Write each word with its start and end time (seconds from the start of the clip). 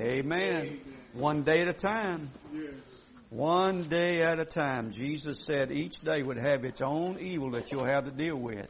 Amen. 0.00 0.80
One 1.12 1.42
day 1.42 1.60
at 1.60 1.68
a 1.68 1.74
time. 1.74 2.30
Yes. 2.54 2.72
One 3.28 3.82
day 3.82 4.22
at 4.22 4.40
a 4.40 4.46
time. 4.46 4.92
Jesus 4.92 5.38
said 5.38 5.70
each 5.70 6.00
day 6.00 6.22
would 6.22 6.38
have 6.38 6.64
its 6.64 6.80
own 6.80 7.18
evil 7.20 7.50
that 7.50 7.70
you'll 7.70 7.84
have 7.84 8.06
to 8.06 8.10
deal 8.10 8.36
with. 8.36 8.66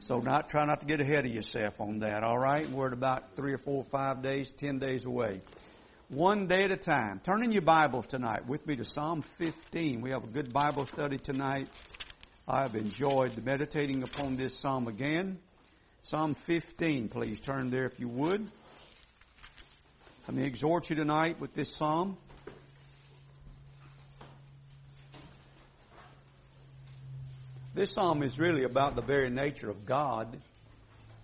So 0.00 0.18
not 0.18 0.50
try 0.50 0.66
not 0.66 0.80
to 0.80 0.86
get 0.86 1.00
ahead 1.00 1.24
of 1.24 1.32
yourself 1.32 1.80
on 1.80 2.00
that, 2.00 2.22
all 2.22 2.38
right? 2.38 2.68
We're 2.68 2.88
at 2.88 2.92
about 2.92 3.36
three 3.36 3.54
or 3.54 3.58
four, 3.58 3.84
five 3.84 4.22
days, 4.22 4.52
ten 4.52 4.78
days 4.78 5.06
away. 5.06 5.40
One 6.10 6.46
day 6.46 6.64
at 6.64 6.72
a 6.72 6.76
time. 6.76 7.20
Turn 7.24 7.42
in 7.42 7.52
your 7.52 7.62
Bibles 7.62 8.06
tonight 8.06 8.46
with 8.46 8.66
me 8.66 8.76
to 8.76 8.84
Psalm 8.84 9.22
15. 9.38 10.02
We 10.02 10.10
have 10.10 10.24
a 10.24 10.26
good 10.26 10.52
Bible 10.52 10.84
study 10.84 11.16
tonight. 11.16 11.68
I 12.46 12.62
have 12.62 12.74
enjoyed 12.74 13.42
meditating 13.42 14.02
upon 14.02 14.36
this 14.36 14.54
psalm 14.54 14.88
again. 14.88 15.38
Psalm 16.02 16.34
15, 16.34 17.08
please 17.08 17.40
turn 17.40 17.70
there 17.70 17.86
if 17.86 17.98
you 17.98 18.08
would. 18.08 18.46
Let 20.30 20.36
me 20.36 20.44
exhort 20.44 20.88
you 20.88 20.94
tonight 20.94 21.40
with 21.40 21.54
this 21.54 21.74
psalm. 21.74 22.16
This 27.74 27.90
psalm 27.90 28.22
is 28.22 28.38
really 28.38 28.62
about 28.62 28.94
the 28.94 29.02
very 29.02 29.28
nature 29.28 29.68
of 29.68 29.84
God 29.84 30.40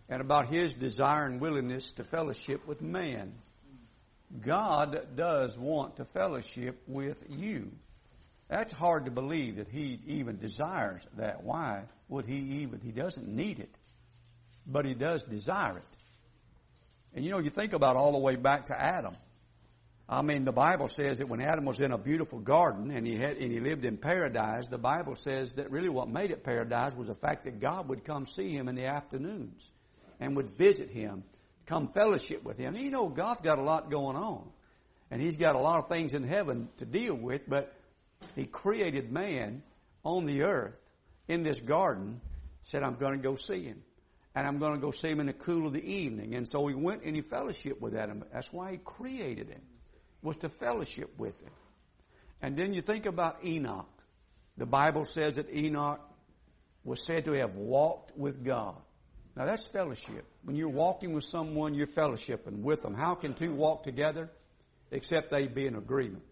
and 0.08 0.20
about 0.20 0.48
His 0.48 0.74
desire 0.74 1.24
and 1.24 1.40
willingness 1.40 1.92
to 1.92 2.02
fellowship 2.02 2.66
with 2.66 2.82
man. 2.82 3.32
God 4.44 5.00
does 5.14 5.56
want 5.56 5.98
to 5.98 6.04
fellowship 6.04 6.82
with 6.88 7.22
you. 7.28 7.70
That's 8.48 8.72
hard 8.72 9.04
to 9.04 9.12
believe 9.12 9.58
that 9.58 9.68
He 9.68 10.00
even 10.08 10.40
desires 10.40 11.06
that. 11.16 11.44
Why 11.44 11.84
would 12.08 12.26
He 12.26 12.38
even? 12.62 12.80
He 12.80 12.90
doesn't 12.90 13.28
need 13.28 13.60
it, 13.60 13.78
but 14.66 14.84
He 14.84 14.94
does 14.94 15.22
desire 15.22 15.78
it. 15.78 15.95
And 17.16 17.24
you 17.24 17.32
know, 17.32 17.38
you 17.38 17.50
think 17.50 17.72
about 17.72 17.96
all 17.96 18.12
the 18.12 18.18
way 18.18 18.36
back 18.36 18.66
to 18.66 18.80
Adam. 18.80 19.14
I 20.08 20.22
mean, 20.22 20.44
the 20.44 20.52
Bible 20.52 20.86
says 20.86 21.18
that 21.18 21.28
when 21.28 21.40
Adam 21.40 21.64
was 21.64 21.80
in 21.80 21.90
a 21.90 21.98
beautiful 21.98 22.38
garden 22.38 22.92
and 22.92 23.04
he 23.04 23.16
had, 23.16 23.38
and 23.38 23.50
he 23.50 23.58
lived 23.58 23.84
in 23.84 23.96
paradise, 23.96 24.68
the 24.68 24.78
Bible 24.78 25.16
says 25.16 25.54
that 25.54 25.72
really 25.72 25.88
what 25.88 26.08
made 26.08 26.30
it 26.30 26.44
paradise 26.44 26.94
was 26.94 27.08
the 27.08 27.14
fact 27.16 27.44
that 27.44 27.58
God 27.58 27.88
would 27.88 28.04
come 28.04 28.26
see 28.26 28.50
him 28.50 28.68
in 28.68 28.76
the 28.76 28.86
afternoons 28.86 29.68
and 30.20 30.36
would 30.36 30.50
visit 30.50 30.90
him, 30.90 31.24
come 31.64 31.88
fellowship 31.88 32.44
with 32.44 32.56
him. 32.56 32.74
And 32.74 32.84
you 32.84 32.92
know, 32.92 33.08
God's 33.08 33.42
got 33.42 33.58
a 33.58 33.62
lot 33.62 33.90
going 33.90 34.16
on. 34.16 34.48
And 35.10 35.22
He's 35.22 35.36
got 35.36 35.54
a 35.54 35.58
lot 35.58 35.78
of 35.78 35.88
things 35.88 36.14
in 36.14 36.24
heaven 36.24 36.68
to 36.78 36.84
deal 36.84 37.14
with, 37.14 37.48
but 37.48 37.72
He 38.34 38.44
created 38.44 39.12
man 39.12 39.62
on 40.04 40.26
the 40.26 40.42
earth 40.42 40.78
in 41.28 41.42
this 41.42 41.60
garden, 41.60 42.20
said, 42.62 42.82
I'm 42.82 42.96
going 42.96 43.12
to 43.12 43.22
go 43.22 43.36
see 43.36 43.64
Him 43.64 43.82
and 44.36 44.46
I'm 44.46 44.58
going 44.58 44.74
to 44.74 44.78
go 44.78 44.90
see 44.90 45.08
him 45.08 45.20
in 45.20 45.26
the 45.26 45.32
cool 45.32 45.66
of 45.66 45.72
the 45.72 45.82
evening. 45.82 46.34
And 46.34 46.46
so 46.46 46.66
he 46.66 46.74
went 46.74 47.04
and 47.04 47.16
he 47.16 47.22
fellowshiped 47.22 47.80
with 47.80 47.96
Adam. 47.96 48.22
That's 48.30 48.52
why 48.52 48.72
he 48.72 48.76
created 48.76 49.48
him, 49.48 49.62
was 50.20 50.36
to 50.38 50.50
fellowship 50.50 51.18
with 51.18 51.40
him. 51.40 51.52
And 52.42 52.54
then 52.54 52.74
you 52.74 52.82
think 52.82 53.06
about 53.06 53.42
Enoch. 53.42 53.88
The 54.58 54.66
Bible 54.66 55.06
says 55.06 55.36
that 55.36 55.50
Enoch 55.50 56.00
was 56.84 57.02
said 57.02 57.24
to 57.24 57.32
have 57.32 57.54
walked 57.54 58.16
with 58.16 58.44
God. 58.44 58.76
Now 59.34 59.46
that's 59.46 59.66
fellowship. 59.66 60.26
When 60.44 60.54
you're 60.54 60.68
walking 60.68 61.14
with 61.14 61.24
someone, 61.24 61.74
you're 61.74 61.86
fellowshipping 61.86 62.60
with 62.60 62.82
them. 62.82 62.94
How 62.94 63.14
can 63.14 63.32
two 63.32 63.54
walk 63.54 63.84
together? 63.84 64.30
Except 64.90 65.30
they 65.30 65.48
be 65.48 65.66
in 65.66 65.76
agreement. 65.76 66.24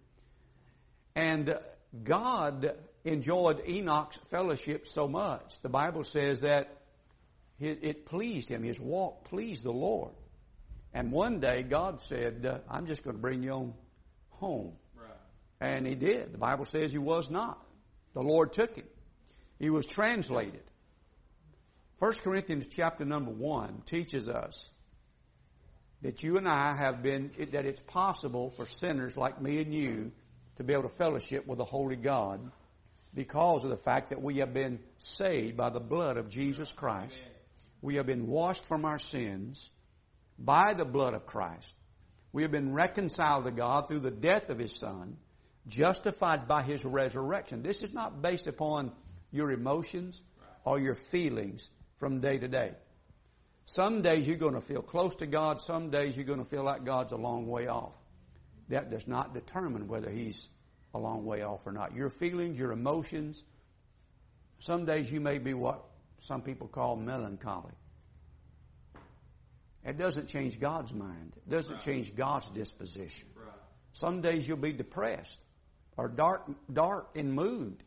And 1.17 1.59
God 2.03 2.77
enjoyed 3.03 3.67
Enoch's 3.67 4.19
fellowship 4.31 4.87
so 4.87 5.09
much. 5.09 5.61
The 5.63 5.71
Bible 5.71 6.05
says 6.05 6.41
that 6.41 6.84
it 7.61 8.07
pleased 8.07 8.49
him. 8.49 8.63
His 8.63 8.81
walk 8.81 9.25
pleased 9.25 9.63
the 9.63 9.73
Lord. 9.73 10.13
And 10.93 11.11
one 11.11 11.41
day 11.41 11.63
God 11.63 12.01
said, 12.03 12.47
uh, 12.47 12.59
I'm 12.71 12.87
just 12.87 13.03
going 13.03 13.17
to 13.17 13.21
bring 13.21 13.43
you 13.43 13.51
on 13.51 13.75
home. 14.31 14.75
Right. 14.97 15.11
And 15.61 15.87
he 15.87 15.97
did. 15.97 16.33
The 16.33 16.39
Bible 16.39 16.65
says 16.65 16.93
he 16.93 16.99
was 16.99 17.31
not. 17.31 17.61
The 18.15 18.23
Lord 18.23 18.53
took 18.53 18.77
him. 18.77 18.87
He 19.59 19.71
was 19.71 19.87
translated. 19.87 20.63
1 21.99 22.13
Corinthians 22.23 22.67
chapter 22.67 23.05
number 23.05 23.31
1 23.31 23.83
teaches 23.87 24.29
us 24.29 24.71
that 26.03 26.23
you 26.23 26.37
and 26.37 26.49
I 26.49 26.77
have 26.77 27.03
been, 27.03 27.31
that 27.53 27.65
it's 27.65 27.81
possible 27.81 28.51
for 28.51 28.67
sinners 28.67 29.17
like 29.17 29.41
me 29.41 29.61
and 29.61 29.75
you 29.75 30.13
to 30.57 30.65
be 30.65 30.75
able 30.75 30.83
to 30.85 30.89
fellowship 30.95 31.47
with 31.47 31.59
the 31.59 31.65
Holy 31.65 31.97
God 31.97 32.41
because 33.15 33.65
of 33.65 33.71
the 33.71 33.77
fact 33.77 34.11
that 34.11 34.21
we 34.21 34.39
have 34.39 34.53
been 34.53 34.81
saved 34.99 35.57
by 35.57 35.71
the 35.71 35.81
blood 35.81 36.19
of 36.19 36.29
Jesus 36.29 36.73
Christ. 36.73 37.17
Amen. 37.17 37.34
We 37.85 37.97
have 37.97 38.07
been 38.07 38.29
washed 38.29 38.65
from 38.65 38.87
our 38.87 38.99
sins 38.99 39.71
by 40.39 40.73
the 40.73 40.87
blood 40.87 41.13
of 41.13 41.27
Christ. 41.27 41.71
We 42.33 42.41
have 42.41 42.51
been 42.51 42.73
reconciled 42.73 43.45
to 43.45 43.51
God 43.51 43.89
through 43.89 43.99
the 43.99 44.11
death 44.11 44.49
of 44.49 44.59
His 44.59 44.75
Son, 44.75 45.19
justified 45.67 46.49
by 46.49 46.63
His 46.63 46.83
resurrection. 46.83 47.63
This 47.63 47.83
is 47.83 47.93
not 47.93 48.23
based 48.23 48.47
upon 48.47 48.93
your 49.31 49.51
emotions 49.51 50.23
or 50.65 50.81
your 50.81 50.95
feelings 50.95 51.69
from 51.99 52.23
day 52.23 52.39
to 52.39 52.49
day. 52.49 52.73
Some 53.67 54.01
days 54.01 54.27
you're 54.27 54.39
going 54.39 54.55
to 54.55 54.63
feel 54.63 54.81
close 54.81 55.17
to 55.17 55.27
God, 55.27 55.61
some 55.61 55.91
days 55.91 56.17
you're 56.17 56.25
going 56.25 56.43
to 56.43 56.49
feel 56.49 56.65
like 56.65 56.87
God's 56.87 57.13
a 57.13 57.19
long 57.19 57.47
way 57.47 57.67
off. 57.67 57.93
That 58.71 58.91
does 58.91 59.07
not 59.07 59.35
determine 59.35 59.89
whether 59.89 60.09
He's 60.09 60.49
a 60.95 60.99
long 60.99 61.27
way 61.27 61.43
off 61.43 61.67
or 61.67 61.73
not. 61.73 61.95
Your 61.95 62.09
feelings, 62.09 62.59
your 62.59 62.73
emotions, 62.73 63.45
some 64.61 64.87
days 64.87 65.13
you 65.13 65.21
may 65.21 65.37
be 65.37 65.53
what 65.53 65.85
some 66.19 66.43
people 66.43 66.69
call 66.69 66.97
melancholy. 66.97 67.73
It 69.85 69.99
doesn't 69.99 70.29
change 70.29 70.59
God's 70.59 70.95
mind. 70.95 71.35
It 71.37 71.51
doesn't 71.51 71.75
Right. 71.75 71.85
change 71.85 72.15
God's 72.15 72.49
disposition. 72.51 73.29
Right. 73.37 73.49
Some 73.93 74.23
days 74.23 74.49
you'll 74.49 74.57
be 74.57 74.73
depressed 74.73 75.45
or 75.97 76.09
dark, 76.09 76.51
dark 76.73 77.11
in 77.15 77.33
mood. 77.33 77.83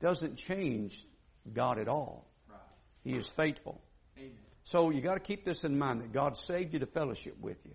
Doesn't 0.00 0.36
change 0.36 1.04
God 1.52 1.78
at 1.80 1.88
all. 1.88 2.24
Right. 2.48 2.60
He 3.02 3.16
is 3.16 3.26
faithful. 3.26 3.80
Amen. 4.16 4.38
So 4.62 4.90
you 4.90 5.00
got 5.00 5.14
to 5.14 5.20
keep 5.20 5.44
this 5.44 5.64
in 5.64 5.76
mind 5.76 6.02
that 6.02 6.12
God 6.12 6.36
saved 6.36 6.72
you 6.74 6.78
to 6.80 6.86
fellowship 6.86 7.36
with 7.40 7.64
you. 7.66 7.74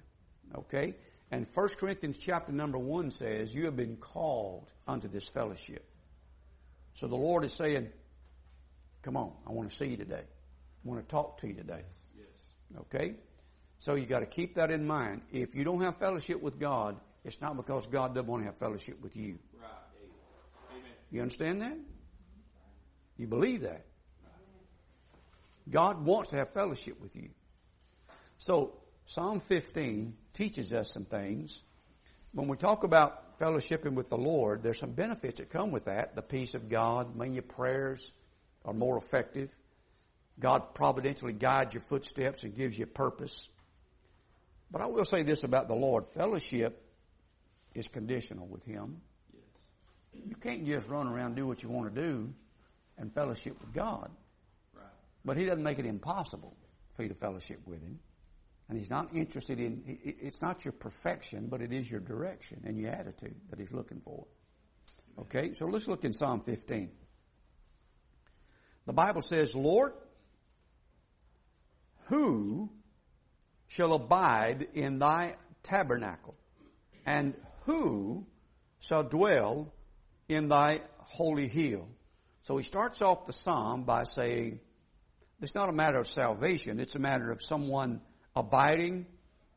Okay? 0.56 0.96
And 1.32 1.48
1 1.54 1.78
Corinthians 1.78 2.18
chapter 2.18 2.52
number 2.54 2.78
1 2.78 3.12
says, 3.12 3.54
You 3.54 3.66
have 3.66 3.76
been 3.76 3.98
called 3.98 4.72
unto 4.88 5.10
this 5.10 5.28
fellowship. 5.28 5.84
So 6.94 7.08
the 7.08 7.16
Lord 7.16 7.44
is 7.44 7.54
saying, 7.54 7.90
Come 9.04 9.18
on, 9.18 9.34
I 9.46 9.52
want 9.52 9.70
to 9.70 9.76
see 9.76 9.88
you 9.88 9.98
today. 9.98 10.24
I 10.24 10.90
want 10.90 11.02
to 11.02 11.08
talk 11.08 11.40
to 11.40 11.48
you 11.48 11.54
today. 11.54 11.82
Yes. 12.18 12.80
Okay? 12.82 13.16
So 13.80 13.96
you 13.96 14.06
got 14.06 14.22
to 14.22 14.26
keep 14.26 14.56
that 14.56 14.72
in 14.72 14.88
mind. 14.88 15.22
If 15.32 15.56
you 15.56 15.66
don't 15.66 15.82
have 15.82 15.98
fellowship 15.98 16.42
with 16.42 16.60
God, 16.60 16.98
it's 17.26 17.42
not 17.42 17.58
because 17.58 17.86
God 17.88 18.16
doesn't 18.16 18.28
want 18.28 18.44
to 18.44 18.46
have 18.48 18.58
fellowship 18.58 19.02
with 19.02 19.18
you. 19.18 19.40
Right. 19.62 19.70
Amen. 20.72 20.92
You 21.12 21.22
understand 21.22 21.62
that? 21.62 21.78
You 23.18 23.28
believe 23.28 23.62
that? 23.62 23.86
God 25.70 26.06
wants 26.06 26.32
to 26.32 26.38
have 26.38 26.54
fellowship 26.54 27.00
with 27.02 27.16
you. 27.16 27.30
So 28.38 28.74
Psalm 29.06 29.40
15 29.42 30.16
teaches 30.34 30.74
us 30.74 30.92
some 30.92 31.06
things. 31.06 31.64
When 32.34 32.48
we 32.48 32.58
talk 32.58 32.84
about 32.84 33.40
fellowshipping 33.40 33.94
with 33.94 34.10
the 34.10 34.18
Lord, 34.18 34.64
there's 34.64 34.80
some 34.80 34.92
benefits 34.92 35.40
that 35.40 35.50
come 35.50 35.72
with 35.72 35.86
that. 35.86 36.16
The 36.16 36.22
peace 36.22 36.56
of 36.56 36.70
God, 36.70 37.16
your 37.34 37.44
prayers 37.44 38.12
are 38.66 38.74
more 38.74 38.98
effective. 38.98 39.50
God 40.40 40.74
providentially 40.74 41.34
guides 41.34 41.74
your 41.74 41.82
footsteps 41.82 42.44
and 42.44 42.56
gives 42.56 42.78
you 42.78 42.86
purpose. 42.86 43.50
But 44.72 44.82
I 44.82 44.88
will 44.88 45.06
say 45.06 45.22
this 45.22 45.44
about 45.44 45.68
the 45.68 45.76
Lord. 45.76 46.08
Fellowship 46.08 46.84
is 47.76 47.88
conditional 47.88 48.48
with 48.48 48.64
Him. 48.64 49.02
Yes. 49.34 50.24
You 50.28 50.36
can't 50.36 50.66
just 50.66 50.88
run 50.88 51.08
around 51.08 51.36
do 51.36 51.46
what 51.46 51.62
you 51.62 51.70
want 51.70 51.94
to 51.94 52.02
do 52.02 52.34
and 52.98 53.14
fellowship 53.14 53.60
with 53.62 53.74
God. 53.74 54.10
Right. 54.74 54.86
But 55.24 55.38
He 55.38 55.46
doesn't 55.46 55.64
make 55.64 55.80
it 55.80 55.86
impossible 55.86 56.56
for 56.96 57.04
you 57.04 57.10
to 57.10 57.16
fellowship 57.16 57.60
with 57.66 57.82
Him. 57.82 58.00
And 58.70 58.78
He's 58.78 58.90
not 58.90 59.14
interested 59.14 59.60
in, 59.60 60.00
it's 60.04 60.42
not 60.42 60.66
your 60.66 60.72
perfection, 60.72 61.48
but 61.48 61.62
it 61.62 61.72
is 61.72 61.90
your 61.90 62.00
direction 62.00 62.64
and 62.66 62.78
your 62.78 62.92
attitude 62.92 63.36
that 63.50 63.60
He's 63.60 63.72
looking 63.72 64.02
for. 64.04 64.26
Okay, 65.20 65.54
so 65.54 65.68
let's 65.68 65.88
look 65.88 66.04
in 66.06 66.14
Psalm 66.14 66.42
15. 66.42 66.90
The 68.86 68.94
Bible 68.94 69.22
says, 69.22 69.56
Lord, 69.56 69.94
who 72.06 72.70
shall 73.68 73.94
abide 73.94 74.68
in 74.74 75.00
thy 75.00 75.36
tabernacle? 75.64 76.36
And 77.06 77.34
who 77.66 78.26
shall 78.80 79.04
dwell 79.04 79.74
in 80.28 80.50
thy 80.50 80.82
holy 80.98 81.48
hill? 81.48 81.88
So 82.44 82.58
he 82.58 82.64
starts 82.64 83.02
off 83.02 83.26
the 83.26 83.34
psalm 83.34 83.84
by 83.84 84.04
saying, 84.04 84.60
it's 85.42 85.56
not 85.56 85.70
a 85.70 85.74
matter 85.74 85.98
of 85.98 86.08
salvation, 86.08 86.80
it's 86.80 86.96
a 86.96 87.00
matter 87.00 87.32
of 87.32 87.42
someone 87.42 88.02
abiding 88.36 89.06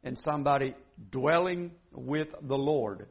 and 0.03 0.19
somebody 0.19 0.75
dwelling 1.11 1.73
with 1.93 2.35
the 2.41 2.59
Lord 2.59 3.07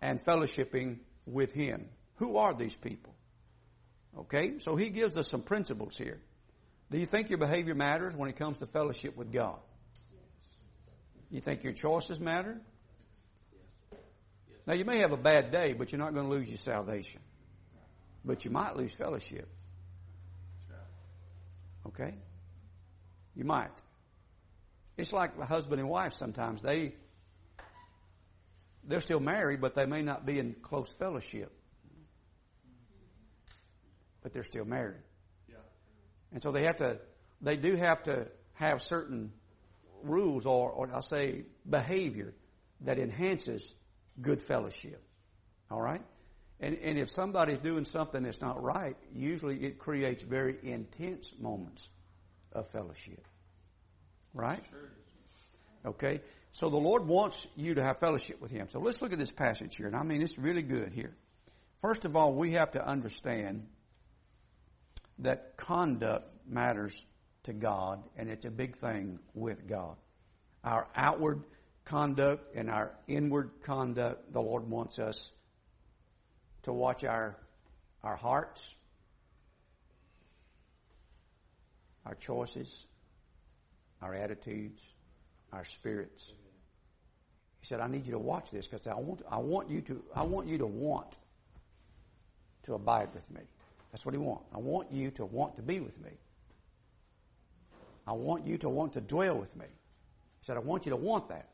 and 0.00 0.24
fellowshipping 0.24 0.98
with 1.26 1.52
Him. 1.52 1.88
Who 2.16 2.36
are 2.36 2.54
these 2.54 2.74
people? 2.74 3.14
Okay, 4.18 4.58
so 4.58 4.74
he 4.74 4.90
gives 4.90 5.16
us 5.16 5.28
some 5.28 5.42
principles 5.42 5.96
here. 5.96 6.20
Do 6.90 6.98
you 6.98 7.06
think 7.06 7.28
your 7.28 7.38
behavior 7.38 7.74
matters 7.74 8.16
when 8.16 8.28
it 8.28 8.36
comes 8.36 8.58
to 8.58 8.66
fellowship 8.66 9.16
with 9.16 9.32
God? 9.32 9.58
You 11.30 11.40
think 11.40 11.62
your 11.62 11.74
choices 11.74 12.18
matter? 12.18 12.60
Now 14.66 14.74
you 14.74 14.84
may 14.84 14.98
have 14.98 15.12
a 15.12 15.16
bad 15.16 15.50
day, 15.50 15.72
but 15.72 15.92
you're 15.92 15.98
not 15.98 16.14
going 16.14 16.26
to 16.26 16.32
lose 16.32 16.48
your 16.48 16.58
salvation. 16.58 17.20
But 18.24 18.44
you 18.44 18.50
might 18.50 18.76
lose 18.76 18.92
fellowship. 18.92 19.48
Okay? 21.86 22.14
You 23.34 23.44
might. 23.44 23.70
It's 24.96 25.12
like 25.12 25.32
a 25.38 25.46
husband 25.46 25.80
and 25.80 25.88
wife 25.88 26.14
sometimes. 26.14 26.60
They 26.60 26.94
they're 28.84 29.00
still 29.00 29.20
married, 29.20 29.60
but 29.60 29.74
they 29.74 29.86
may 29.86 30.02
not 30.02 30.26
be 30.26 30.38
in 30.38 30.54
close 30.60 30.90
fellowship. 30.90 31.52
But 34.22 34.32
they're 34.32 34.42
still 34.42 34.64
married. 34.64 35.02
Yeah. 35.48 35.56
And 36.32 36.42
so 36.42 36.52
they 36.52 36.64
have 36.64 36.76
to 36.78 36.98
they 37.40 37.56
do 37.56 37.76
have 37.76 38.02
to 38.04 38.28
have 38.54 38.82
certain 38.82 39.32
rules 40.02 40.46
or, 40.46 40.70
or 40.70 40.90
I'll 40.92 41.02
say 41.02 41.44
behavior 41.68 42.34
that 42.82 42.98
enhances 42.98 43.74
good 44.20 44.42
fellowship. 44.42 45.02
All 45.70 45.80
right? 45.80 46.02
And, 46.60 46.76
and 46.82 46.98
if 46.98 47.10
somebody's 47.10 47.58
doing 47.58 47.84
something 47.84 48.22
that's 48.22 48.40
not 48.40 48.62
right, 48.62 48.96
usually 49.14 49.64
it 49.64 49.78
creates 49.78 50.22
very 50.22 50.56
intense 50.62 51.32
moments 51.38 51.88
of 52.52 52.68
fellowship. 52.68 53.24
Right? 54.34 54.64
Okay? 55.86 56.20
So 56.50 56.70
the 56.70 56.76
Lord 56.76 57.06
wants 57.06 57.46
you 57.56 57.74
to 57.74 57.82
have 57.84 57.98
fellowship 57.98 58.40
with 58.40 58.50
Him. 58.50 58.68
So 58.70 58.80
let's 58.80 59.00
look 59.00 59.12
at 59.12 59.18
this 59.18 59.30
passage 59.30 59.76
here. 59.76 59.86
And 59.86 59.94
I 59.94 60.02
mean, 60.02 60.22
it's 60.22 60.36
really 60.38 60.62
good 60.62 60.92
here. 60.92 61.14
First 61.80 62.04
of 62.04 62.16
all, 62.16 62.32
we 62.32 62.52
have 62.52 62.72
to 62.72 62.84
understand 62.84 63.66
that 65.20 65.56
conduct 65.56 66.32
matters 66.46 67.04
to 67.44 67.52
God, 67.52 68.02
and 68.16 68.28
it's 68.28 68.44
a 68.44 68.50
big 68.50 68.76
thing 68.76 69.18
with 69.34 69.66
God. 69.66 69.96
Our 70.64 70.88
outward 70.94 71.44
conduct 71.84 72.54
and 72.54 72.70
our 72.70 72.92
inward 73.06 73.50
conduct, 73.62 74.32
the 74.32 74.40
Lord 74.40 74.68
wants 74.68 74.98
us 74.98 75.32
to 76.62 76.72
watch 76.72 77.04
our, 77.04 77.36
our 78.02 78.16
hearts, 78.16 78.74
our 82.04 82.14
choices, 82.14 82.86
our 84.02 84.14
attitudes, 84.14 84.82
our 85.52 85.64
spirits. 85.64 86.32
He 87.60 87.66
said, 87.66 87.80
I 87.80 87.88
need 87.88 88.06
you 88.06 88.12
to 88.12 88.18
watch 88.18 88.50
this 88.50 88.66
because 88.66 88.86
I 88.86 88.94
want, 88.94 89.22
I 89.30 89.38
want 89.38 89.70
you 89.70 89.80
to, 89.82 90.02
I 90.14 90.22
want 90.22 90.46
you 90.46 90.58
to 90.58 90.66
want 90.66 91.16
to 92.64 92.74
abide 92.74 93.14
with 93.14 93.30
me. 93.30 93.40
That's 93.98 94.06
what 94.06 94.14
he 94.14 94.18
wants. 94.18 94.44
I 94.54 94.58
want 94.58 94.92
you 94.92 95.10
to 95.10 95.24
want 95.24 95.56
to 95.56 95.62
be 95.62 95.80
with 95.80 96.00
me. 96.00 96.12
I 98.06 98.12
want 98.12 98.46
you 98.46 98.56
to 98.58 98.68
want 98.68 98.92
to 98.92 99.00
dwell 99.00 99.34
with 99.36 99.56
me. 99.56 99.64
He 99.66 100.44
said, 100.44 100.56
I 100.56 100.60
want 100.60 100.86
you 100.86 100.90
to 100.90 100.96
want 100.96 101.30
that. 101.30 101.48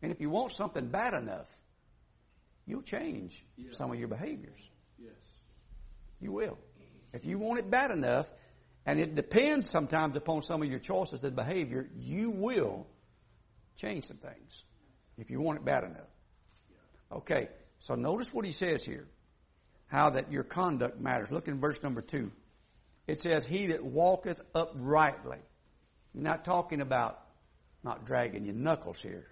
And 0.00 0.10
if 0.10 0.18
you 0.18 0.30
want 0.30 0.52
something 0.52 0.86
bad 0.86 1.12
enough, 1.12 1.46
you'll 2.64 2.80
change 2.80 3.44
Yeah. 3.58 3.72
some 3.72 3.90
of 3.92 3.98
your 3.98 4.08
behaviors. 4.08 4.66
Yes. 4.98 5.12
You 6.22 6.32
will. 6.32 6.56
If 7.12 7.26
you 7.26 7.38
want 7.38 7.58
it 7.58 7.70
bad 7.70 7.90
enough, 7.90 8.32
and 8.86 8.98
it 8.98 9.14
depends 9.14 9.68
sometimes 9.68 10.16
upon 10.16 10.40
some 10.40 10.62
of 10.62 10.70
your 10.70 10.78
choices 10.78 11.22
and 11.22 11.36
behavior, 11.36 11.86
you 11.98 12.30
will 12.30 12.86
change 13.76 14.06
some 14.06 14.16
things 14.16 14.64
if 15.18 15.30
you 15.30 15.38
want 15.42 15.58
it 15.58 15.66
bad 15.66 15.84
enough. 15.84 16.08
Okay, 17.12 17.50
so 17.78 17.94
notice 17.94 18.32
what 18.32 18.46
he 18.46 18.52
says 18.52 18.86
here. 18.86 19.06
How 19.90 20.10
that 20.10 20.32
your 20.32 20.44
conduct 20.44 21.00
matters. 21.00 21.30
Look 21.30 21.48
in 21.48 21.60
verse 21.60 21.82
number 21.82 22.00
two. 22.00 22.30
It 23.06 23.18
says, 23.18 23.44
He 23.44 23.66
that 23.68 23.84
walketh 23.84 24.40
uprightly. 24.54 25.38
Not 26.14 26.44
talking 26.44 26.80
about 26.80 27.20
not 27.82 28.04
dragging 28.04 28.44
your 28.44 28.54
knuckles 28.54 29.00
here. 29.02 29.26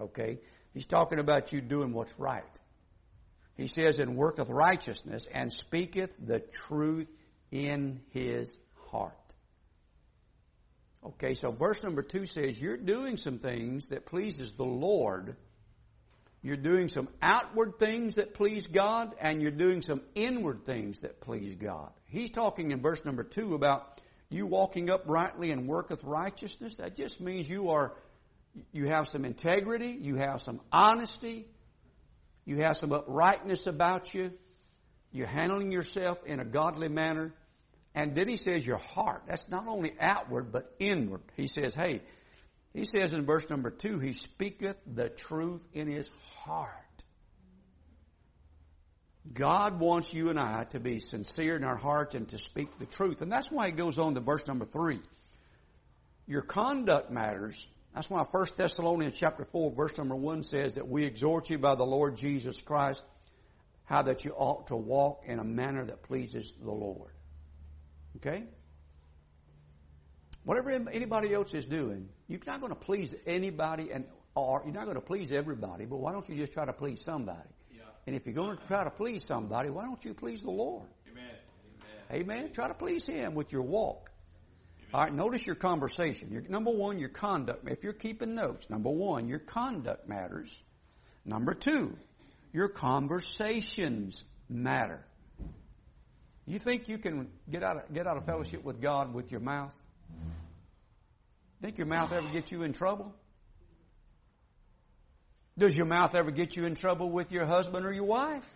Okay? 0.00 0.38
He's 0.72 0.86
talking 0.86 1.18
about 1.18 1.52
you 1.52 1.60
doing 1.60 1.92
what's 1.92 2.18
right. 2.18 2.42
He 3.56 3.68
says, 3.68 4.00
and 4.00 4.16
worketh 4.16 4.48
righteousness 4.48 5.28
and 5.32 5.52
speaketh 5.52 6.12
the 6.18 6.40
truth 6.40 7.10
in 7.52 8.00
his 8.10 8.56
heart. 8.90 9.14
Okay, 11.06 11.34
so 11.34 11.52
verse 11.52 11.84
number 11.84 12.02
two 12.02 12.26
says, 12.26 12.60
you're 12.60 12.76
doing 12.76 13.16
some 13.16 13.38
things 13.38 13.88
that 13.88 14.06
pleases 14.06 14.52
the 14.52 14.64
Lord. 14.64 15.36
You're 16.44 16.58
doing 16.58 16.88
some 16.88 17.08
outward 17.22 17.78
things 17.78 18.16
that 18.16 18.34
please 18.34 18.66
God, 18.66 19.14
and 19.18 19.40
you're 19.40 19.50
doing 19.50 19.80
some 19.80 20.02
inward 20.14 20.66
things 20.66 21.00
that 21.00 21.22
please 21.22 21.54
God. 21.54 21.90
He's 22.04 22.30
talking 22.30 22.70
in 22.70 22.82
verse 22.82 23.02
number 23.02 23.24
two 23.24 23.54
about 23.54 24.02
you 24.28 24.44
walking 24.44 24.90
uprightly 24.90 25.52
and 25.52 25.66
worketh 25.66 26.04
righteousness. 26.04 26.74
That 26.74 26.96
just 26.96 27.18
means 27.18 27.48
you 27.48 27.70
are, 27.70 27.94
you 28.72 28.88
have 28.88 29.08
some 29.08 29.24
integrity, 29.24 29.96
you 29.98 30.16
have 30.16 30.42
some 30.42 30.60
honesty, 30.70 31.46
you 32.44 32.58
have 32.58 32.76
some 32.76 32.92
uprightness 32.92 33.66
about 33.66 34.12
you. 34.12 34.30
You're 35.12 35.26
handling 35.26 35.72
yourself 35.72 36.18
in 36.26 36.40
a 36.40 36.44
godly 36.44 36.88
manner. 36.88 37.32
And 37.94 38.14
then 38.14 38.28
he 38.28 38.36
says 38.36 38.66
your 38.66 38.76
heart. 38.76 39.22
That's 39.28 39.48
not 39.48 39.66
only 39.66 39.94
outward, 39.98 40.52
but 40.52 40.74
inward. 40.78 41.22
He 41.38 41.46
says, 41.46 41.74
hey, 41.74 42.02
he 42.74 42.84
says 42.84 43.14
in 43.14 43.24
verse 43.24 43.48
number 43.48 43.70
two, 43.70 44.00
he 44.00 44.12
speaketh 44.12 44.76
the 44.84 45.08
truth 45.08 45.66
in 45.72 45.86
his 45.86 46.10
heart. 46.32 46.70
God 49.32 49.78
wants 49.78 50.12
you 50.12 50.28
and 50.28 50.38
I 50.38 50.64
to 50.64 50.80
be 50.80 50.98
sincere 50.98 51.56
in 51.56 51.64
our 51.64 51.76
hearts 51.76 52.14
and 52.14 52.28
to 52.28 52.38
speak 52.38 52.78
the 52.78 52.86
truth. 52.86 53.22
And 53.22 53.32
that's 53.32 53.50
why 53.50 53.66
he 53.66 53.72
goes 53.72 53.98
on 53.98 54.14
to 54.14 54.20
verse 54.20 54.46
number 54.46 54.66
three. 54.66 55.00
Your 56.26 56.42
conduct 56.42 57.10
matters. 57.10 57.66
That's 57.94 58.10
why 58.10 58.22
1 58.22 58.46
Thessalonians 58.56 59.16
chapter 59.16 59.44
4 59.44 59.70
verse 59.70 59.96
number 59.96 60.16
1 60.16 60.42
says 60.42 60.74
that 60.74 60.88
we 60.88 61.04
exhort 61.04 61.48
you 61.50 61.58
by 61.58 61.76
the 61.76 61.86
Lord 61.86 62.16
Jesus 62.16 62.60
Christ 62.60 63.02
how 63.84 64.02
that 64.02 64.24
you 64.24 64.32
ought 64.32 64.68
to 64.68 64.76
walk 64.76 65.22
in 65.26 65.38
a 65.38 65.44
manner 65.44 65.84
that 65.84 66.02
pleases 66.02 66.52
the 66.60 66.72
Lord. 66.72 67.12
Okay? 68.16 68.44
Whatever 70.44 70.70
anybody 70.70 71.32
else 71.32 71.54
is 71.54 71.66
doing, 71.66 72.08
you're 72.28 72.40
not 72.46 72.60
going 72.60 72.72
to 72.72 72.78
please 72.78 73.14
anybody 73.26 73.90
and 73.92 74.04
or 74.34 74.62
you're 74.64 74.74
not 74.74 74.84
going 74.84 74.96
to 74.96 75.00
please 75.00 75.30
everybody, 75.30 75.84
but 75.84 75.98
why 75.98 76.12
don't 76.12 76.28
you 76.28 76.36
just 76.36 76.52
try 76.52 76.64
to 76.64 76.72
please 76.72 77.00
somebody? 77.00 77.48
Yeah. 77.72 77.82
And 78.06 78.16
if 78.16 78.26
you're 78.26 78.34
going 78.34 78.56
to 78.56 78.66
try 78.66 78.82
to 78.84 78.90
please 78.90 79.22
somebody, 79.22 79.70
why 79.70 79.84
don't 79.84 80.04
you 80.04 80.12
please 80.14 80.42
the 80.42 80.50
Lord? 80.50 80.88
Amen. 81.10 81.24
Amen. 82.10 82.22
Amen. 82.22 82.52
Try 82.52 82.68
to 82.68 82.74
please 82.74 83.06
Him 83.06 83.34
with 83.34 83.52
your 83.52 83.62
walk. 83.62 84.10
All 84.92 85.04
right. 85.04 85.14
Notice 85.14 85.46
your 85.46 85.56
conversation. 85.56 86.32
Your, 86.32 86.42
number 86.42 86.72
one, 86.72 86.98
your 86.98 87.10
conduct. 87.10 87.68
If 87.68 87.84
you're 87.84 87.92
keeping 87.92 88.34
notes, 88.34 88.68
number 88.68 88.90
one, 88.90 89.28
your 89.28 89.38
conduct 89.38 90.08
matters. 90.08 90.62
Number 91.24 91.54
two, 91.54 91.96
your 92.52 92.68
conversations 92.68 94.24
matter. 94.48 95.04
You 96.46 96.58
think 96.58 96.88
you 96.88 96.98
can 96.98 97.28
get 97.50 97.62
out 97.62 97.76
of, 97.76 97.92
get 97.92 98.06
out 98.06 98.16
of 98.16 98.26
fellowship 98.26 98.64
with 98.64 98.80
God 98.80 99.14
with 99.14 99.30
your 99.30 99.40
mouth? 99.40 99.74
Think 101.64 101.78
your 101.78 101.86
mouth 101.86 102.12
ever 102.12 102.28
get 102.28 102.52
you 102.52 102.62
in 102.62 102.74
trouble? 102.74 103.14
Does 105.56 105.74
your 105.74 105.86
mouth 105.86 106.14
ever 106.14 106.30
get 106.30 106.56
you 106.56 106.66
in 106.66 106.74
trouble 106.74 107.08
with 107.08 107.32
your 107.32 107.46
husband 107.46 107.86
or 107.86 107.92
your 107.94 108.04
wife? 108.04 108.46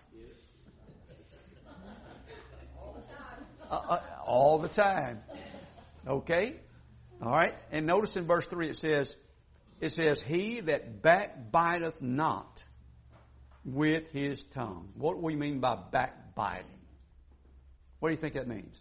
Uh, 3.70 3.74
uh, 3.74 4.00
all 4.26 4.58
the 4.58 4.68
time. 4.68 5.22
Okay? 6.06 6.56
All 7.22 7.32
right? 7.32 7.54
And 7.72 7.86
notice 7.86 8.14
in 8.18 8.26
verse 8.26 8.44
3 8.44 8.68
it 8.68 8.76
says, 8.76 9.16
it 9.80 9.88
says, 9.88 10.20
He 10.20 10.60
that 10.60 11.00
backbiteth 11.00 12.02
not 12.02 12.62
with 13.64 14.12
his 14.12 14.42
tongue. 14.42 14.90
What 14.96 15.14
do 15.14 15.20
we 15.20 15.34
mean 15.34 15.60
by 15.60 15.76
backbiting? 15.76 16.66
What 18.00 18.10
do 18.10 18.12
you 18.12 18.20
think 18.20 18.34
that 18.34 18.48
means? 18.48 18.78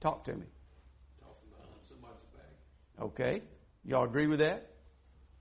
Talk 0.00 0.24
to 0.24 0.34
me. 0.34 0.46
Okay? 3.00 3.42
Y'all 3.84 4.04
agree 4.04 4.26
with 4.26 4.40
that? 4.40 4.70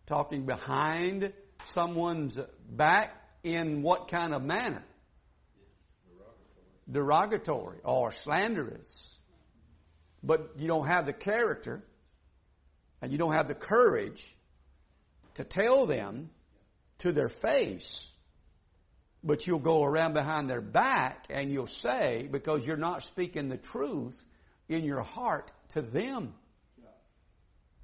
Talking 0.05 0.45
behind 0.45 1.33
someone's 1.65 2.39
back 2.69 3.13
in 3.43 3.81
what 3.81 4.07
kind 4.07 4.33
of 4.33 4.43
manner? 4.43 4.83
Derogatory 6.89 7.79
or 7.83 8.11
slanderous. 8.11 9.19
But 10.23 10.51
you 10.57 10.67
don't 10.67 10.87
have 10.87 11.05
the 11.05 11.13
character 11.13 11.83
and 13.01 13.11
you 13.11 13.17
don't 13.17 13.33
have 13.33 13.47
the 13.47 13.55
courage 13.55 14.35
to 15.35 15.43
tell 15.43 15.85
them 15.85 16.29
to 16.99 17.11
their 17.11 17.29
face, 17.29 18.11
but 19.23 19.45
you'll 19.45 19.59
go 19.59 19.83
around 19.83 20.13
behind 20.13 20.49
their 20.49 20.61
back 20.61 21.25
and 21.29 21.51
you'll 21.51 21.67
say, 21.67 22.27
because 22.31 22.65
you're 22.65 22.77
not 22.77 23.03
speaking 23.03 23.49
the 23.49 23.57
truth 23.57 24.23
in 24.67 24.83
your 24.83 25.01
heart 25.01 25.51
to 25.69 25.81
them. 25.81 26.33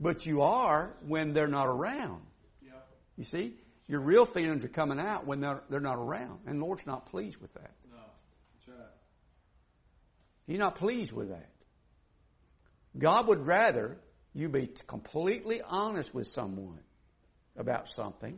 But 0.04 0.26
you 0.26 0.42
are 0.42 0.94
when 1.08 1.34
they're 1.34 1.48
not 1.48 1.68
around. 1.68 2.22
Yeah. 2.62 2.72
You 3.18 3.24
see? 3.24 3.56
Your 3.88 4.02
real 4.02 4.26
feelings 4.26 4.66
are 4.66 4.70
coming 4.70 5.00
out 5.00 5.26
when 5.26 5.40
they're, 5.40 5.64
they're 5.70 5.80
not 5.80 5.98
around. 5.98 6.40
And 6.46 6.60
the 6.62 6.66
Lord's 6.66 6.86
not 6.86 7.10
pleased 7.10 7.38
with 7.38 7.54
that. 7.54 7.72
No. 7.90 7.98
That's 8.68 8.78
right. 8.78 8.88
He's 10.46 10.60
not 10.60 10.76
pleased 10.76 11.14
with 11.14 11.30
that. 11.30 11.50
God 12.98 13.28
would 13.28 13.48
rather 13.48 13.98
you 14.34 14.50
be 14.50 14.70
completely 14.88 15.62
honest 15.62 16.14
with 16.14 16.28
someone 16.28 16.82
about 17.56 17.88
something 17.88 18.38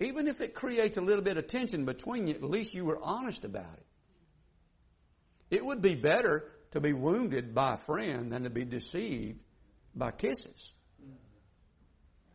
Even 0.00 0.26
if 0.26 0.40
it 0.40 0.54
creates 0.54 0.96
a 0.96 1.00
little 1.00 1.24
bit 1.24 1.36
of 1.36 1.46
tension 1.46 1.84
between 1.84 2.26
you, 2.26 2.34
at 2.34 2.42
least 2.42 2.74
you 2.74 2.84
were 2.84 2.98
honest 3.00 3.44
about 3.44 3.78
it. 3.78 5.56
It 5.56 5.64
would 5.64 5.80
be 5.80 5.94
better 5.94 6.50
to 6.72 6.80
be 6.80 6.92
wounded 6.92 7.54
by 7.54 7.74
a 7.74 7.78
friend 7.78 8.32
than 8.32 8.42
to 8.42 8.50
be 8.50 8.64
deceived 8.64 9.38
by 9.94 10.10
kisses. 10.10 10.73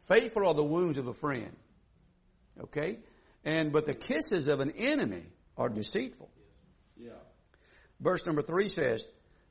Faithful 0.10 0.48
are 0.48 0.56
the 0.56 0.64
wounds 0.64 0.98
of 0.98 1.08
a 1.08 1.14
friend. 1.14 1.56
Okay? 2.60 2.98
And, 3.46 3.72
but 3.72 3.86
the 3.86 3.94
kisses 3.94 4.48
of 4.48 4.60
an 4.60 4.72
enemy 4.72 5.24
are 5.56 5.70
deceitful. 5.70 6.30
Yeah. 6.98 7.12
Verse 8.02 8.26
number 8.26 8.42
three 8.42 8.70
says, 8.70 9.08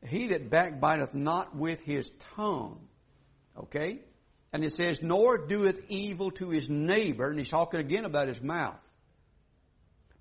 He 0.06 0.26
that 0.28 0.50
backbiteth 0.50 1.14
not 1.14 1.56
with 1.56 1.80
his 1.80 2.10
tongue. 2.34 2.80
Okay? 3.56 4.00
And 4.52 4.64
it 4.64 4.72
says, 4.72 5.00
Nor 5.00 5.46
doeth 5.46 5.80
evil 5.88 6.32
to 6.32 6.50
his 6.50 6.68
neighbor, 6.68 7.30
and 7.30 7.38
he's 7.38 7.50
talking 7.50 7.78
again 7.78 8.04
about 8.04 8.26
his 8.26 8.42
mouth. 8.42 8.80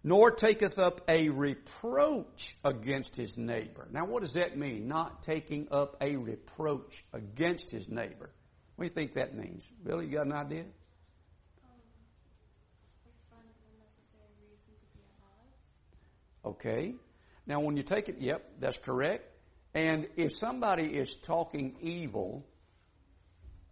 Nor 0.04 0.32
taketh 0.32 0.78
up 0.78 1.02
a 1.10 1.30
reproach 1.30 2.56
against 2.64 3.16
his 3.16 3.38
neighbor. 3.38 3.88
Now 3.92 4.06
what 4.06 4.22
does 4.22 4.34
that 4.34 4.56
mean? 4.56 4.88
Not 4.88 5.24
taking 5.24 5.70
up 5.72 5.98
a 6.00 6.16
reproach 6.16 7.04
against 7.12 7.72
his 7.72 7.90
neighbor. 7.90 8.30
What 8.78 8.84
do 8.84 8.90
you 8.90 8.94
think 8.94 9.16
that 9.16 9.36
means? 9.36 9.68
Billy, 9.84 10.06
you 10.06 10.18
got 10.18 10.28
an 10.28 10.34
idea? 10.34 10.66
Okay. 16.46 16.94
Now, 17.48 17.60
when 17.60 17.76
you 17.76 17.82
take 17.82 18.08
it, 18.08 18.18
yep, 18.20 18.48
that's 18.60 18.78
correct. 18.78 19.26
And 19.74 20.08
if 20.16 20.36
somebody 20.36 20.96
is 20.96 21.16
talking 21.16 21.76
evil 21.82 22.46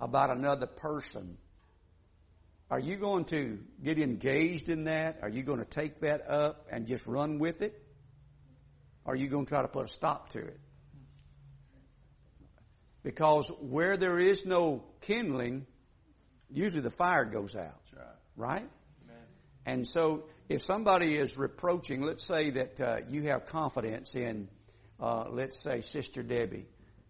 about 0.01 0.35
another 0.35 0.65
person, 0.65 1.37
are 2.71 2.79
you 2.79 2.95
going 2.95 3.25
to 3.25 3.59
get 3.83 3.99
engaged 3.99 4.69
in 4.69 4.85
that? 4.85 5.19
Are 5.21 5.29
you 5.29 5.43
going 5.43 5.59
to 5.59 5.65
take 5.65 6.01
that 6.01 6.27
up 6.27 6.65
and 6.71 6.87
just 6.87 7.05
run 7.05 7.37
with 7.37 7.61
it? 7.61 7.79
Or 9.05 9.13
are 9.13 9.15
you 9.15 9.27
going 9.27 9.45
to 9.45 9.49
try 9.49 9.61
to 9.61 9.67
put 9.67 9.85
a 9.85 9.87
stop 9.87 10.29
to 10.29 10.39
it? 10.39 10.59
Because 13.05 13.49
where 13.61 13.97
there 13.97 14.19
is 14.19 14.47
no 14.47 14.83
kindling, 15.01 15.67
usually 16.49 16.81
the 16.81 16.89
fire 16.89 17.23
goes 17.23 17.55
out. 17.55 17.79
Right. 18.35 18.57
Right? 18.57 18.69
And 19.63 19.87
so, 19.87 20.23
if 20.49 20.63
somebody 20.63 21.15
is 21.15 21.37
reproaching, 21.37 22.01
let's 22.01 22.23
say 22.25 22.49
that 22.49 22.81
uh, 22.81 22.97
you 23.07 23.21
have 23.23 23.45
confidence 23.45 24.15
in, 24.15 24.49
uh, 24.99 25.25
let's 25.29 25.61
say, 25.61 25.81
Sister 25.81 26.23
Debbie, 26.23 26.65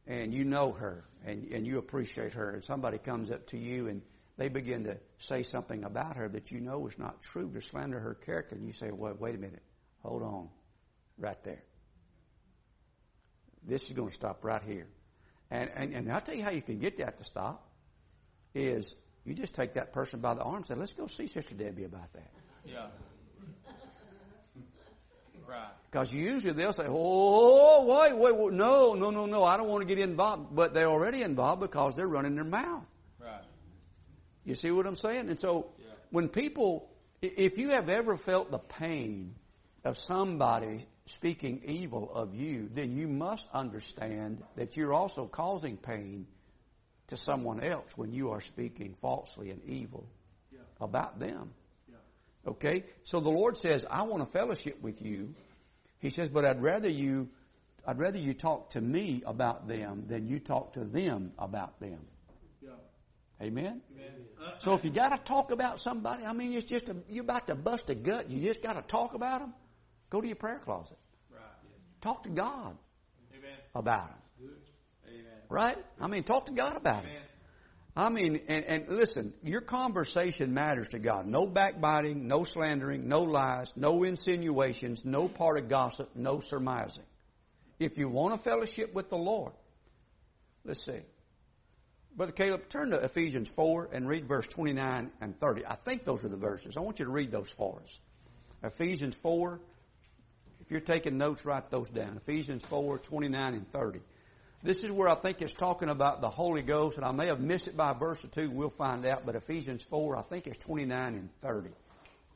and 0.06 0.34
you 0.34 0.44
know 0.44 0.74
her, 0.74 1.06
and, 1.26 1.48
and 1.54 1.66
you 1.66 1.78
appreciate 1.78 2.34
her, 2.34 2.50
and 2.52 2.64
somebody 2.64 2.98
comes 2.98 3.32
up 3.32 3.48
to 3.48 3.58
you 3.58 3.88
and 3.88 4.02
they 4.38 4.50
begin 4.50 4.84
to 4.84 4.98
say 5.18 5.44
something 5.44 5.86
about 5.86 6.18
her 6.18 6.28
that 6.28 6.52
you 6.52 6.60
know 6.60 6.88
is 6.88 7.00
not 7.00 7.22
true, 7.22 7.50
to 7.54 7.62
slander 7.62 8.02
her 8.02 8.16
character, 8.16 8.56
and 8.56 8.66
you 8.66 8.74
say, 8.74 8.92
well, 8.92 9.16
wait 9.18 9.36
a 9.36 9.38
minute, 9.38 9.64
hold 10.04 10.24
on, 10.24 10.50
right 11.18 11.42
there. 11.46 11.64
This 13.66 13.88
is 13.88 13.94
going 13.94 14.10
to 14.10 14.14
stop 14.14 14.44
right 14.44 14.62
here. 14.62 14.88
And, 15.52 15.70
and, 15.76 15.94
and 15.94 16.12
I'll 16.12 16.22
tell 16.22 16.36
you 16.36 16.44
how 16.44 16.52
you 16.52 16.62
can 16.62 16.80
get 16.80 16.98
that 16.98 17.18
to 17.20 17.24
stop, 17.24 17.68
is 18.54 18.96
you 19.26 19.34
just 19.34 19.54
take 19.56 19.74
that 19.76 19.94
person 19.94 20.20
by 20.20 20.34
the 20.34 20.42
arm 20.42 20.58
and 20.58 20.68
say, 20.68 20.76
let's 20.76 20.94
go 20.94 21.08
see 21.08 21.28
Sister 21.28 21.56
Debbie 21.56 21.84
about 21.86 22.12
that. 22.14 22.32
Yeah. 22.66 22.88
Right. 25.48 25.70
Because 25.92 26.12
usually 26.12 26.54
they'll 26.54 26.74
say, 26.74 26.88
oh, 26.88 28.02
wait, 28.02 28.18
wait, 28.18 28.36
wait, 28.36 28.54
no, 28.54 28.96
no, 28.96 29.12
no, 29.12 29.26
no, 29.28 29.44
I 29.44 29.58
don't 29.58 29.68
want 29.68 29.88
to 29.88 29.96
get 29.96 30.04
involved. 30.04 30.56
But 30.56 30.74
they're 30.74 30.88
already 30.90 31.22
involved 31.22 31.62
because 31.62 31.96
they're 31.96 32.08
running 32.08 32.34
their 32.36 32.44
mouth. 32.44 32.84
Right. 33.20 33.44
You 34.44 34.56
see 34.56 34.72
what 34.72 34.88
I'm 34.88 34.96
saying? 34.96 35.30
And 35.30 35.40
so 35.40 35.72
Yeah. 35.78 35.86
when 36.10 36.30
people, 36.30 36.90
if 37.22 37.60
you 37.60 37.70
have 37.70 37.90
ever 37.90 38.18
felt 38.18 38.50
the 38.50 38.58
pain 38.58 39.36
of 39.84 39.98
somebody 39.98 40.88
speaking 41.06 41.62
evil 41.66 42.12
of 42.14 42.34
you, 42.36 42.70
then 42.74 42.96
you 42.98 43.08
must 43.08 43.48
understand 43.54 44.42
that 44.56 44.76
you're 44.76 44.94
also 44.94 45.26
causing 45.28 45.78
pain 45.78 46.26
to 47.08 47.18
someone 47.18 47.62
else 47.62 47.96
when 47.96 48.12
you 48.12 48.32
are 48.32 48.42
speaking 48.42 48.96
falsely 49.02 49.52
and 49.52 49.62
evil 49.66 50.08
Yeah. 50.52 50.60
about 50.82 51.20
them. 51.20 51.54
Yeah. 51.88 52.52
Okay? 52.52 52.84
So 53.04 53.20
the 53.20 53.30
Lord 53.30 53.58
says, 53.58 53.86
I 53.90 54.04
want 54.04 54.26
to 54.26 54.32
fellowship 54.32 54.82
with 54.82 55.02
you. 55.02 55.36
He 56.00 56.10
says, 56.10 56.30
but 56.30 56.44
I'd 56.46 56.62
rather 56.62 56.90
you, 56.90 57.30
I'd 57.86 58.00
rather 58.00 58.18
you 58.18 58.34
talk 58.34 58.72
to 58.72 58.82
me 58.82 59.22
about 59.26 59.68
them 59.68 60.06
than 60.08 60.28
you 60.28 60.40
talk 60.40 60.74
to 60.74 60.84
them 60.84 61.34
about 61.38 61.80
them. 61.80 62.00
Yeah. 62.64 62.72
Amen? 63.42 63.82
Amen. 63.94 64.12
So 64.60 64.74
if 64.74 64.84
you 64.84 64.90
gotta 64.90 65.22
talk 65.24 65.52
about 65.52 65.80
somebody, 65.80 66.26
I 66.26 66.34
mean, 66.34 66.54
it's 66.54 66.66
just 66.66 66.90
a, 66.90 66.96
you're 67.10 67.24
about 67.24 67.48
to 67.48 67.56
bust 67.56 67.90
a 67.92 67.96
gut, 67.96 68.30
you 68.32 68.42
just 68.48 68.64
gotta 68.64 68.82
talk 68.82 69.14
about 69.14 69.42
them, 69.42 69.54
go 70.16 70.22
to 70.22 70.28
your 70.28 70.38
prayer 70.38 70.62
closet. 70.64 70.98
right. 71.30 71.42
Talk 72.00 72.24
to 72.24 72.30
God 72.30 72.78
Amen. 73.38 73.58
about 73.76 74.08
them. 74.08 74.50
Amen. 75.10 75.26
Right? 75.50 75.78
I 76.00 76.08
mean, 76.08 76.24
talk 76.24 76.46
to 76.46 76.54
God 76.54 76.78
about 76.78 77.04
it. 77.04 77.12
I 77.98 78.10
mean, 78.10 78.42
and, 78.48 78.66
and 78.66 78.90
listen, 78.90 79.34
your 79.44 79.62
conversation 79.62 80.54
matters 80.54 80.90
to 80.90 81.00
God. 81.00 81.28
No 81.28 81.48
backbiting, 81.48 82.28
no 82.28 82.44
slandering, 82.44 83.08
no 83.08 83.24
lies, 83.24 83.74
no 83.76 84.04
insinuations, 84.04 85.04
no 85.06 85.28
part 85.28 85.58
of 85.58 85.70
gossip, 85.70 86.10
no 86.16 86.40
surmising. 86.40 87.04
If 87.80 87.98
you 87.98 88.08
want 88.08 88.34
a 88.34 88.38
fellowship 88.38 88.94
with 88.94 89.10
the 89.10 89.18
Lord, 89.18 89.54
let's 90.64 90.84
see. 90.84 91.02
Brother 92.16 92.32
Caleb, 92.32 92.70
turn 92.70 92.92
to 92.92 92.98
Ephesians 93.04 93.50
4 93.50 93.90
and 93.92 94.08
read 94.08 94.28
verse 94.28 94.48
29 94.48 95.12
and 95.20 95.40
30. 95.40 95.66
I 95.66 95.76
think 95.76 96.06
those 96.06 96.24
are 96.24 96.30
the 96.30 96.38
verses. 96.38 96.78
I 96.78 96.80
want 96.82 97.00
you 97.00 97.06
to 97.06 97.12
read 97.12 97.32
those 97.32 97.50
for 97.50 97.82
us. 97.84 98.00
Ephesians 98.64 99.16
4, 99.16 99.60
if 100.66 100.72
you're 100.72 100.82
taking 100.82 101.20
notes, 101.20 101.46
write 101.46 101.70
those 101.70 101.90
down. 101.90 102.18
Ephesians 102.18 102.66
4, 102.66 102.98
29 102.98 103.54
and 103.54 103.72
30. 103.72 104.00
This 104.64 104.84
is 104.84 104.92
where 104.92 105.08
I 105.08 105.14
think 105.14 105.44
it's 105.44 105.54
talking 105.54 105.90
about 105.90 106.22
the 106.22 106.30
Holy 106.30 106.64
Ghost, 106.64 106.98
and 106.98 107.06
I 107.06 107.12
may 107.12 107.28
have 107.28 107.40
missed 107.40 107.68
it 107.68 107.78
by 107.78 107.92
a 107.92 107.94
verse 107.94 108.26
or 108.26 108.30
two. 108.30 108.50
We'll 108.50 108.72
find 108.72 109.06
out. 109.06 109.28
But 109.28 109.36
Ephesians 109.36 109.84
4, 109.84 110.18
I 110.18 110.24
think 110.24 110.48
it's 110.48 110.58
29 110.58 111.14
and 111.14 111.30
30. 111.44 111.70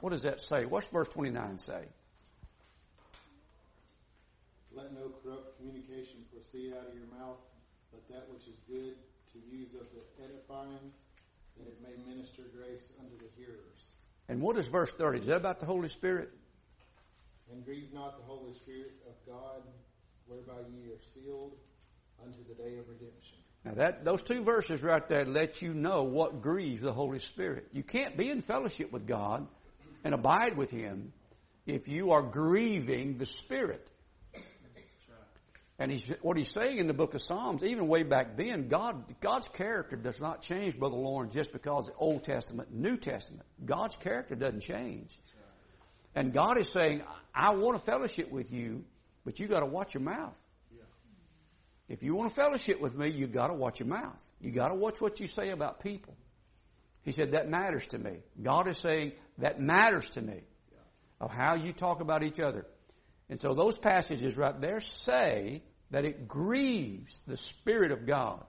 What 0.01 0.11
does 0.11 0.23
that 0.23 0.41
say? 0.41 0.65
What's 0.65 0.85
verse 0.85 1.09
29 1.09 1.57
say? 1.57 1.85
Let 4.75 4.93
no 4.93 5.11
corrupt 5.23 5.57
communication 5.57 6.23
proceed 6.31 6.73
out 6.73 6.87
of 6.87 6.93
your 6.93 7.07
mouth, 7.19 7.39
but 7.91 8.07
that 8.09 8.29
which 8.31 8.47
is 8.47 8.59
good 8.69 8.93
to 9.33 9.39
use 9.57 9.73
of 9.73 9.87
the 9.91 10.23
edifying, 10.23 10.93
that 11.57 11.67
it 11.67 11.79
may 11.81 12.13
minister 12.13 12.43
grace 12.55 12.93
unto 12.99 13.17
the 13.17 13.29
hearers. 13.35 13.95
And 14.29 14.39
what 14.39 14.55
is 14.59 14.67
verse 14.67 14.93
30? 14.93 15.21
Is 15.21 15.25
that 15.25 15.37
about 15.37 15.59
the 15.59 15.65
Holy 15.65 15.87
Spirit? 15.87 16.29
And 17.51 17.65
grieve 17.65 17.93
not 17.93 18.17
the 18.17 18.23
Holy 18.25 18.53
Spirit 18.53 18.93
of 19.07 19.13
God, 19.25 19.63
whereby 20.27 20.61
ye 20.71 20.91
are 20.91 21.01
sealed 21.01 21.55
unto 22.23 22.39
the 22.47 22.53
day 22.53 22.77
of 22.77 22.87
redemption. 22.87 23.37
Now 23.65 23.73
that, 23.73 24.05
those 24.05 24.21
two 24.21 24.43
verses 24.43 24.81
right 24.83 25.05
there 25.07 25.25
let 25.25 25.61
you 25.61 25.73
know 25.73 26.03
what 26.03 26.41
grieves 26.41 26.81
the 26.81 26.93
Holy 26.93 27.19
Spirit. 27.19 27.67
You 27.73 27.83
can't 27.83 28.15
be 28.15 28.29
in 28.29 28.41
fellowship 28.41 28.91
with 28.91 29.07
God 29.07 29.47
and 30.03 30.13
abide 30.13 30.55
with 30.55 30.69
Him 30.69 31.11
if 31.65 31.87
you 31.87 32.11
are 32.11 32.21
grieving 32.21 33.17
the 33.17 33.25
Spirit. 33.25 33.89
And 35.81 35.89
he's, 35.89 36.07
what 36.21 36.35
he's 36.35 36.51
saying 36.51 36.77
in 36.77 36.87
the 36.87 36.93
book 36.93 37.13
of 37.13 37.21
Psalms, 37.21 37.63
even 37.63 37.87
way 37.87 38.03
back 38.03 38.35
then, 38.35 38.67
God, 38.67 39.15
God's 39.21 39.47
character 39.47 39.95
does 39.95 40.19
not 40.19 40.41
change, 40.41 40.77
Brother 40.77 40.97
Lauren, 40.97 41.29
just 41.29 41.53
because 41.53 41.85
the 41.85 41.93
Old 41.97 42.25
Testament, 42.25 42.73
New 42.73 42.97
Testament. 42.97 43.45
God's 43.63 43.95
character 43.95 44.35
doesn't 44.35 44.59
change. 44.59 45.17
And 46.15 46.33
God 46.33 46.57
is 46.57 46.69
saying, 46.69 47.03
I 47.33 47.51
want 47.51 47.77
a 47.77 47.79
fellowship 47.79 48.31
with 48.31 48.51
you, 48.51 48.83
but 49.25 49.39
you 49.39 49.47
gotta 49.47 49.65
watch 49.65 49.93
your 49.93 50.03
mouth. 50.03 50.37
If 51.87 52.03
you 52.03 52.13
want 52.13 52.31
a 52.31 52.35
fellowship 52.35 52.79
with 52.79 52.95
me, 52.95 53.09
you 53.09 53.27
gotta 53.27 53.53
watch 53.53 53.79
your 53.79 53.89
mouth. 53.89 54.23
You 54.39 54.51
gotta 54.51 54.75
watch 54.75 55.01
what 55.01 55.19
you 55.19 55.27
say 55.27 55.49
about 55.49 55.81
people. 55.81 56.15
He 57.03 57.11
said, 57.11 57.31
that 57.31 57.49
matters 57.49 57.87
to 57.87 57.97
me. 57.97 58.17
God 58.41 58.67
is 58.67 58.77
saying, 58.77 59.13
that 59.39 59.59
matters 59.59 60.09
to 60.11 60.21
me. 60.21 60.41
Of 61.19 61.31
how 61.31 61.55
you 61.55 61.73
talk 61.73 61.99
about 61.99 62.23
each 62.23 62.39
other. 62.39 62.65
And 63.29 63.39
so 63.39 63.53
those 63.53 63.77
passages 63.77 64.37
right 64.37 64.59
there 64.59 64.79
say 64.79 65.63
that 65.91 66.05
it 66.05 66.27
grieves 66.27 67.19
the 67.27 67.35
Spirit 67.35 67.91
of 67.91 68.05
God 68.05 68.43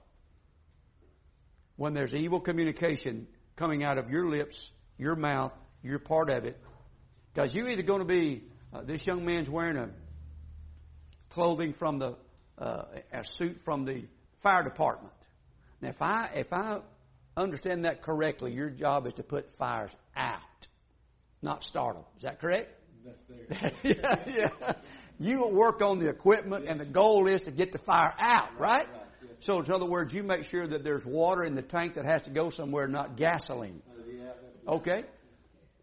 when 1.76 1.95
there's 1.95 2.14
evil 2.14 2.40
communication 2.40 3.26
coming 3.57 3.83
out 3.83 3.99
of 3.99 4.11
your 4.11 4.26
lips, 4.26 4.71
your 4.99 5.17
mouth, 5.17 5.52
you're 5.83 5.99
part 5.99 6.29
of 6.29 6.45
it. 6.45 6.61
Because 7.33 7.55
you're 7.55 7.69
either 7.69 7.83
going 7.83 8.01
to 8.01 8.07
be, 8.07 8.43
uh, 8.73 8.83
this 8.83 9.07
young 9.07 9.25
man's 9.25 9.49
wearing 9.49 9.77
a 9.77 9.91
clothing 11.31 11.73
from 11.73 11.99
the, 11.99 12.17
uh, 12.59 12.83
a 13.13 13.25
suit 13.25 13.61
from 13.65 13.85
the 13.85 14.05
fire 14.43 14.63
department. 14.63 15.13
Now 15.81 15.91
if 15.91 16.03
I, 16.03 16.31
if 16.35 16.53
I 16.53 16.81
understand 17.37 17.85
that 17.85 18.03
correctly, 18.03 18.53
your 18.53 18.71
job 18.71 19.07
is 19.07 19.15
to 19.15 19.23
put 19.23 19.53
fires 19.55 19.95
out, 20.17 20.41
not 21.43 21.65
start 21.65 21.95
them. 21.95 22.05
Is 22.19 22.25
that 22.25 22.41
correct? 22.41 22.75
That's 23.05 23.25
there. 23.25 23.73
yeah, 24.27 24.49
yeah. 24.61 24.73
You 25.19 25.41
will 25.41 25.53
work 25.53 25.83
on 25.83 25.99
the 25.99 26.09
equipment, 26.09 26.67
and 26.67 26.81
the 26.81 26.85
goal 26.85 27.27
is 27.29 27.43
to 27.43 27.51
get 27.51 27.73
the 27.73 27.79
fire 27.79 28.15
out, 28.19 28.59
right? 28.59 28.81
Right, 28.81 28.89
yes. 29.23 29.39
So, 29.41 29.61
in 29.61 29.71
other 29.71 29.87
words, 29.87 30.13
you 30.13 30.23
make 30.23 30.45
sure 30.45 30.67
that 30.67 30.85
there's 30.85 31.05
water 31.05 31.45
in 31.45 31.55
the 31.55 31.63
tank 31.63 31.95
that 31.95 32.05
has 32.05 32.23
to 32.23 32.31
go 32.31 32.51
somewhere, 32.51 32.89
not 32.89 33.17
gasoline. 33.17 33.83
Uh, 33.89 34.03
yeah, 34.11 34.31
Okay? 34.69 35.05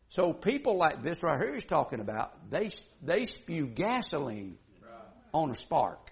So 0.09 0.33
people 0.33 0.77
like 0.77 1.03
this 1.03 1.21
right 1.21 1.39
here 1.39 1.53
he's 1.53 1.65
talking 1.65 1.99
about, 1.99 2.49
they, 2.49 2.71
they 3.03 3.25
spew 3.25 3.67
gasoline 3.67 4.57
on 5.33 5.51
a 5.51 5.55
spark. 5.55 6.11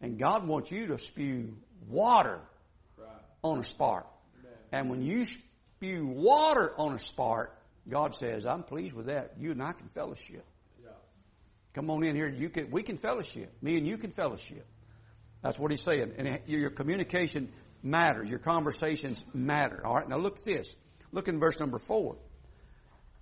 And 0.00 0.18
God 0.18 0.46
wants 0.46 0.70
you 0.70 0.88
to 0.88 0.98
spew 0.98 1.56
water 1.88 2.40
on 3.42 3.58
a 3.58 3.64
spark. 3.64 4.06
And 4.72 4.88
when 4.88 5.02
you 5.02 5.24
spew 5.24 6.06
water 6.06 6.72
on 6.78 6.94
a 6.94 6.98
spark, 6.98 7.56
God 7.88 8.14
says, 8.14 8.46
I'm 8.46 8.62
pleased 8.62 8.94
with 8.94 9.06
that. 9.06 9.34
You 9.38 9.50
and 9.50 9.62
I 9.62 9.72
can 9.72 9.88
fellowship. 9.88 10.44
Come 11.72 11.90
on 11.90 12.04
in 12.04 12.16
here. 12.16 12.28
You 12.28 12.50
can, 12.50 12.70
we 12.70 12.82
can 12.82 12.98
fellowship. 12.98 13.52
Me 13.62 13.78
and 13.78 13.86
you 13.86 13.96
can 13.96 14.10
fellowship. 14.10 14.66
That's 15.42 15.58
what 15.58 15.70
he's 15.70 15.82
saying. 15.82 16.12
And 16.18 16.40
your 16.46 16.70
communication 16.70 17.52
matters. 17.82 18.28
Your 18.28 18.38
conversations 18.38 19.24
matter. 19.32 19.84
All 19.84 19.94
right. 19.94 20.08
Now 20.08 20.18
look 20.18 20.38
at 20.38 20.44
this. 20.44 20.74
Look 21.12 21.28
in 21.28 21.38
verse 21.38 21.58
number 21.60 21.78
four. 21.78 22.16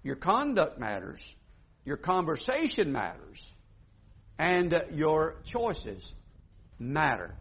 Your 0.03 0.17
conduct 0.17 0.79
matters. 0.79 1.37
Your 1.85 1.97
conversation 1.97 2.93
matters. 2.93 3.53
And 4.39 4.73
uh, 4.73 4.83
your 4.93 5.37
choices 5.45 6.15
matter. 6.79 7.35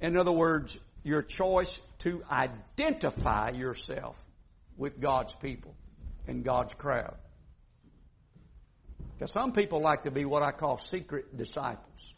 In 0.00 0.16
other 0.16 0.32
words, 0.32 0.78
your 1.04 1.22
choice 1.22 1.80
to 2.00 2.22
identify 2.30 3.50
yourself 3.50 4.22
with 4.76 5.00
God's 5.00 5.34
people 5.34 5.74
and 6.26 6.44
God's 6.44 6.74
crowd. 6.74 7.16
Because 9.14 9.32
some 9.32 9.52
people 9.52 9.80
like 9.80 10.04
to 10.04 10.10
be 10.10 10.24
what 10.24 10.42
I 10.42 10.52
call 10.52 10.78
secret 10.78 11.36
disciples. 11.36 12.14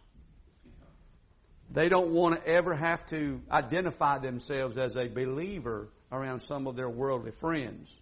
They 1.72 1.88
don't 1.88 2.10
want 2.10 2.36
to 2.36 2.50
ever 2.50 2.74
have 2.74 3.06
to 3.06 3.40
identify 3.50 4.18
themselves 4.18 4.76
as 4.76 4.96
a 4.96 5.08
believer 5.08 5.88
around 6.10 6.40
some 6.40 6.66
of 6.66 6.76
their 6.76 6.90
worldly 6.90 7.30
friends 7.30 8.00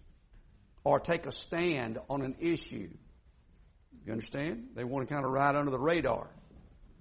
or 0.89 1.01
take 1.01 1.27
a 1.27 1.33
stand 1.33 1.99
on 2.09 2.23
an 2.23 2.37
issue. 2.41 2.89
You 4.07 4.13
understand? 4.13 4.69
They 4.75 4.85
want 4.85 5.07
to 5.07 5.13
kind 5.13 5.27
of 5.27 5.31
ride 5.31 5.55
under 5.55 5.71
the 5.71 5.79
radar. 5.79 6.31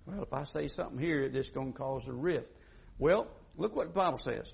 Well, 0.05 0.23
if 0.23 0.33
I 0.33 0.43
say 0.43 0.67
something 0.67 0.99
here, 0.99 1.23
it's 1.23 1.51
going 1.51 1.71
to 1.71 1.77
cause 1.77 2.05
a 2.09 2.11
rift. 2.11 2.51
Well, 2.99 3.29
look 3.55 3.77
what 3.77 3.87
the 3.87 3.93
Bible 3.93 4.17
says. 4.17 4.53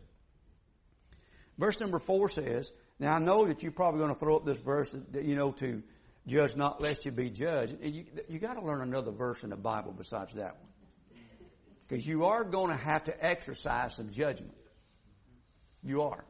Verse 1.58 1.80
number 1.80 1.98
four 1.98 2.30
says, 2.30 2.72
now 3.00 3.16
I 3.16 3.20
know 3.20 3.48
that 3.48 3.64
you're 3.64 3.72
probably 3.72 4.02
going 4.02 4.14
to 4.14 4.20
throw 4.20 4.36
up 4.36 4.46
this 4.46 4.60
verse, 4.60 4.96
you 5.20 5.36
know, 5.36 5.52
to 5.54 5.82
judge 6.28 6.56
not 6.56 6.80
lest 6.80 7.06
you 7.06 7.12
be 7.12 7.32
judged. 7.32 7.76
You, 7.82 8.06
you 8.30 8.38
got 8.38 8.54
to 8.54 8.62
learn 8.62 8.82
another 8.82 9.12
verse 9.12 9.44
in 9.44 9.50
the 9.50 9.58
Bible 9.58 9.94
besides 9.98 10.36
that 10.36 10.58
one. 10.60 11.22
Because 11.88 12.06
you 12.06 12.26
are 12.26 12.44
going 12.44 12.70
to 12.70 12.78
have 12.78 13.06
to 13.06 13.26
exercise 13.26 13.96
some 13.96 14.12
judgment. 14.12 14.54
You 15.84 16.04
are. 16.04 16.24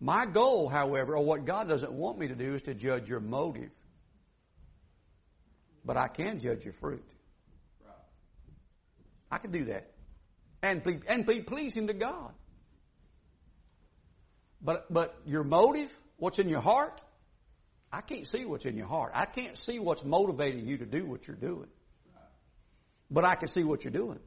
My 0.00 0.26
goal, 0.26 0.68
however, 0.68 1.16
or 1.16 1.24
what 1.24 1.44
God 1.44 1.68
doesn't 1.68 1.92
want 1.92 2.18
me 2.18 2.28
to 2.28 2.34
do 2.34 2.54
is 2.54 2.62
to 2.62 2.74
judge 2.74 3.08
your 3.08 3.20
motive. 3.20 3.70
But 5.84 5.96
I 5.96 6.08
can 6.08 6.40
judge 6.40 6.64
your 6.64 6.74
fruit. 6.74 7.04
I 9.30 9.38
can 9.38 9.50
do 9.50 9.64
that. 9.66 9.90
And 10.62 10.82
be, 10.82 10.98
and 11.08 11.24
be 11.24 11.40
pleasing 11.40 11.86
to 11.86 11.94
God. 11.94 12.32
But, 14.60 14.92
but 14.92 15.16
your 15.26 15.44
motive, 15.44 15.96
what's 16.16 16.38
in 16.38 16.48
your 16.48 16.60
heart, 16.60 17.02
I 17.92 18.00
can't 18.00 18.26
see 18.26 18.44
what's 18.44 18.66
in 18.66 18.76
your 18.76 18.86
heart. 18.88 19.12
I 19.14 19.26
can't 19.26 19.56
see 19.56 19.78
what's 19.78 20.04
motivating 20.04 20.66
you 20.66 20.78
to 20.78 20.86
do 20.86 21.04
what 21.06 21.26
you're 21.26 21.36
doing. 21.36 21.68
But 23.10 23.24
I 23.24 23.36
can 23.36 23.48
see 23.48 23.62
what 23.62 23.84
you're 23.84 23.92
doing. 23.92 24.18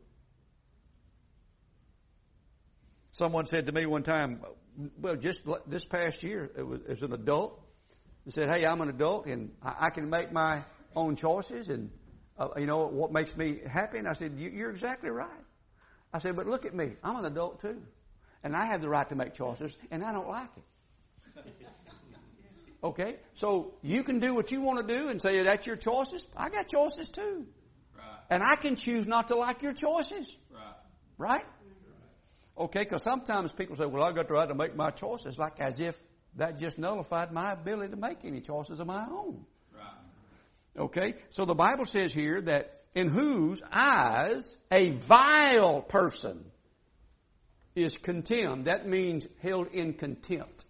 Someone 3.12 3.48
said 3.48 3.66
to 3.66 3.72
me 3.74 3.86
one 3.86 4.04
time, 4.04 4.40
well, 5.00 5.16
just 5.16 5.42
this 5.68 5.86
past 5.86 6.24
year, 6.24 6.50
it 6.58 6.64
was, 6.64 6.82
as 6.88 7.02
an 7.02 7.14
adult, 7.14 7.60
and 8.26 8.34
said, 8.34 8.50
"Hey, 8.50 8.66
I'm 8.66 8.82
an 8.82 8.90
adult 8.90 9.26
and 9.26 9.52
I, 9.62 9.88
I 9.88 9.90
can 9.90 10.10
make 10.10 10.32
my 10.32 10.64
own 10.96 11.16
choices, 11.16 11.70
and 11.70 11.92
uh, 12.38 12.50
you 12.58 12.66
know 12.66 12.88
what 12.88 13.12
makes 13.12 13.36
me 13.36 13.60
happy." 13.68 13.98
And 13.98 14.08
I 14.08 14.14
said, 14.14 14.34
"You're 14.38 14.70
exactly 14.70 15.10
right." 15.10 15.30
I 16.14 16.20
said, 16.20 16.36
"But 16.36 16.48
look 16.48 16.66
at 16.66 16.74
me. 16.74 16.94
I'm 17.04 17.18
an 17.18 17.26
adult 17.26 17.62
too, 17.62 17.82
and 18.44 18.56
I 18.56 18.66
have 18.66 18.82
the 18.82 18.90
right 18.90 19.08
to 19.10 19.16
make 19.16 19.34
choices, 19.34 19.78
and 19.92 20.04
I 20.04 20.14
don't 20.14 20.30
like 20.30 20.50
it." 20.56 21.46
Okay, 22.82 23.18
so 23.34 23.74
you 23.82 24.04
can 24.04 24.20
do 24.20 24.34
what 24.34 24.52
you 24.52 24.62
want 24.62 24.80
to 24.80 24.96
do 24.96 25.10
and 25.10 25.22
say 25.22 25.44
that's 25.44 25.68
your 25.68 25.76
choices. 25.76 26.26
I 26.38 26.48
got 26.48 26.70
choices 26.70 27.10
too, 27.10 27.46
right. 27.98 28.20
and 28.30 28.42
I 28.42 28.56
can 28.56 28.78
choose 28.78 29.06
not 29.06 29.28
to 29.28 29.36
like 29.36 29.62
your 29.62 29.74
choices. 29.74 30.34
Right? 30.50 30.76
right? 31.18 31.46
Okay, 32.60 32.84
because 32.84 33.04
sometimes 33.04 33.54
people 33.54 33.78
say, 33.78 33.86
well, 33.86 34.04
I've 34.04 34.16
got 34.16 34.28
the 34.28 34.34
right 34.34 34.48
to 34.48 34.54
make 34.54 34.76
my 34.76 34.92
choices, 34.92 35.40
like 35.40 35.62
as 35.62 35.80
if 35.80 35.98
that 36.36 36.60
just 36.60 36.78
nullified 36.78 37.32
my 37.32 37.54
ability 37.54 37.92
to 37.92 37.98
make 37.98 38.26
any 38.26 38.42
choices 38.42 38.82
of 38.82 38.88
my 38.88 39.08
own. 39.10 39.46
Right. 39.74 40.84
Okay, 40.84 41.16
so 41.30 41.46
the 41.46 41.56
Bible 41.56 41.86
says 41.86 42.14
here 42.14 42.42
that 42.42 42.82
in 42.94 43.08
whose 43.08 43.62
eyes 43.72 44.58
a 44.72 44.90
vile 44.92 45.82
person 45.82 46.44
is 47.76 47.98
contemned. 47.98 48.66
That 48.66 48.88
means 48.88 49.26
held 49.42 49.68
in 49.68 49.94
contempt. 49.94 50.66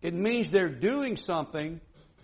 It 0.00 0.14
means 0.14 0.48
they're 0.48 0.70
doing 0.70 1.16
something 1.16 1.80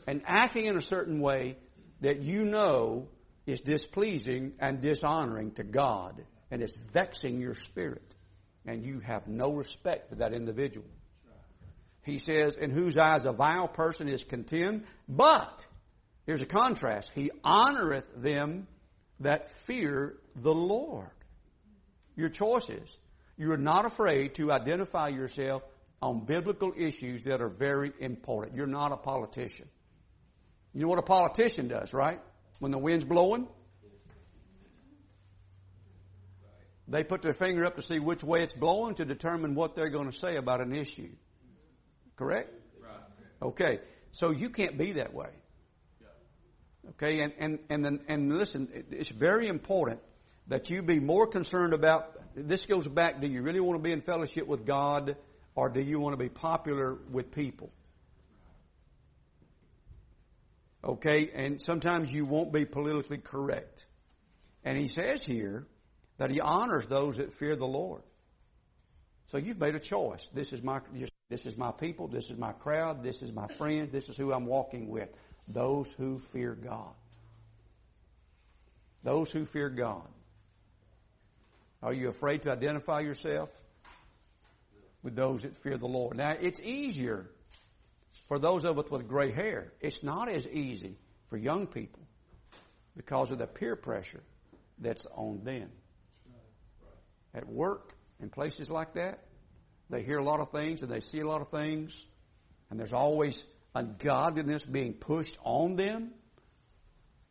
and 0.07 0.23
acting 0.25 0.66
in 0.66 0.77
a 0.77 0.83
certain 0.83 1.20
way 1.20 1.59
that 2.01 2.20
you 2.20 2.44
know 2.44 3.09
is 3.47 3.61
displeasing 3.61 4.55
and 4.59 4.81
dishonoring 4.81 5.53
to 5.53 5.64
God 5.64 6.25
and 6.55 6.62
it's 6.62 6.73
vexing 6.93 7.40
your 7.40 7.55
spirit. 7.55 8.14
And 8.64 8.87
you 8.87 9.01
have 9.01 9.27
no 9.27 9.53
respect 9.53 10.09
for 10.09 10.14
that 10.17 10.33
individual. 10.33 10.87
He 12.05 12.19
says, 12.19 12.55
in 12.55 12.71
whose 12.71 12.97
eyes 12.97 13.27
a 13.27 13.33
vile 13.33 13.67
person 13.67 14.09
is 14.09 14.23
contemned, 14.23 14.85
but, 15.09 15.67
here's 16.27 16.43
a 16.43 16.47
contrast, 16.47 17.11
he 17.12 17.33
honoreth 17.43 18.07
them 18.23 18.69
that 19.19 19.51
fear 19.67 20.14
the 20.37 20.55
Lord. 20.55 21.11
Your 22.14 22.29
choices. 22.29 23.01
You 23.37 23.51
are 23.51 23.59
not 23.59 23.85
afraid 23.85 24.37
to 24.37 24.53
identify 24.53 25.09
yourself 25.09 25.64
on 26.01 26.25
biblical 26.25 26.73
issues 26.77 27.25
that 27.25 27.40
are 27.40 27.49
very 27.49 27.93
important. 27.99 28.57
You're 28.57 28.69
not 28.69 28.93
a 28.93 28.97
politician. 28.97 29.69
You 30.73 30.83
know 30.83 30.88
what 30.88 31.01
a 31.01 31.03
politician 31.03 31.67
does, 31.67 31.93
right? 31.93 32.21
When 32.61 32.71
the 32.71 32.79
wind's 32.79 33.05
blowing, 33.05 33.49
They 36.87 37.05
put 37.05 37.23
their 37.23 37.33
finger 37.33 37.64
up 37.64 37.77
to 37.77 37.83
see 37.83 37.99
which 37.99 38.23
way 38.23 38.42
it's 38.42 38.53
blowing 38.53 38.97
to 38.97 39.05
determine 39.05 39.55
what 39.55 39.75
they're 39.75 39.90
going 39.90 40.11
to 40.11 40.16
say 40.16 40.37
about 40.37 40.61
an 40.61 40.75
issue. 40.75 41.11
Correct? 42.16 42.53
Okay. 43.40 43.81
So 44.12 44.31
you 44.31 44.51
can't 44.51 44.79
be 44.79 44.92
that 44.92 45.12
way. 45.12 45.31
Okay, 46.90 47.20
and, 47.20 47.33
and, 47.38 47.59
and 47.70 47.85
then, 47.85 48.01
and 48.09 48.37
listen, 48.37 48.68
it's 48.90 49.09
very 49.09 49.49
important 49.49 50.01
that 50.49 50.68
you 50.68 50.83
be 50.83 51.01
more 51.01 51.27
concerned 51.27 51.73
about, 51.73 52.12
this 52.37 52.66
goes 52.66 52.87
back, 52.87 53.20
do 53.20 53.27
you 53.27 53.42
really 53.42 53.61
want 53.61 53.79
to 53.79 53.83
be 53.83 53.90
in 53.90 54.03
fellowship 54.03 54.47
with 54.47 54.66
God 54.66 55.16
or 55.55 55.70
do 55.70 55.81
you 55.81 55.99
want 55.99 56.12
to 56.12 56.18
be 56.18 56.29
popular 56.29 56.99
with 57.11 57.31
people? 57.33 57.73
Okay, 60.85 61.31
and 61.35 61.61
sometimes 61.62 62.12
you 62.12 62.27
won't 62.27 62.53
be 62.53 62.66
politically 62.66 63.18
correct. 63.18 63.87
And 64.62 64.77
he 64.77 64.88
says 64.88 65.25
here, 65.25 65.66
that 66.18 66.31
he 66.31 66.40
honors 66.40 66.87
those 66.87 67.16
that 67.16 67.33
fear 67.33 67.57
the 67.57 67.66
Lord. 67.66 68.03
So 69.29 69.38
you've 69.38 69.59
made 69.59 69.74
a 69.74 69.81
choice. 69.81 70.29
This 70.33 70.53
is 70.53 70.62
my 70.62 70.81
this 71.31 71.46
is 71.46 71.57
my 71.57 71.72
people, 71.72 72.07
this 72.07 72.31
is 72.31 72.38
my 72.38 72.53
crowd, 72.53 73.03
this 73.03 73.22
is 73.22 73.33
my 73.33 73.48
friend, 73.48 73.90
this 73.90 74.09
is 74.09 74.16
who 74.16 74.33
I'm 74.33 74.46
walking 74.46 74.88
with. 74.88 75.09
Those 75.48 75.92
who 75.92 76.18
fear 76.18 76.55
God. 76.55 76.92
Those 79.03 79.33
who 79.33 79.44
fear 79.46 79.68
God. 79.68 80.07
Are 81.83 81.92
you 81.92 82.09
afraid 82.09 82.42
to 82.42 82.53
identify 82.53 83.00
yourself 83.00 83.50
with 85.03 85.16
those 85.16 85.42
that 85.42 85.57
fear 85.57 85.77
the 85.77 85.87
Lord? 85.87 86.16
Now, 86.16 86.37
it's 86.38 86.61
easier 86.61 87.31
for 88.29 88.38
those 88.38 88.64
of 88.64 88.79
us 88.79 88.90
with 88.90 89.09
gray 89.09 89.33
hair. 89.33 89.72
It's 89.81 90.03
not 90.03 90.29
as 90.29 90.46
easy 90.48 90.96
for 91.29 91.37
young 91.37 91.66
people 91.66 92.00
because 92.96 93.31
of 93.31 93.38
the 93.38 93.46
peer 93.46 93.77
pressure 93.77 94.22
that's 94.79 95.07
on 95.14 95.42
them 95.44 95.70
at 97.35 97.49
work 97.49 97.94
and 98.20 98.31
places 98.31 98.70
like 98.70 98.94
that. 98.94 99.20
They 99.90 100.03
hear 100.03 100.18
a 100.18 100.25
lot 100.25 100.40
of 100.40 100.51
things 100.51 100.83
and 100.83 100.90
they 100.90 101.01
see 101.01 101.20
a 101.20 101.27
lot 101.27 101.42
of 101.42 101.51
things, 101.51 102.07
and 102.70 102.79
there's 102.79 102.92
always 102.92 103.47
ungodliness 103.75 104.64
being 104.64 104.94
pushed 104.94 105.37
on 105.42 105.77
them, 105.77 106.12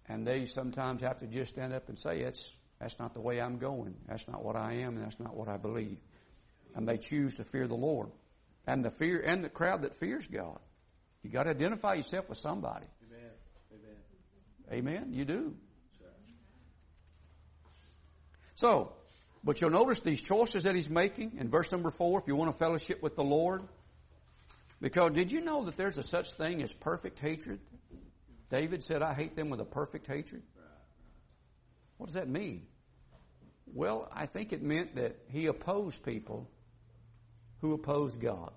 and 0.07 0.27
they 0.27 0.45
sometimes 0.45 1.01
have 1.01 1.19
to 1.19 1.27
just 1.27 1.53
stand 1.53 1.73
up 1.73 1.89
and 1.89 1.97
say, 1.97 2.23
"That's 2.23 2.53
that's 2.79 2.99
not 2.99 3.13
the 3.13 3.21
way 3.21 3.39
I'm 3.39 3.57
going. 3.57 3.95
That's 4.07 4.27
not 4.27 4.43
what 4.43 4.55
I 4.55 4.73
am, 4.73 4.97
and 4.97 5.05
that's 5.05 5.19
not 5.19 5.35
what 5.35 5.47
I 5.47 5.57
believe." 5.57 5.97
And 6.75 6.87
they 6.87 6.97
choose 6.97 7.35
to 7.35 7.43
fear 7.43 7.67
the 7.67 7.75
Lord, 7.75 8.11
and 8.67 8.83
the 8.83 8.91
fear 8.91 9.21
and 9.21 9.43
the 9.43 9.49
crowd 9.49 9.83
that 9.83 9.95
fears 9.95 10.27
God. 10.27 10.59
You 11.21 11.29
got 11.29 11.43
to 11.43 11.51
identify 11.51 11.93
yourself 11.93 12.27
with 12.27 12.37
somebody. 12.37 12.85
Amen. 13.07 13.31
Amen. 14.71 14.97
Amen. 15.01 15.13
You 15.13 15.25
do. 15.25 15.55
So, 18.55 18.93
but 19.43 19.59
you'll 19.59 19.71
notice 19.71 19.99
these 19.99 20.21
choices 20.21 20.63
that 20.63 20.75
he's 20.75 20.89
making 20.89 21.37
in 21.37 21.49
verse 21.49 21.71
number 21.71 21.91
four, 21.91 22.19
if 22.19 22.27
you 22.27 22.35
want 22.35 22.51
to 22.51 22.57
fellowship 22.57 23.01
with 23.01 23.15
the 23.15 23.23
Lord, 23.23 23.63
Because 24.83 25.13
did 25.13 25.31
you 25.31 25.39
know 25.39 25.63
that 25.63 25.77
there's 25.77 25.97
a 25.97 26.03
such 26.03 26.33
thing 26.33 26.61
as 26.61 26.73
perfect 26.73 27.17
hatred? 27.17 27.61
David 28.49 28.83
said, 28.83 29.01
I 29.01 29.13
hate 29.13 29.33
them 29.33 29.49
with 29.49 29.61
a 29.61 29.65
perfect 29.65 30.07
hatred. 30.07 30.43
What 31.95 32.07
does 32.07 32.15
that 32.15 32.27
mean? 32.27 32.67
Well, 33.73 34.09
I 34.11 34.25
think 34.25 34.51
it 34.51 34.61
meant 34.61 34.95
that 34.97 35.15
he 35.29 35.45
opposed 35.45 36.03
people 36.03 36.49
who 37.61 37.73
opposed 37.73 38.19
God. 38.19 38.51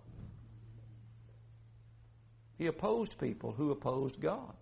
He 2.58 2.66
opposed 2.66 3.18
people 3.18 3.52
who 3.52 3.70
opposed 3.70 4.20
God. 4.20 4.52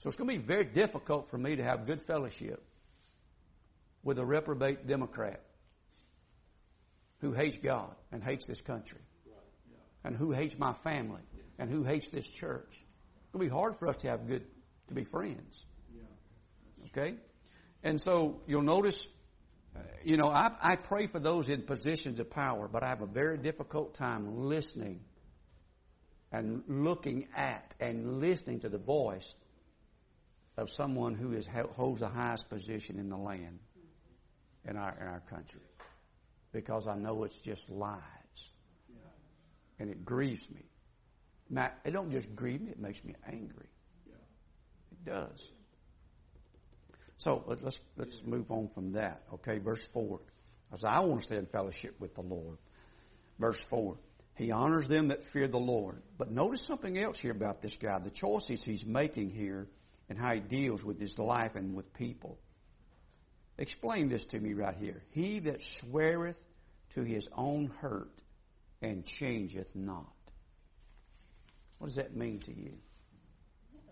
So 0.00 0.08
it's 0.08 0.16
going 0.16 0.28
to 0.28 0.38
be 0.38 0.46
very 0.46 0.64
difficult 0.64 1.30
for 1.30 1.38
me 1.38 1.56
to 1.56 1.64
have 1.64 1.86
good 1.86 2.02
fellowship 2.02 2.62
with 4.08 4.18
a 4.18 4.24
reprobate 4.24 4.86
Democrat 4.86 5.42
who 7.20 7.32
hates 7.32 7.58
God 7.58 7.94
and 8.10 8.24
hates 8.24 8.46
this 8.46 8.62
country 8.62 9.02
and 10.02 10.16
who 10.16 10.32
hates 10.32 10.58
my 10.58 10.72
family 10.72 11.20
and 11.58 11.70
who 11.70 11.84
hates 11.84 12.08
this 12.08 12.26
church. 12.26 12.82
It'll 13.28 13.44
be 13.44 13.48
hard 13.48 13.76
for 13.78 13.86
us 13.86 13.96
to 13.96 14.08
have 14.08 14.26
good, 14.26 14.46
to 14.86 14.94
be 14.94 15.04
friends. 15.04 15.62
Okay? 16.86 17.16
And 17.82 18.00
so 18.00 18.40
you'll 18.46 18.62
notice, 18.62 19.06
you 20.02 20.16
know, 20.16 20.30
I, 20.30 20.52
I 20.62 20.76
pray 20.76 21.06
for 21.06 21.20
those 21.20 21.50
in 21.50 21.60
positions 21.60 22.18
of 22.18 22.30
power, 22.30 22.66
but 22.66 22.82
I 22.82 22.88
have 22.88 23.02
a 23.02 23.06
very 23.06 23.36
difficult 23.36 23.94
time 23.94 24.46
listening 24.46 25.00
and 26.32 26.62
looking 26.66 27.28
at 27.36 27.74
and 27.78 28.20
listening 28.20 28.60
to 28.60 28.70
the 28.70 28.78
voice 28.78 29.34
of 30.56 30.70
someone 30.70 31.14
who 31.14 31.32
is, 31.32 31.46
holds 31.76 32.00
the 32.00 32.08
highest 32.08 32.48
position 32.48 32.98
in 32.98 33.10
the 33.10 33.18
land 33.18 33.58
in 34.66 34.76
our, 34.76 34.96
in 35.00 35.06
our 35.06 35.22
country. 35.28 35.60
Because 36.52 36.86
I 36.88 36.96
know 36.96 37.24
it's 37.24 37.38
just 37.38 37.68
lies. 37.70 38.00
And 39.78 39.90
it 39.90 40.04
grieves 40.04 40.48
me. 40.50 40.64
Now, 41.50 41.70
it 41.84 41.92
don't 41.92 42.10
just 42.10 42.34
grieve 42.34 42.60
me, 42.60 42.70
it 42.70 42.80
makes 42.80 43.04
me 43.04 43.14
angry. 43.26 43.68
It 44.90 45.04
does. 45.04 45.48
So 47.18 47.44
let's 47.46 47.80
let's 47.96 48.24
move 48.24 48.50
on 48.50 48.68
from 48.68 48.92
that. 48.92 49.22
Okay, 49.34 49.58
verse 49.58 49.84
four. 49.86 50.20
As 50.72 50.84
I 50.84 51.00
want 51.00 51.20
to 51.20 51.24
stay 51.24 51.36
in 51.36 51.46
fellowship 51.46 51.96
with 51.98 52.14
the 52.14 52.22
Lord. 52.22 52.58
Verse 53.38 53.62
four. 53.62 53.96
He 54.34 54.52
honors 54.52 54.86
them 54.86 55.08
that 55.08 55.24
fear 55.24 55.48
the 55.48 55.58
Lord. 55.58 56.00
But 56.16 56.30
notice 56.30 56.62
something 56.62 56.96
else 56.96 57.18
here 57.18 57.32
about 57.32 57.60
this 57.60 57.76
guy. 57.76 57.98
The 57.98 58.10
choices 58.10 58.62
he's 58.62 58.86
making 58.86 59.30
here 59.30 59.66
and 60.08 60.16
how 60.16 60.32
he 60.32 60.40
deals 60.40 60.84
with 60.84 61.00
his 61.00 61.18
life 61.18 61.56
and 61.56 61.74
with 61.74 61.92
people. 61.92 62.38
Explain 63.58 64.08
this 64.08 64.24
to 64.26 64.38
me 64.38 64.54
right 64.54 64.76
here. 64.78 65.02
He 65.10 65.40
that 65.40 65.62
sweareth 65.62 66.38
to 66.94 67.02
his 67.02 67.28
own 67.36 67.72
hurt 67.80 68.10
and 68.80 69.04
changeth 69.04 69.74
not. 69.74 70.06
What 71.78 71.88
does 71.88 71.96
that 71.96 72.14
mean 72.16 72.40
to 72.40 72.52
you? 72.52 72.74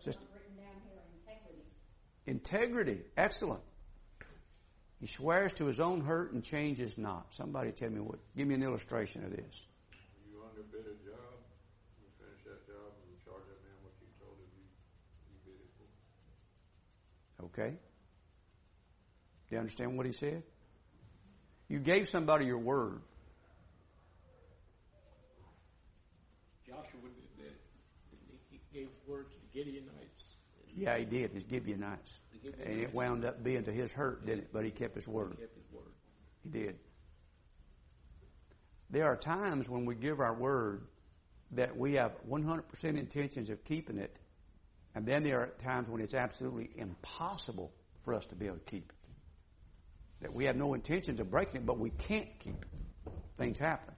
Just 0.04 0.18
integrity. 1.26 1.62
Integrity. 2.26 3.00
Excellent. 3.16 3.62
He 5.00 5.06
swears 5.06 5.52
to 5.54 5.66
his 5.66 5.80
own 5.80 6.00
hurt 6.00 6.32
and 6.32 6.42
changes 6.42 6.96
not. 6.96 7.26
Somebody 7.34 7.72
tell 7.72 7.90
me 7.90 8.00
what, 8.00 8.18
give 8.36 8.46
me 8.46 8.54
an 8.54 8.62
illustration 8.62 9.24
of 9.24 9.30
this. 9.30 9.66
You 10.30 10.40
underbid 10.48 10.86
a 10.86 10.96
job, 11.04 11.36
you 12.00 12.08
finish 12.18 12.42
that 12.44 12.66
job, 12.66 12.94
and 13.02 13.10
you 13.10 13.18
charge 13.24 13.44
that 13.44 13.60
man 13.66 13.76
what 13.82 13.92
you 14.00 14.08
told 14.18 14.38
him 14.38 14.48
you, 14.56 14.64
you 15.28 15.36
bid 15.44 15.58
it 15.60 15.70
for. 15.76 17.44
Okay? 17.46 17.76
You 19.56 19.60
understand 19.60 19.96
what 19.96 20.04
he 20.04 20.12
said? 20.12 20.42
You 21.68 21.78
gave 21.78 22.10
somebody 22.10 22.44
your 22.44 22.58
word. 22.58 23.00
Joshua 26.66 26.82
did 26.84 27.46
that. 27.46 27.56
He 28.50 28.60
gave 28.74 28.88
word 29.06 29.28
to 29.30 29.36
the 29.40 29.58
Gideonites. 29.58 30.36
Yeah, 30.76 30.98
he 30.98 31.06
did. 31.06 31.30
His 31.30 31.44
Gibeonites. 31.48 32.20
Gibeonites. 32.34 32.70
And 32.70 32.80
it 32.82 32.92
wound 32.92 33.24
up 33.24 33.42
being 33.42 33.64
to 33.64 33.72
his 33.72 33.94
hurt, 33.94 34.26
didn't 34.26 34.40
it? 34.40 34.48
But 34.52 34.66
he 34.66 34.70
kept 34.70 34.94
his 34.94 35.08
word. 35.08 35.36
He 35.38 35.40
kept 35.40 35.56
his 35.56 35.72
word. 35.72 35.92
He 36.42 36.50
did. 36.50 36.76
There 38.90 39.06
are 39.06 39.16
times 39.16 39.70
when 39.70 39.86
we 39.86 39.94
give 39.94 40.20
our 40.20 40.34
word 40.34 40.86
that 41.52 41.78
we 41.78 41.94
have 41.94 42.12
100% 42.28 42.60
intentions 42.84 43.48
of 43.48 43.64
keeping 43.64 43.96
it, 43.96 44.18
and 44.94 45.06
then 45.06 45.22
there 45.22 45.40
are 45.40 45.46
times 45.46 45.88
when 45.88 46.02
it's 46.02 46.12
absolutely 46.12 46.68
impossible 46.76 47.72
for 48.04 48.12
us 48.12 48.26
to 48.26 48.34
be 48.34 48.48
able 48.48 48.58
to 48.58 48.64
keep 48.64 48.90
it. 48.90 49.05
That 50.22 50.32
we 50.32 50.46
have 50.46 50.56
no 50.56 50.74
intentions 50.74 51.20
of 51.20 51.30
breaking 51.30 51.56
it, 51.56 51.66
but 51.66 51.78
we 51.78 51.90
can't 51.90 52.38
keep 52.38 52.62
it. 52.62 53.12
Things 53.36 53.58
happen. 53.58 53.94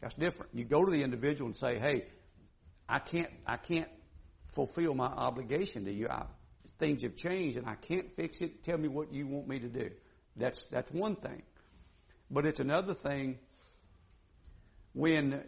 That's 0.00 0.14
different. 0.14 0.52
You 0.54 0.64
go 0.64 0.84
to 0.84 0.90
the 0.90 1.02
individual 1.02 1.46
and 1.46 1.56
say, 1.56 1.78
"Hey, 1.78 2.06
I 2.88 2.98
can't, 2.98 3.30
I 3.46 3.56
can't 3.56 3.88
fulfill 4.48 4.94
my 4.94 5.06
obligation 5.06 5.84
to 5.84 5.92
you. 5.92 6.08
I, 6.08 6.26
things 6.78 7.02
have 7.02 7.16
changed, 7.16 7.56
and 7.56 7.68
I 7.68 7.76
can't 7.76 8.14
fix 8.16 8.40
it. 8.40 8.64
Tell 8.64 8.76
me 8.76 8.88
what 8.88 9.12
you 9.12 9.26
want 9.26 9.48
me 9.48 9.60
to 9.60 9.68
do." 9.68 9.90
That's 10.36 10.64
that's 10.64 10.90
one 10.90 11.16
thing. 11.16 11.42
But 12.30 12.46
it's 12.46 12.58
another 12.60 12.94
thing 12.94 13.38
when, 14.92 15.44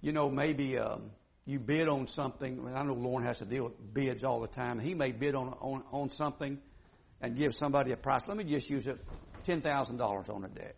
you 0.00 0.12
know, 0.12 0.28
maybe 0.28 0.78
um, 0.78 1.10
you 1.46 1.58
bid 1.58 1.88
on 1.88 2.06
something. 2.06 2.70
I 2.74 2.82
know 2.82 2.94
Lauren 2.94 3.24
has 3.24 3.38
to 3.38 3.46
deal 3.46 3.64
with 3.64 3.94
bids 3.94 4.24
all 4.24 4.40
the 4.40 4.48
time. 4.48 4.78
He 4.78 4.94
may 4.94 5.12
bid 5.12 5.34
on 5.34 5.48
on, 5.60 5.84
on 5.90 6.10
something 6.10 6.58
and 7.20 7.36
give 7.36 7.54
somebody 7.54 7.92
a 7.92 7.96
price. 7.96 8.28
Let 8.28 8.36
me 8.36 8.44
just 8.44 8.68
use 8.68 8.86
it, 8.86 8.98
ten 9.44 9.60
thousand 9.60 9.96
dollars 9.96 10.28
on 10.28 10.44
a 10.44 10.48
deck, 10.48 10.76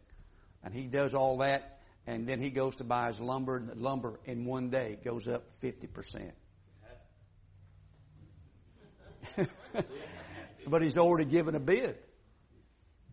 and 0.62 0.74
he 0.74 0.84
does 0.84 1.14
all 1.14 1.38
that, 1.38 1.80
and 2.06 2.26
then 2.26 2.40
he 2.40 2.50
goes 2.50 2.76
to 2.76 2.84
buy 2.84 3.08
his 3.08 3.20
lumber, 3.20 3.62
lumber 3.74 4.20
in 4.24 4.44
one 4.44 4.70
day 4.70 4.98
goes 5.02 5.28
up 5.28 5.50
fifty 5.60 5.86
percent. 5.86 6.34
but 10.66 10.82
he's 10.82 10.98
already 10.98 11.24
given 11.24 11.54
a 11.54 11.60
bid. 11.60 11.96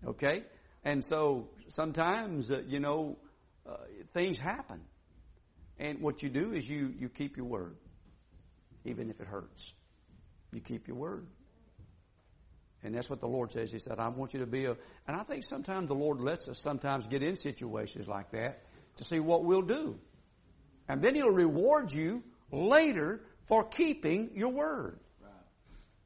Okay? 0.06 0.44
And 0.84 1.04
so 1.04 1.50
sometimes, 1.68 2.52
uh, 2.52 2.62
you 2.68 2.80
know, 2.80 3.18
uh, 3.68 3.78
things 4.14 4.40
happen. 4.40 4.82
And 5.80 6.02
what 6.02 6.24
you 6.24 6.30
do 6.30 6.54
is 6.54 6.68
you, 6.68 6.94
you 6.98 7.10
keep 7.10 7.38
your 7.38 7.46
word, 7.46 7.76
even 8.86 9.10
if 9.10 9.20
it 9.20 9.28
hurts. 9.28 9.74
You 10.52 10.62
keep 10.62 10.88
your 10.88 10.98
word. 10.98 11.28
And 12.84 12.94
that's 12.96 13.10
what 13.10 13.20
the 13.20 13.28
Lord 13.28 13.52
says. 13.52 13.72
He 13.72 13.80
said, 13.80 14.00
I 14.00 14.08
want 14.10 14.34
you 14.34 14.40
to 14.42 14.46
be 14.46 14.66
a, 14.66 14.78
and 15.08 15.18
I 15.18 15.24
think 15.24 15.44
sometimes 15.44 15.88
the 15.88 15.96
Lord 15.96 16.22
lets 16.22 16.48
us 16.48 16.60
sometimes 16.60 17.08
get 17.08 17.24
in 17.24 17.36
situations 17.36 18.08
like 18.08 18.32
that 18.32 18.64
to 18.98 19.04
see 19.04 19.20
what 19.20 19.44
we'll 19.44 19.64
do. 19.64 19.98
And 20.88 21.02
then 21.02 21.16
He'll 21.16 21.34
reward 21.34 21.92
you 21.92 22.24
later 22.52 23.22
for 23.48 23.64
keeping 23.64 24.32
your 24.36 24.50
word. 24.50 25.00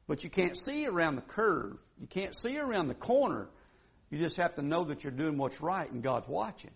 But 0.06 0.24
you 0.24 0.30
can't 0.30 0.56
see 0.56 0.86
around 0.86 1.16
the 1.16 1.22
curve. 1.22 1.78
You 2.00 2.06
can't 2.06 2.36
see 2.36 2.58
around 2.58 2.88
the 2.88 2.94
corner. 2.94 3.48
You 4.10 4.18
just 4.18 4.36
have 4.36 4.56
to 4.56 4.62
know 4.62 4.84
that 4.84 5.04
you're 5.04 5.12
doing 5.12 5.38
what's 5.38 5.60
right 5.60 5.90
and 5.90 6.02
God's 6.02 6.28
watching. 6.28 6.72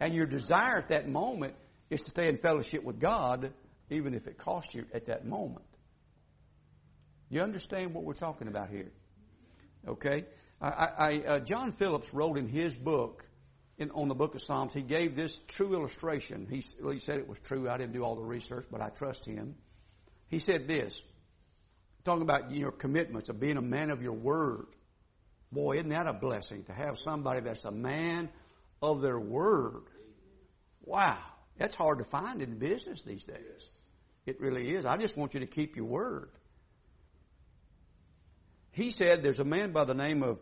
And 0.00 0.14
your 0.14 0.26
desire 0.26 0.78
at 0.78 0.88
that 0.88 1.08
moment 1.08 1.54
is 1.90 2.02
to 2.02 2.10
stay 2.10 2.28
in 2.28 2.38
fellowship 2.38 2.82
with 2.82 2.98
God, 2.98 3.52
even 3.90 4.14
if 4.14 4.26
it 4.26 4.38
costs 4.38 4.74
you 4.74 4.86
at 4.92 5.06
that 5.06 5.24
moment. 5.24 5.64
You 7.28 7.40
understand 7.42 7.94
what 7.94 8.04
we're 8.04 8.14
talking 8.14 8.48
about 8.48 8.70
here? 8.70 8.90
Okay? 9.86 10.24
I, 10.60 10.88
I, 10.98 11.22
uh, 11.26 11.38
John 11.40 11.72
Phillips 11.72 12.12
wrote 12.14 12.38
in 12.38 12.48
his 12.48 12.76
book, 12.78 13.24
in, 13.78 13.90
on 13.90 14.08
the 14.08 14.14
book 14.14 14.34
of 14.34 14.42
Psalms, 14.42 14.72
he 14.72 14.82
gave 14.82 15.14
this 15.14 15.38
true 15.48 15.74
illustration. 15.74 16.46
He, 16.50 16.62
well, 16.80 16.92
he 16.92 16.98
said 16.98 17.18
it 17.18 17.28
was 17.28 17.38
true. 17.38 17.68
I 17.68 17.76
didn't 17.76 17.92
do 17.92 18.02
all 18.02 18.16
the 18.16 18.22
research, 18.22 18.66
but 18.70 18.80
I 18.80 18.88
trust 18.88 19.26
him. 19.26 19.56
He 20.28 20.38
said 20.38 20.66
this, 20.66 21.02
talking 22.04 22.22
about 22.22 22.50
your 22.50 22.72
commitments 22.72 23.28
of 23.28 23.38
being 23.38 23.58
a 23.58 23.62
man 23.62 23.90
of 23.90 24.02
your 24.02 24.14
word. 24.14 24.66
Boy, 25.52 25.76
isn't 25.76 25.90
that 25.90 26.06
a 26.06 26.12
blessing 26.12 26.64
to 26.64 26.72
have 26.72 26.98
somebody 26.98 27.40
that's 27.40 27.64
a 27.64 27.70
man 27.70 28.30
of 28.82 29.02
their 29.02 29.18
word? 29.18 29.84
Wow. 30.82 31.18
That's 31.58 31.74
hard 31.74 31.98
to 31.98 32.04
find 32.04 32.42
in 32.42 32.58
business 32.58 33.02
these 33.02 33.24
days. 33.24 33.70
It 34.24 34.40
really 34.40 34.70
is. 34.70 34.84
I 34.84 34.96
just 34.96 35.16
want 35.16 35.34
you 35.34 35.40
to 35.40 35.46
keep 35.46 35.76
your 35.76 35.86
word. 35.86 36.30
He 38.76 38.90
said 38.90 39.22
there's 39.22 39.40
a 39.40 39.44
man 39.44 39.72
by 39.72 39.86
the 39.86 39.94
name 39.94 40.22
of 40.22 40.38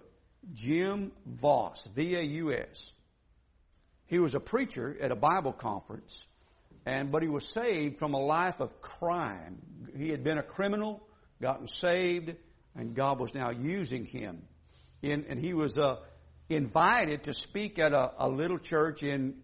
Jim 0.52 1.12
Vaus, 1.24 1.86
V-A-U-S. 1.94 2.92
He 4.06 4.18
was 4.18 4.34
a 4.34 4.40
preacher 4.40 4.96
at 5.00 5.12
a 5.12 5.14
Bible 5.14 5.52
conference, 5.52 6.26
and 6.84 7.12
but 7.12 7.22
he 7.22 7.28
was 7.28 7.46
saved 7.46 8.00
from 8.00 8.12
a 8.12 8.18
life 8.18 8.58
of 8.58 8.80
crime. 8.80 9.62
He 9.96 10.08
had 10.08 10.24
been 10.24 10.36
a 10.36 10.42
criminal, 10.42 11.06
gotten 11.40 11.68
saved, 11.68 12.34
and 12.74 12.96
God 12.96 13.20
was 13.20 13.34
now 13.34 13.50
using 13.50 14.04
him. 14.04 14.42
In, 15.00 15.26
and 15.28 15.38
he 15.38 15.54
was 15.54 15.78
uh, 15.78 15.98
invited 16.48 17.22
to 17.24 17.34
speak 17.34 17.78
at 17.78 17.92
a, 17.92 18.14
a 18.18 18.28
little 18.28 18.58
church 18.58 19.04
in 19.04 19.42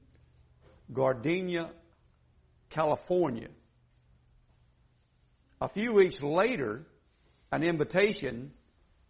Gardena, 0.93 1.71
California. 2.71 3.51
A 5.61 5.69
few 5.69 5.93
weeks 5.93 6.21
later, 6.25 6.85
an 7.53 7.63
invitation 7.63 8.51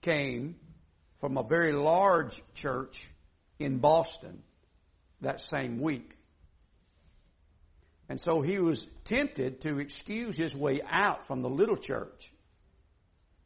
came 0.02 0.56
from 1.20 1.36
a 1.36 1.42
very 1.42 1.72
large 1.72 2.42
church 2.54 3.08
in 3.58 3.78
Boston 3.78 4.42
that 5.20 5.40
same 5.40 5.80
week. 5.80 6.16
And 8.08 8.20
so 8.20 8.40
he 8.40 8.58
was 8.58 8.88
tempted 9.04 9.60
to 9.60 9.78
excuse 9.78 10.36
his 10.36 10.56
way 10.56 10.80
out 10.84 11.26
from 11.26 11.42
the 11.42 11.48
little 11.48 11.76
church. 11.76 12.32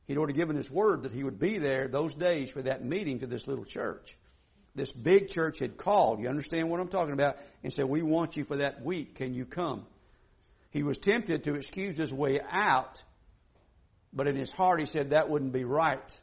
He'd 0.07 0.17
already 0.17 0.35
given 0.35 0.57
his 0.57 0.71
word 0.71 1.03
that 1.03 1.13
he 1.13 1.23
would 1.23 1.39
be 1.39 1.59
there 1.59 1.89
those 1.89 2.15
days 2.15 2.51
for 2.51 2.63
that 2.63 2.85
meeting 2.85 3.21
to 3.21 3.27
this 3.27 3.47
little 3.47 3.65
church. 3.65 4.17
This 4.75 4.91
big 4.93 5.29
church 5.29 5.59
had 5.59 5.77
called, 5.77 6.21
you 6.21 6.29
understand 6.29 6.69
what 6.69 6.81
I'm 6.81 6.89
talking 6.89 7.13
about, 7.13 7.37
and 7.63 7.73
said, 7.73 7.87
we 7.87 8.03
want 8.03 8.37
you 8.37 8.45
for 8.45 8.57
that 8.57 8.83
week. 8.83 9.17
Can 9.17 9.35
you 9.35 9.45
come? 9.45 9.87
He 10.71 10.83
was 10.83 10.99
tempted 10.99 11.45
to 11.45 11.55
excuse 11.55 11.97
his 11.97 12.13
way 12.13 12.41
out, 12.51 13.03
but 14.13 14.27
in 14.27 14.35
his 14.35 14.51
heart 14.51 14.81
he 14.81 14.87
said 14.87 15.11
that 15.11 15.31
wouldn't 15.31 15.53
be 15.53 15.65
right. 15.65 16.21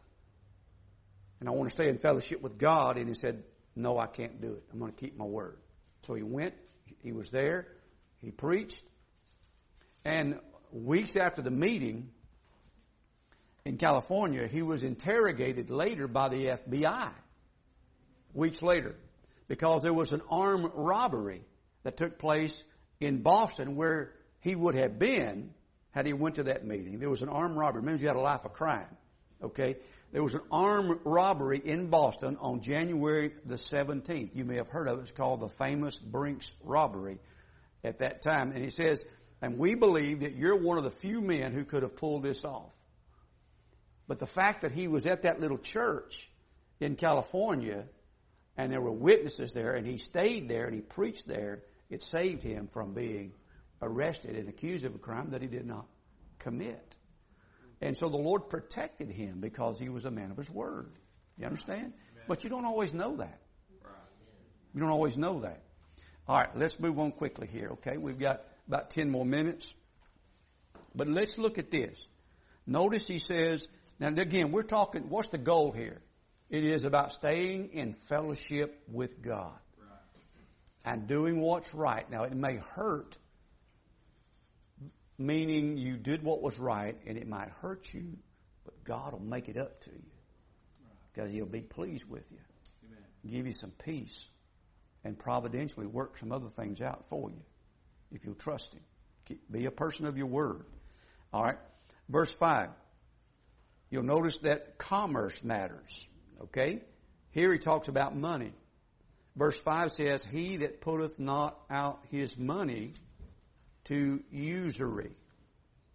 And 1.42 1.50
I 1.50 1.52
want 1.52 1.70
to 1.70 1.72
stay 1.72 1.90
in 1.90 1.98
fellowship 1.98 2.42
with 2.42 2.58
God. 2.58 2.98
And 2.98 3.10
he 3.10 3.14
said, 3.14 3.44
no, 3.76 3.98
I 3.98 4.08
can't 4.08 4.40
do 4.40 4.54
it. 4.54 4.64
I'm 4.72 4.80
going 4.80 4.94
to 4.94 4.98
keep 4.98 5.18
my 5.18 5.26
word. 5.26 5.58
So 6.04 6.14
he 6.14 6.24
went, 6.24 6.54
he 7.04 7.12
was 7.12 7.30
there, 7.32 7.68
he 8.20 8.32
preached, 8.32 8.84
and 10.06 10.40
weeks 10.72 11.16
after 11.16 11.42
the 11.42 11.52
meeting 11.52 12.10
in 13.66 13.78
California, 13.78 14.48
he 14.48 14.62
was 14.62 14.84
interrogated 14.84 15.70
later 15.70 16.08
by 16.08 16.30
the 16.30 16.46
FBI. 16.46 17.12
Weeks 18.34 18.62
later, 18.62 18.96
because 19.48 19.84
there 19.84 19.94
was 19.94 20.14
an 20.14 20.22
armed 20.30 20.72
robbery 20.74 21.44
that 21.84 21.98
took 21.98 22.18
place 22.18 22.64
in 23.00 23.22
Boston 23.22 23.76
where 23.76 24.14
he 24.40 24.56
would 24.56 24.76
have 24.76 24.98
been 24.98 25.54
had 25.92 26.06
he 26.06 26.14
went 26.14 26.36
to 26.36 26.44
that 26.44 26.66
meeting. 26.66 27.00
There 27.00 27.10
was 27.10 27.22
an 27.22 27.30
armed 27.30 27.58
robbery. 27.58 27.84
Means 27.84 28.02
you 28.02 28.08
had 28.08 28.16
a 28.16 28.22
life 28.22 28.46
of 28.46 28.54
crime. 28.54 28.88
Okay? 29.44 29.78
There 30.12 30.24
was 30.24 30.34
an 30.34 30.42
armed 30.52 31.00
robbery 31.06 31.60
in 31.60 31.88
Boston 31.88 32.38
on 32.42 32.62
January 32.62 33.32
the 33.46 33.56
17th. 33.56 34.32
You 34.34 34.44
may 34.44 34.56
have 34.56 34.68
heard 34.68 34.90
of 34.90 35.00
it. 35.00 35.04
It's 35.04 35.12
called 35.12 35.40
the 35.40 35.48
famous 35.48 35.98
Brinks 35.98 36.54
robbery 36.64 37.20
at 37.84 38.00
that 38.00 38.22
time. 38.22 38.52
And 38.52 38.64
he 38.64 38.70
says, 38.72 39.06
and 39.42 39.58
we 39.58 39.76
believe 39.76 40.22
that 40.22 40.36
you're 40.36 40.58
one 40.58 40.78
of 40.78 40.84
the 40.84 40.92
few 40.92 41.22
men 41.22 41.54
who 41.54 41.64
could 41.64 41.84
have 41.84 41.96
pulled 41.96 42.24
this 42.24 42.44
off. 42.44 42.74
But 44.08 44.20
the 44.20 44.28
fact 44.28 44.62
that 44.62 44.74
he 44.74 44.90
was 44.90 45.06
at 45.06 45.22
that 45.22 45.40
little 45.40 45.58
church 45.58 46.30
in 46.82 46.96
California 46.98 47.86
and 48.58 48.72
there 48.72 48.82
were 48.82 48.92
witnesses 48.92 49.54
there 49.54 49.76
and 49.76 49.88
he 49.88 49.98
stayed 49.98 50.50
there 50.50 50.66
and 50.66 50.76
he 50.76 50.82
preached 50.82 51.26
there, 51.26 51.64
it 51.90 52.04
saved 52.04 52.44
him 52.44 52.68
from 52.74 52.94
being 52.94 53.32
arrested 53.82 54.36
and 54.36 54.50
accused 54.50 54.84
of 54.84 54.94
a 54.94 55.00
crime 55.00 55.30
that 55.32 55.42
he 55.42 55.48
did 55.48 55.66
not 55.66 55.86
commit. 56.38 56.96
And 57.82 57.98
so 57.98 58.10
the 58.10 58.18
Lord 58.18 58.50
protected 58.50 59.10
him 59.10 59.40
because 59.40 59.80
he 59.80 59.90
was 59.90 60.06
a 60.06 60.12
man 60.12 60.32
of 60.32 60.38
his 60.38 60.50
word. 60.50 60.92
You 61.38 61.46
understand? 61.46 61.94
But 62.28 62.44
you 62.44 62.50
don't 62.50 62.66
always 62.66 62.94
know 62.94 63.18
that. 63.18 63.40
You 64.74 64.80
don't 64.80 64.90
always 64.90 65.18
know 65.18 65.42
that. 65.42 65.64
All 66.28 66.38
right, 66.38 66.56
let's 66.56 66.80
move 66.80 67.00
on 67.00 67.12
quickly 67.12 67.48
here, 67.48 67.70
okay? 67.72 67.98
We've 67.98 68.20
got 68.20 68.44
about 68.68 68.92
10 68.92 69.10
more 69.10 69.26
minutes. 69.26 69.74
But 70.94 71.08
let's 71.08 71.38
look 71.38 71.58
at 71.58 71.72
this. 71.72 72.08
Notice 72.68 73.08
he 73.08 73.18
says, 73.18 73.68
now 74.00 74.10
again, 74.10 74.52
we're 74.52 74.64
talking, 74.64 75.10
what's 75.10 75.30
the 75.30 75.38
goal 75.38 75.72
here? 75.72 76.02
It 76.50 76.64
is 76.64 76.86
about 76.86 77.14
staying 77.14 77.70
in 77.74 77.94
fellowship 78.08 78.84
with 78.88 79.22
God 79.22 79.58
and 80.86 81.08
doing 81.08 81.40
what's 81.40 81.74
right. 81.74 82.10
Now, 82.10 82.24
it 82.24 82.36
may 82.36 82.58
hurt, 82.58 83.18
meaning 85.26 85.78
you 85.78 85.98
did 85.98 86.24
what 86.24 86.42
was 86.42 86.60
right 86.60 86.98
and 87.06 87.18
it 87.18 87.28
might 87.28 87.50
hurt 87.62 87.94
you, 87.94 88.18
but 88.66 88.84
God 88.84 89.14
will 89.14 89.20
make 89.20 89.50
it 89.50 89.58
up 89.58 89.82
to 89.82 89.92
you 89.92 90.12
because 91.14 91.32
He'll 91.32 91.46
be 91.46 91.62
pleased 91.62 92.10
with 92.10 92.30
you, 92.32 92.38
Amen. 92.88 93.04
give 93.38 93.48
you 93.48 93.54
some 93.54 93.72
peace, 93.72 94.30
and 95.04 95.18
providentially 95.18 95.88
work 95.88 96.18
some 96.18 96.32
other 96.32 96.50
things 96.50 96.82
out 96.82 97.06
for 97.10 97.30
you 97.30 97.42
if 98.12 98.24
you'll 98.26 98.36
trust 98.36 98.74
Him. 98.74 99.38
Be 99.50 99.66
a 99.66 99.72
person 99.72 100.06
of 100.06 100.18
your 100.18 100.28
word. 100.28 100.66
All 101.34 101.44
right. 101.44 101.58
Verse 102.10 102.34
5. 102.34 102.70
You'll 103.90 104.04
notice 104.04 104.40
that 104.40 104.78
commerce 104.78 105.44
matters. 105.44 106.06
Okay? 106.44 106.82
Here 107.32 107.52
he 107.52 107.60
talks 107.60 107.88
about 107.88 108.16
money. 108.16 108.52
Verse 109.36 109.58
5 109.58 109.94
says, 109.94 110.26
He 110.26 110.58
that 110.58 110.82
putteth 110.82 111.20
not 111.20 111.58
out 111.70 112.00
his 112.10 112.38
money 112.38 112.94
to 113.86 114.24
usury, 114.32 115.12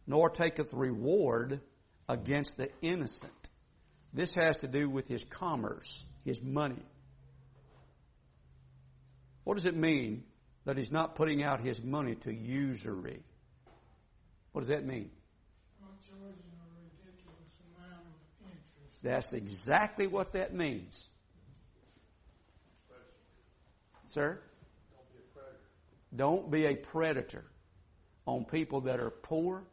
nor 0.06 0.30
taketh 0.30 0.72
reward 0.72 1.60
against 2.08 2.56
the 2.56 2.70
innocent. 2.82 3.32
This 4.12 4.34
has 4.34 4.58
to 4.58 4.68
do 4.68 4.88
with 4.88 5.08
his 5.08 5.24
commerce, 5.24 6.04
his 6.24 6.42
money. 6.42 6.82
What 9.44 9.56
does 9.56 9.66
it 9.66 9.76
mean 9.76 10.24
that 10.64 10.76
he's 10.76 10.90
not 10.90 11.14
putting 11.14 11.42
out 11.42 11.60
his 11.60 11.82
money 11.82 12.16
to 12.16 12.34
usury? 12.34 13.22
What 14.52 14.62
does 14.62 14.68
that 14.68 14.84
mean? 14.84 15.10
A. 19.04 19.08
That's 19.08 19.32
exactly 19.32 20.06
what 20.06 20.32
that 20.32 20.54
means. 20.54 21.08
Sir? 24.08 24.40
Don't 26.14 26.50
be 26.50 26.64
a 26.64 26.74
predator 26.74 27.44
on 28.26 28.44
people 28.44 28.82
that 28.82 29.00
are 29.00 29.10
poor. 29.10 29.64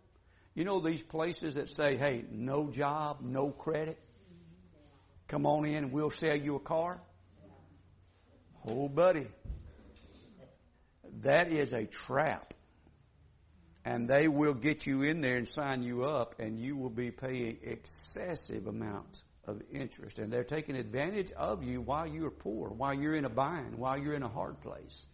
You 0.53 0.63
know 0.63 0.79
these 0.79 1.01
places 1.01 1.55
that 1.55 1.69
say, 1.69 1.97
hey, 1.97 2.23
no 2.31 2.69
job, 2.69 3.19
no 3.21 3.49
credit? 3.49 3.99
Come 5.27 5.45
on 5.45 5.65
in 5.65 5.91
we'll 5.91 6.11
sell 6.11 6.35
you 6.35 6.55
a 6.55 6.59
car? 6.59 7.01
Oh, 8.67 8.87
buddy. 8.87 9.27
That 11.21 11.51
is 11.51 11.73
a 11.73 11.85
trap. 11.85 12.53
And 13.85 14.07
they 14.07 14.27
will 14.27 14.53
get 14.53 14.85
you 14.85 15.01
in 15.01 15.21
there 15.21 15.35
and 15.35 15.47
sign 15.47 15.83
you 15.83 16.05
up 16.05 16.39
and 16.39 16.57
you 16.57 16.77
will 16.77 16.89
be 16.89 17.11
paying 17.11 17.57
excessive 17.63 18.67
amounts 18.67 19.21
of 19.45 19.61
interest. 19.71 20.19
And 20.19 20.31
they're 20.31 20.43
taking 20.43 20.77
advantage 20.77 21.31
of 21.31 21.63
you 21.63 21.81
while 21.81 22.07
you're 22.07 22.31
poor, 22.31 22.69
while 22.69 22.93
you're 22.93 23.15
in 23.15 23.25
a 23.25 23.29
bind, 23.29 23.75
while 23.75 23.97
you're 23.97 24.13
in 24.13 24.23
a 24.23 24.29
hard 24.29 24.61
place. 24.61 25.05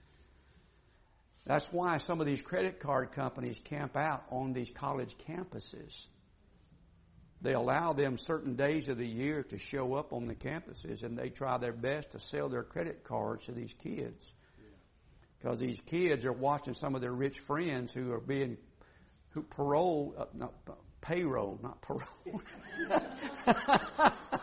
That's 1.50 1.74
why 1.74 1.98
some 1.98 2.22
of 2.22 2.28
these 2.28 2.44
credit 2.44 2.80
card 2.80 3.12
companies 3.14 3.60
camp 3.60 3.98
out 3.98 4.24
on 4.30 4.54
these 4.54 4.70
college 4.70 5.16
campuses. 5.28 6.06
They 7.42 7.54
allow 7.54 7.94
them 7.94 8.20
certain 8.20 8.56
days 8.56 8.88
of 8.88 9.00
the 9.00 9.08
year 9.08 9.42
to 9.42 9.58
show 9.58 9.96
up 9.96 10.14
on 10.14 10.28
the 10.28 10.36
campuses 10.36 11.02
and 11.02 11.18
they 11.18 11.30
try 11.30 11.58
their 11.58 11.74
best 11.74 12.12
to 12.12 12.20
sell 12.20 12.50
their 12.50 12.62
credit 12.62 13.04
cards 13.04 13.48
to 13.48 13.52
these 13.52 13.74
kids. 13.74 14.32
Because 15.40 15.60
these 15.60 15.82
kids 15.82 16.24
are 16.28 16.32
watching 16.32 16.76
some 16.76 16.94
of 16.94 17.02
their 17.02 17.14
rich 17.14 17.40
friends 17.40 17.92
who 17.92 18.14
are 18.14 18.22
being 18.22 18.56
who 19.30 19.42
parole, 19.42 20.14
uh, 20.20 20.26
not 20.36 20.54
payroll, 21.02 21.58
not 21.64 21.82
parole. 21.82 22.44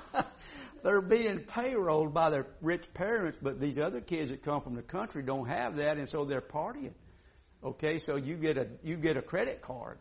They're 0.87 1.03
being 1.03 1.40
payrolled 1.40 2.14
by 2.14 2.31
their 2.31 2.46
rich 2.62 2.94
parents, 2.94 3.40
but 3.42 3.61
these 3.61 3.77
other 3.77 4.01
kids 4.01 4.31
that 4.31 4.44
come 4.44 4.61
from 4.61 4.77
the 4.77 4.83
country 4.83 5.20
don't 5.20 5.49
have 5.49 5.79
that, 5.79 5.99
and 5.99 6.09
so 6.09 6.25
they're 6.25 6.40
partying. 6.40 6.94
Okay, 7.64 7.99
so 7.99 8.14
you 8.14 8.37
get 8.37 8.57
a 8.57 8.68
you 8.85 8.96
get 8.96 9.16
a 9.16 9.22
credit 9.22 9.62
card, 9.62 9.99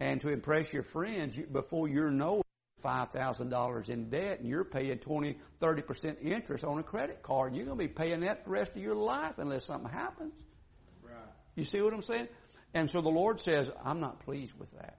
and 0.00 0.20
to 0.22 0.30
impress 0.30 0.72
your 0.72 0.82
friends, 0.82 1.36
you, 1.36 1.46
before 1.46 1.88
you're 1.88 2.10
know 2.10 2.42
five 2.80 3.12
thousand 3.12 3.50
dollars 3.50 3.88
in 3.88 4.10
debt, 4.10 4.40
and 4.40 4.48
you're 4.48 4.64
paying 4.64 4.98
20, 4.98 5.38
30 5.60 5.82
percent 5.82 6.18
interest 6.20 6.64
on 6.64 6.80
a 6.80 6.82
credit 6.82 7.22
card. 7.22 7.54
You're 7.54 7.66
going 7.66 7.78
to 7.78 7.84
be 7.84 7.86
paying 7.86 8.22
that 8.22 8.44
the 8.44 8.50
rest 8.50 8.74
of 8.74 8.82
your 8.82 8.96
life 8.96 9.38
unless 9.38 9.66
something 9.66 9.88
happens. 9.88 10.34
Right. 11.04 11.14
You 11.54 11.62
see 11.62 11.80
what 11.80 11.94
I'm 11.94 12.02
saying? 12.02 12.26
And 12.74 12.90
so 12.90 13.02
the 13.02 13.08
Lord 13.08 13.38
says, 13.38 13.70
I'm 13.84 14.00
not 14.00 14.18
pleased 14.24 14.54
with 14.58 14.72
that. 14.72 14.98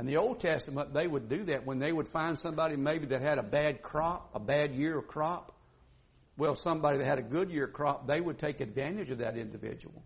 And 0.00 0.08
the 0.08 0.16
Old 0.16 0.40
Testament, 0.40 0.94
they 0.94 1.06
would 1.06 1.28
do 1.28 1.44
that 1.44 1.66
when 1.66 1.78
they 1.78 1.92
would 1.92 2.08
find 2.08 2.38
somebody 2.38 2.74
maybe 2.74 3.04
that 3.08 3.20
had 3.20 3.36
a 3.36 3.42
bad 3.42 3.82
crop, 3.82 4.30
a 4.34 4.40
bad 4.40 4.74
year 4.74 4.96
of 4.96 5.06
crop. 5.06 5.52
Well, 6.38 6.54
somebody 6.54 6.96
that 6.96 7.04
had 7.04 7.18
a 7.18 7.22
good 7.22 7.50
year 7.50 7.66
crop, 7.66 8.06
they 8.06 8.18
would 8.18 8.38
take 8.38 8.62
advantage 8.62 9.10
of 9.10 9.18
that 9.18 9.36
individual. 9.36 10.02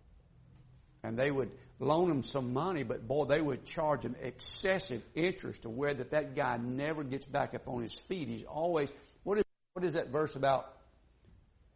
And 1.04 1.16
they 1.16 1.30
would 1.30 1.52
loan 1.78 2.08
them 2.08 2.24
some 2.24 2.52
money, 2.52 2.82
but 2.82 3.06
boy, 3.06 3.26
they 3.26 3.40
would 3.40 3.66
charge 3.66 4.02
them 4.02 4.16
excessive 4.20 5.00
interest 5.14 5.62
to 5.62 5.70
where 5.70 5.94
that 5.94 6.10
that 6.10 6.34
guy 6.34 6.56
never 6.56 7.04
gets 7.04 7.24
back 7.24 7.54
up 7.54 7.68
on 7.68 7.80
his 7.80 7.94
feet. 7.94 8.26
He's 8.26 8.42
always, 8.42 8.92
what 9.22 9.38
is, 9.38 9.44
what 9.74 9.84
is 9.84 9.92
that 9.92 10.08
verse 10.08 10.34
about 10.34 10.74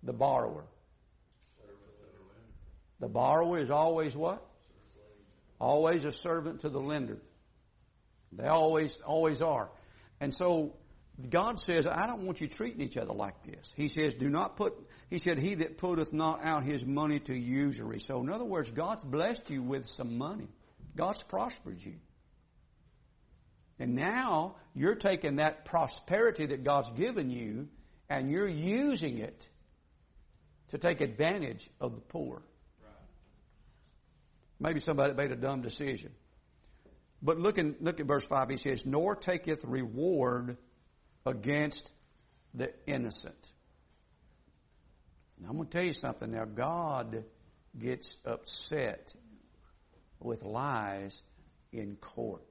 the 0.02 0.12
borrower? 0.12 0.64
The 2.98 3.08
borrower 3.08 3.60
is 3.60 3.70
always 3.70 4.16
what? 4.16 4.44
Always 5.60 6.04
a 6.04 6.10
servant 6.10 6.62
to 6.62 6.68
the 6.68 6.80
lender. 6.80 7.18
They 8.32 8.46
always, 8.46 9.00
always 9.00 9.42
are. 9.42 9.70
And 10.20 10.34
so 10.34 10.74
God 11.28 11.60
says, 11.60 11.86
I 11.86 12.06
don't 12.06 12.22
want 12.22 12.40
you 12.40 12.48
treating 12.48 12.80
each 12.80 12.96
other 12.96 13.12
like 13.12 13.42
this. 13.44 13.72
He 13.76 13.88
says, 13.88 14.14
do 14.14 14.28
not 14.28 14.56
put, 14.56 14.74
he 15.10 15.18
said, 15.18 15.38
he 15.38 15.54
that 15.56 15.78
putteth 15.78 16.12
not 16.12 16.44
out 16.44 16.64
his 16.64 16.84
money 16.84 17.18
to 17.20 17.34
usury. 17.34 17.98
So 18.00 18.20
in 18.20 18.30
other 18.30 18.44
words, 18.44 18.70
God's 18.70 19.04
blessed 19.04 19.50
you 19.50 19.62
with 19.62 19.88
some 19.88 20.18
money. 20.18 20.48
God's 20.96 21.22
prospered 21.22 21.82
you. 21.82 21.94
And 23.80 23.94
now 23.94 24.56
you're 24.74 24.96
taking 24.96 25.36
that 25.36 25.64
prosperity 25.64 26.46
that 26.46 26.64
God's 26.64 26.90
given 26.92 27.30
you 27.30 27.68
and 28.08 28.30
you're 28.30 28.48
using 28.48 29.18
it 29.18 29.48
to 30.70 30.78
take 30.78 31.00
advantage 31.00 31.68
of 31.80 31.94
the 31.94 32.00
poor. 32.00 32.42
Maybe 34.60 34.80
somebody 34.80 35.14
made 35.14 35.30
a 35.30 35.36
dumb 35.36 35.62
decision. 35.62 36.10
But 37.22 37.38
look, 37.38 37.58
in, 37.58 37.76
look 37.80 38.00
at 38.00 38.06
verse 38.06 38.24
5. 38.24 38.50
He 38.50 38.56
says, 38.56 38.86
Nor 38.86 39.16
taketh 39.16 39.64
reward 39.64 40.56
against 41.26 41.90
the 42.54 42.72
innocent. 42.86 43.52
Now, 45.40 45.48
I'm 45.50 45.56
going 45.56 45.68
to 45.68 45.72
tell 45.72 45.86
you 45.86 45.92
something. 45.92 46.30
Now, 46.30 46.44
God 46.44 47.24
gets 47.78 48.16
upset 48.24 49.12
with 50.20 50.42
lies 50.42 51.22
in 51.72 51.96
court. 51.96 52.42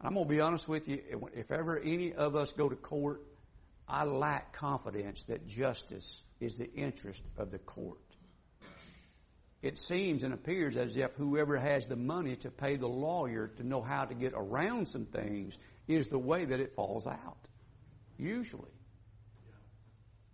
I'm 0.00 0.14
going 0.14 0.26
to 0.26 0.30
be 0.30 0.40
honest 0.40 0.68
with 0.68 0.88
you. 0.88 1.28
If 1.34 1.50
ever 1.50 1.78
any 1.78 2.12
of 2.12 2.36
us 2.36 2.52
go 2.52 2.68
to 2.68 2.76
court, 2.76 3.22
I 3.88 4.04
lack 4.04 4.52
confidence 4.52 5.22
that 5.24 5.46
justice 5.46 6.22
is 6.40 6.56
the 6.56 6.70
interest 6.72 7.24
of 7.36 7.50
the 7.50 7.58
court. 7.58 7.98
It 9.64 9.78
seems 9.78 10.22
and 10.24 10.34
appears 10.34 10.76
as 10.76 10.94
if 10.98 11.12
whoever 11.14 11.56
has 11.56 11.86
the 11.86 11.96
money 11.96 12.36
to 12.36 12.50
pay 12.50 12.76
the 12.76 12.86
lawyer 12.86 13.48
to 13.56 13.66
know 13.66 13.80
how 13.80 14.04
to 14.04 14.12
get 14.14 14.34
around 14.36 14.88
some 14.88 15.06
things 15.06 15.56
is 15.88 16.08
the 16.08 16.18
way 16.18 16.44
that 16.44 16.60
it 16.60 16.74
falls 16.74 17.06
out. 17.06 17.38
Usually. 18.18 18.68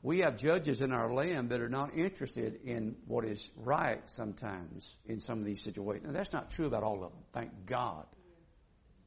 We 0.02 0.18
have 0.18 0.36
judges 0.36 0.80
in 0.80 0.90
our 0.90 1.12
land 1.12 1.50
that 1.50 1.60
are 1.60 1.68
not 1.68 1.94
interested 1.94 2.62
in 2.64 2.96
what 3.06 3.24
is 3.24 3.48
right 3.54 4.02
sometimes 4.10 4.98
in 5.06 5.20
some 5.20 5.38
of 5.38 5.44
these 5.44 5.62
situations. 5.62 6.08
Now, 6.08 6.12
that's 6.12 6.32
not 6.32 6.50
true 6.50 6.66
about 6.66 6.82
all 6.82 7.04
of 7.04 7.12
them. 7.12 7.22
Thank 7.32 7.66
God. 7.66 8.06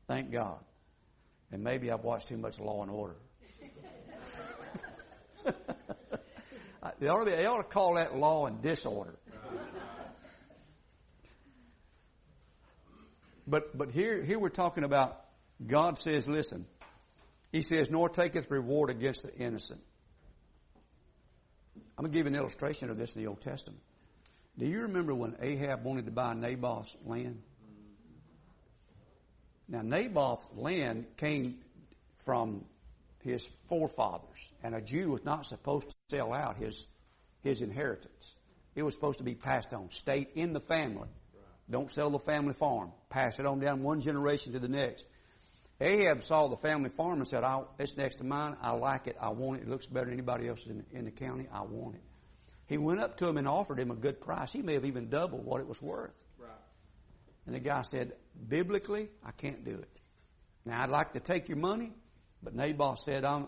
Thank 0.08 0.32
God. 0.32 0.60
And 1.52 1.66
maybe 1.66 1.92
I've 1.92 2.06
watched 2.06 2.30
too 2.30 2.38
much 2.38 2.62
Law 2.62 2.82
and 2.82 2.90
Order. 2.90 3.18
they, 7.02 7.08
ought 7.10 7.20
to 7.20 7.26
be, 7.26 7.32
they 7.32 7.46
ought 7.46 7.58
to 7.58 7.64
call 7.64 7.96
that 7.96 8.16
law 8.16 8.46
and 8.46 8.62
disorder. 8.62 9.18
But 13.48 13.78
but 13.78 13.92
here 13.92 14.24
here 14.24 14.40
we're 14.40 14.50
talking 14.50 14.84
about 14.84 15.24
God 15.66 15.98
says, 15.98 16.28
listen. 16.28 16.66
He 17.52 17.62
says, 17.62 17.90
nor 17.90 18.10
taketh 18.10 18.50
reward 18.50 18.90
against 18.90 19.24
the 19.24 19.34
innocent. 19.36 19.82
I'm 21.98 22.04
going 22.04 22.12
to 22.12 22.18
give 22.18 22.26
you 22.26 22.34
an 22.34 22.40
illustration 22.40 22.90
of 22.90 22.98
this 22.98 23.16
in 23.16 23.22
the 23.22 23.28
Old 23.28 23.42
Testament. 23.42 23.80
Do 24.58 24.66
you 24.66 24.82
remember 24.82 25.14
when 25.14 25.36
Ahab 25.40 25.84
wanted 25.84 26.06
to 26.06 26.12
buy 26.12 26.34
Naboth's 26.34 26.96
land? 27.06 27.42
Now, 29.68 29.82
Naboth's 29.82 30.46
land 30.56 31.06
came 31.18 31.60
from 32.26 32.66
his 33.24 33.48
forefathers, 33.70 34.52
and 34.64 34.76
a 34.76 34.82
Jew 34.82 35.12
was 35.12 35.24
not 35.24 35.46
supposed 35.46 35.90
to 35.90 35.96
sell 36.10 36.34
out 36.34 36.58
his, 36.58 36.88
his 37.42 37.62
inheritance. 37.62 38.36
It 38.76 38.84
was 38.84 38.96
supposed 38.96 39.20
to 39.20 39.24
be 39.24 39.36
passed 39.36 39.74
on, 39.74 39.92
stayed 39.92 40.28
in 40.36 40.54
the 40.54 40.60
family. 40.60 41.10
Don't 41.70 41.92
sell 41.92 42.10
the 42.10 42.20
family 42.20 42.54
farm. 42.54 42.92
Pass 43.10 43.40
it 43.40 43.46
on 43.46 43.60
down 43.60 43.84
one 43.84 44.02
generation 44.02 44.54
to 44.54 44.60
the 44.60 44.68
next. 44.68 45.08
Ahab 45.80 46.24
saw 46.24 46.48
the 46.48 46.58
family 46.58 46.90
farm 46.90 47.20
and 47.20 47.28
said, 47.28 47.44
"Oh, 47.44 47.70
it's 47.80 47.98
next 47.98 48.16
to 48.16 48.24
mine. 48.24 48.56
I 48.62 48.72
like 48.72 49.08
it. 49.08 49.18
I 49.20 49.30
want 49.30 49.62
it. 49.62 49.64
It 49.64 49.70
looks 49.70 49.88
better 49.88 50.06
than 50.06 50.14
anybody 50.14 50.48
else 50.48 50.66
in, 50.68 50.86
in 50.92 51.06
the 51.06 51.12
county. 51.12 51.48
I 51.52 51.62
want 51.62 51.96
it. 51.96 52.02
He 52.68 52.78
went 52.78 53.00
up 53.00 53.18
to 53.18 53.28
him 53.28 53.38
and 53.38 53.48
offered 53.48 53.80
him 53.80 53.92
a 53.92 53.96
good 53.96 54.22
price. 54.22 54.52
He 54.52 54.62
may 54.62 54.74
have 54.74 54.86
even 54.86 55.10
doubled 55.10 55.46
what 55.46 55.62
it 55.62 55.68
was 55.68 55.82
worth. 55.82 56.14
Right. 56.40 56.50
And 57.46 57.56
the 57.56 57.60
guy 57.60 57.82
said, 57.82 58.14
biblically, 58.48 59.10
I 59.24 59.32
can't 59.32 59.66
do 59.66 59.72
it. 59.72 60.00
Now, 60.66 60.82
I'd 60.82 60.90
like 60.90 61.14
to 61.14 61.20
take 61.20 61.50
your 61.50 61.58
money, 61.58 61.92
but 62.42 62.56
Naboth 62.56 63.00
said, 63.00 63.26
I, 63.26 63.44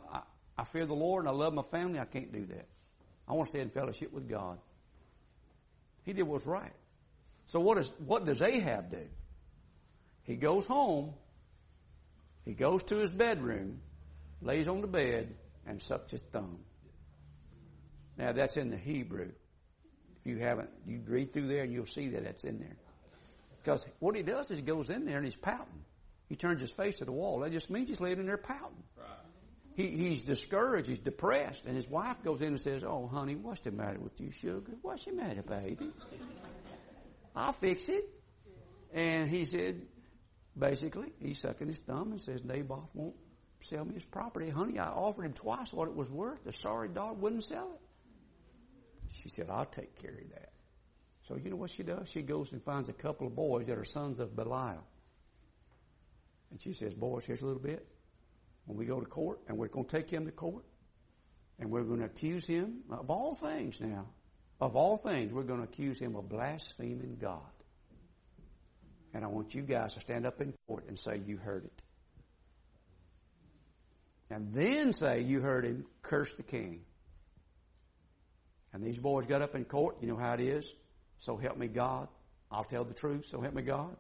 I 0.58 0.63
fear 0.65 0.86
the 0.86 0.93
Lord 0.93 1.25
and 1.25 1.30
I 1.30 1.38
love 1.38 1.54
my 1.54 1.63
family. 1.63 1.99
I 1.99 2.06
can't 2.06 2.32
do 2.32 2.45
that. 2.47 2.67
I 3.28 3.34
want 3.34 3.47
to 3.47 3.51
stay 3.54 3.62
in 3.62 3.69
fellowship 3.69 4.12
with 4.12 4.28
God. 4.28 4.60
He 6.04 6.13
did 6.13 6.23
what 6.23 6.41
was 6.41 6.45
right. 6.45 6.73
So 7.47 7.60
what, 7.60 7.77
is, 7.77 7.91
what 8.05 8.25
does 8.25 8.41
Ahab 8.41 8.91
do? 8.91 9.05
He 10.23 10.36
goes 10.36 10.65
home 10.65 11.13
he 12.45 12.53
goes 12.53 12.84
to 12.84 12.97
his 12.97 13.10
bedroom, 13.10 13.81
lays 14.41 14.67
on 14.67 14.81
the 14.81 14.88
bed, 14.88 15.36
and 15.65 15.81
sucks 15.81 16.12
his 16.12 16.21
thumb. 16.21 16.60
Now 18.17 18.31
that's 18.31 18.55
in 18.55 18.69
the 18.69 18.77
Hebrew. 18.77 19.31
If 20.19 20.31
you 20.31 20.38
haven't, 20.38 20.69
you 20.86 21.01
read 21.05 21.34
through 21.34 21.47
there 21.47 21.63
and 21.63 21.73
you'll 21.73 21.88
see 21.88 22.10
that 22.10 22.23
that's 22.23 22.43
in 22.43 22.60
there. 22.60 22.77
Because 23.63 23.86
what 23.97 24.15
he 24.15 24.21
does 24.21 24.51
is 24.51 24.58
he 24.58 24.63
goes 24.63 24.91
in 24.91 25.05
there 25.05 25.17
and 25.17 25.25
he's 25.25 25.36
pouting. 25.36 25.84
He 26.29 26.36
turns 26.36 26.62
his 26.62 26.71
face 26.71 26.99
to 26.99 27.05
the 27.05 27.12
wall. 27.12 27.39
That 27.39 27.51
just 27.51 27.69
means 27.69 27.89
he's 27.89 27.99
laying 27.99 28.19
in 28.19 28.27
there 28.27 28.38
pouting. 28.38 28.84
Right. 28.95 29.08
He, 29.75 29.88
he's 29.89 30.21
discouraged. 30.21 30.88
He's 30.88 30.99
depressed. 30.99 31.65
And 31.65 31.75
his 31.75 31.89
wife 31.89 32.23
goes 32.23 32.41
in 32.41 32.47
and 32.47 32.60
says, 32.60 32.84
Oh, 32.84 33.08
honey, 33.08 33.36
what's 33.36 33.62
the 33.62 33.71
matter 33.71 33.99
with 33.99 34.19
you, 34.21 34.31
sugar? 34.31 34.73
What's 34.81 35.05
the 35.05 35.13
matter, 35.13 35.41
baby? 35.41 35.91
I'll 37.36 37.54
fix 37.54 37.89
it. 37.89 38.06
And 38.93 39.30
he 39.30 39.45
said, 39.45 39.82
Basically, 40.58 41.12
he's 41.19 41.39
sucking 41.39 41.67
his 41.67 41.80
thumb 41.80 42.12
and 42.12 42.21
says, 42.21 42.43
Naboth 42.45 42.89
won't 42.93 43.15
sell 43.60 43.84
me 43.84 43.95
his 43.95 44.06
property. 44.06 44.50
Honey, 44.50 44.80
I 44.80 44.88
offered 44.88 45.26
him 45.26 45.34
twice 45.34 45.74
what 45.74 45.89
it 45.89 45.95
was 45.95 46.10
worth. 46.10 46.43
The 46.45 46.54
sorry 46.54 46.88
dog 46.88 47.19
wouldn't 47.19 47.43
sell 47.43 47.74
it. 47.74 49.13
She 49.21 49.30
said, 49.30 49.50
I'll 49.50 49.65
take 49.65 50.02
care 50.02 50.12
of 50.12 50.30
that. 50.32 50.52
So 51.28 51.36
you 51.36 51.50
know 51.50 51.58
what 51.58 51.71
she 51.71 51.84
does? 51.84 52.10
She 52.10 52.21
goes 52.21 52.52
and 52.52 52.63
finds 52.63 52.88
a 52.88 52.93
couple 52.93 53.28
of 53.28 53.36
boys 53.36 53.67
that 53.67 53.78
are 53.78 53.86
sons 53.86 54.19
of 54.19 54.36
Belial. 54.36 54.86
And 56.52 56.62
she 56.62 56.74
says, 56.74 56.93
boys, 56.93 57.26
here's 57.26 57.41
a 57.41 57.45
little 57.45 57.62
bit. 57.62 57.86
When 58.65 58.78
we 58.78 58.86
go 58.86 59.00
to 59.00 59.06
court, 59.06 59.41
and 59.48 59.58
we're 59.58 59.67
going 59.67 59.86
to 59.86 59.95
take 59.95 60.10
him 60.10 60.26
to 60.26 60.32
court, 60.32 60.63
and 61.60 61.69
we're 61.69 61.84
going 61.84 62.00
to 62.00 62.06
accuse 62.06 62.45
him 62.45 62.82
of 62.89 63.10
all 63.10 63.36
things 63.36 63.82
now. 63.82 64.08
Of 64.59 64.75
all 64.75 64.97
things, 64.97 65.33
we're 65.33 65.43
going 65.43 65.59
to 65.59 65.65
accuse 65.65 65.99
him 65.99 66.15
of 66.15 66.29
blaspheming 66.29 67.17
God. 67.19 67.41
And 69.13 69.23
I 69.23 69.27
want 69.27 69.53
you 69.53 69.61
guys 69.61 69.93
to 69.93 69.99
stand 69.99 70.25
up 70.25 70.41
in 70.41 70.53
court 70.67 70.85
and 70.87 70.97
say 70.97 71.21
you 71.25 71.37
heard 71.37 71.65
it. 71.65 71.83
And 74.29 74.53
then 74.53 74.91
say 74.91 75.21
you 75.21 75.41
heard 75.41 75.65
him 75.65 75.85
curse 76.01 76.33
the 76.33 76.43
king. 76.43 76.81
And 78.73 78.83
these 78.83 78.97
boys 78.97 79.25
got 79.25 79.41
up 79.41 79.55
in 79.55 79.65
court. 79.65 79.97
You 80.01 80.07
know 80.07 80.17
how 80.17 80.33
it 80.33 80.41
is. 80.41 80.69
So 81.19 81.37
help 81.37 81.57
me 81.57 81.67
God. 81.67 82.07
I'll 82.51 82.63
tell 82.63 82.83
the 82.83 82.93
truth. 82.93 83.25
So 83.27 83.41
help 83.41 83.53
me 83.53 83.61
God. 83.61 83.95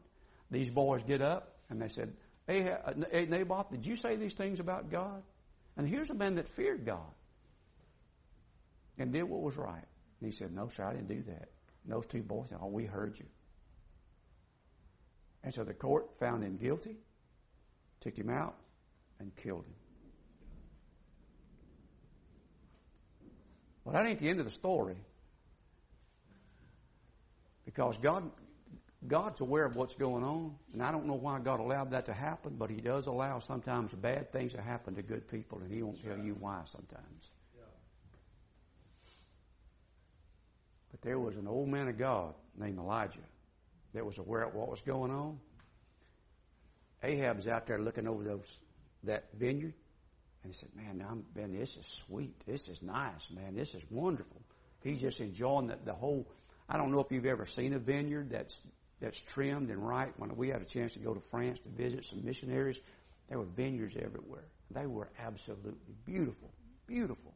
These 0.51 0.69
boys 0.69 1.03
get 1.03 1.21
up 1.21 1.55
and 1.69 1.81
they 1.81 1.87
said, 1.87 2.13
Hey, 2.47 2.69
uh, 2.69 2.93
Naboth, 3.27 3.71
did 3.71 3.85
you 3.85 3.95
say 3.95 4.17
these 4.17 4.33
things 4.33 4.59
about 4.59 4.91
God? 4.91 5.23
And 5.77 5.87
here's 5.87 6.09
a 6.09 6.13
man 6.13 6.35
that 6.35 6.47
feared 6.49 6.85
God 6.85 7.11
and 8.97 9.11
did 9.11 9.23
what 9.23 9.41
was 9.41 9.57
right. 9.57 9.85
And 10.19 10.27
he 10.27 10.31
said, 10.31 10.53
No, 10.53 10.67
sir, 10.67 10.85
I 10.85 10.93
didn't 10.93 11.07
do 11.07 11.23
that. 11.27 11.49
And 11.83 11.93
those 11.93 12.05
two 12.05 12.23
boys 12.23 12.49
said, 12.49 12.59
Oh, 12.61 12.67
we 12.67 12.85
heard 12.85 13.17
you. 13.17 13.25
And 15.43 15.53
so 15.53 15.63
the 15.63 15.73
court 15.73 16.09
found 16.19 16.43
him 16.43 16.57
guilty, 16.57 16.97
took 18.01 18.17
him 18.17 18.29
out, 18.29 18.55
and 19.19 19.35
killed 19.35 19.65
him. 19.65 19.75
Well, 23.83 23.93
that 23.93 24.05
ain't 24.07 24.19
the 24.19 24.27
end 24.27 24.39
of 24.39 24.45
the 24.45 24.51
story. 24.51 24.95
Because 27.65 27.97
God, 27.97 28.31
God's 29.07 29.41
aware 29.41 29.65
of 29.65 29.75
what's 29.75 29.93
going 29.93 30.23
on, 30.23 30.55
and 30.73 30.81
I 30.81 30.91
don't 30.91 31.05
know 31.05 31.13
why 31.13 31.39
God 31.39 31.59
allowed 31.59 31.91
that 31.91 32.05
to 32.07 32.13
happen, 32.13 32.55
but 32.57 32.71
He 32.71 32.81
does 32.81 33.05
allow 33.05 33.37
sometimes 33.39 33.93
bad 33.93 34.31
things 34.31 34.53
to 34.53 34.61
happen 34.61 34.95
to 34.95 35.03
good 35.03 35.27
people, 35.27 35.59
and 35.59 35.71
He 35.71 35.83
won't 35.83 36.03
tell 36.03 36.17
you 36.17 36.35
why 36.39 36.61
sometimes. 36.65 37.31
There 41.05 41.19
was 41.19 41.35
an 41.35 41.47
old 41.47 41.69
man 41.69 41.87
of 41.87 41.99
God 41.99 42.33
named 42.57 42.79
Elijah 42.79 43.19
that 43.93 44.03
was 44.03 44.17
aware 44.17 44.41
of 44.41 44.55
what 44.55 44.69
was 44.69 44.81
going 44.81 45.11
on. 45.11 45.39
Ahab's 47.03 47.47
out 47.47 47.67
there 47.67 47.79
looking 47.79 48.07
over 48.07 48.23
those 48.23 48.59
that 49.03 49.25
vineyard, 49.37 49.75
and 50.43 50.51
he 50.51 50.57
said, 50.57 50.69
"Man, 50.75 51.05
I'm, 51.07 51.23
man, 51.35 51.53
this 51.53 51.77
is 51.77 51.85
sweet. 51.85 52.33
This 52.47 52.67
is 52.67 52.81
nice, 52.81 53.29
man. 53.29 53.55
This 53.55 53.75
is 53.75 53.83
wonderful." 53.91 54.41
He's 54.81 54.99
just 54.99 55.21
enjoying 55.21 55.67
the, 55.67 55.77
the 55.85 55.93
whole. 55.93 56.27
I 56.67 56.77
don't 56.77 56.91
know 56.91 57.01
if 57.01 57.11
you've 57.11 57.27
ever 57.27 57.45
seen 57.45 57.73
a 57.73 57.79
vineyard 57.79 58.31
that's 58.31 58.59
that's 58.99 59.19
trimmed 59.19 59.69
and 59.69 59.87
right. 59.87 60.11
When 60.17 60.35
we 60.35 60.49
had 60.49 60.63
a 60.63 60.65
chance 60.65 60.93
to 60.93 60.99
go 60.99 61.13
to 61.13 61.19
France 61.19 61.59
to 61.59 61.69
visit 61.69 62.05
some 62.05 62.25
missionaries, 62.25 62.79
there 63.29 63.37
were 63.37 63.45
vineyards 63.45 63.95
everywhere. 63.95 64.45
They 64.71 64.87
were 64.87 65.09
absolutely 65.19 65.93
beautiful, 66.03 66.49
beautiful. 66.87 67.34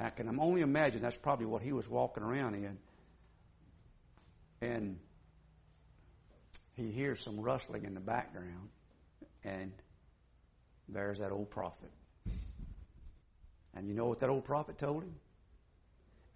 I 0.00 0.10
can 0.10 0.40
only 0.40 0.62
imagine 0.62 1.02
that's 1.02 1.16
probably 1.16 1.46
what 1.46 1.62
he 1.62 1.72
was 1.72 1.88
walking 1.88 2.22
around 2.22 2.54
in. 2.54 2.78
And 4.62 4.98
he 6.74 6.90
hears 6.90 7.22
some 7.22 7.38
rustling 7.38 7.84
in 7.84 7.94
the 7.94 8.00
background, 8.00 8.70
and 9.44 9.72
there's 10.88 11.18
that 11.18 11.32
old 11.32 11.50
prophet. 11.50 11.90
And 13.74 13.88
you 13.88 13.94
know 13.94 14.06
what 14.06 14.20
that 14.20 14.30
old 14.30 14.44
prophet 14.44 14.78
told 14.78 15.02
him? 15.02 15.14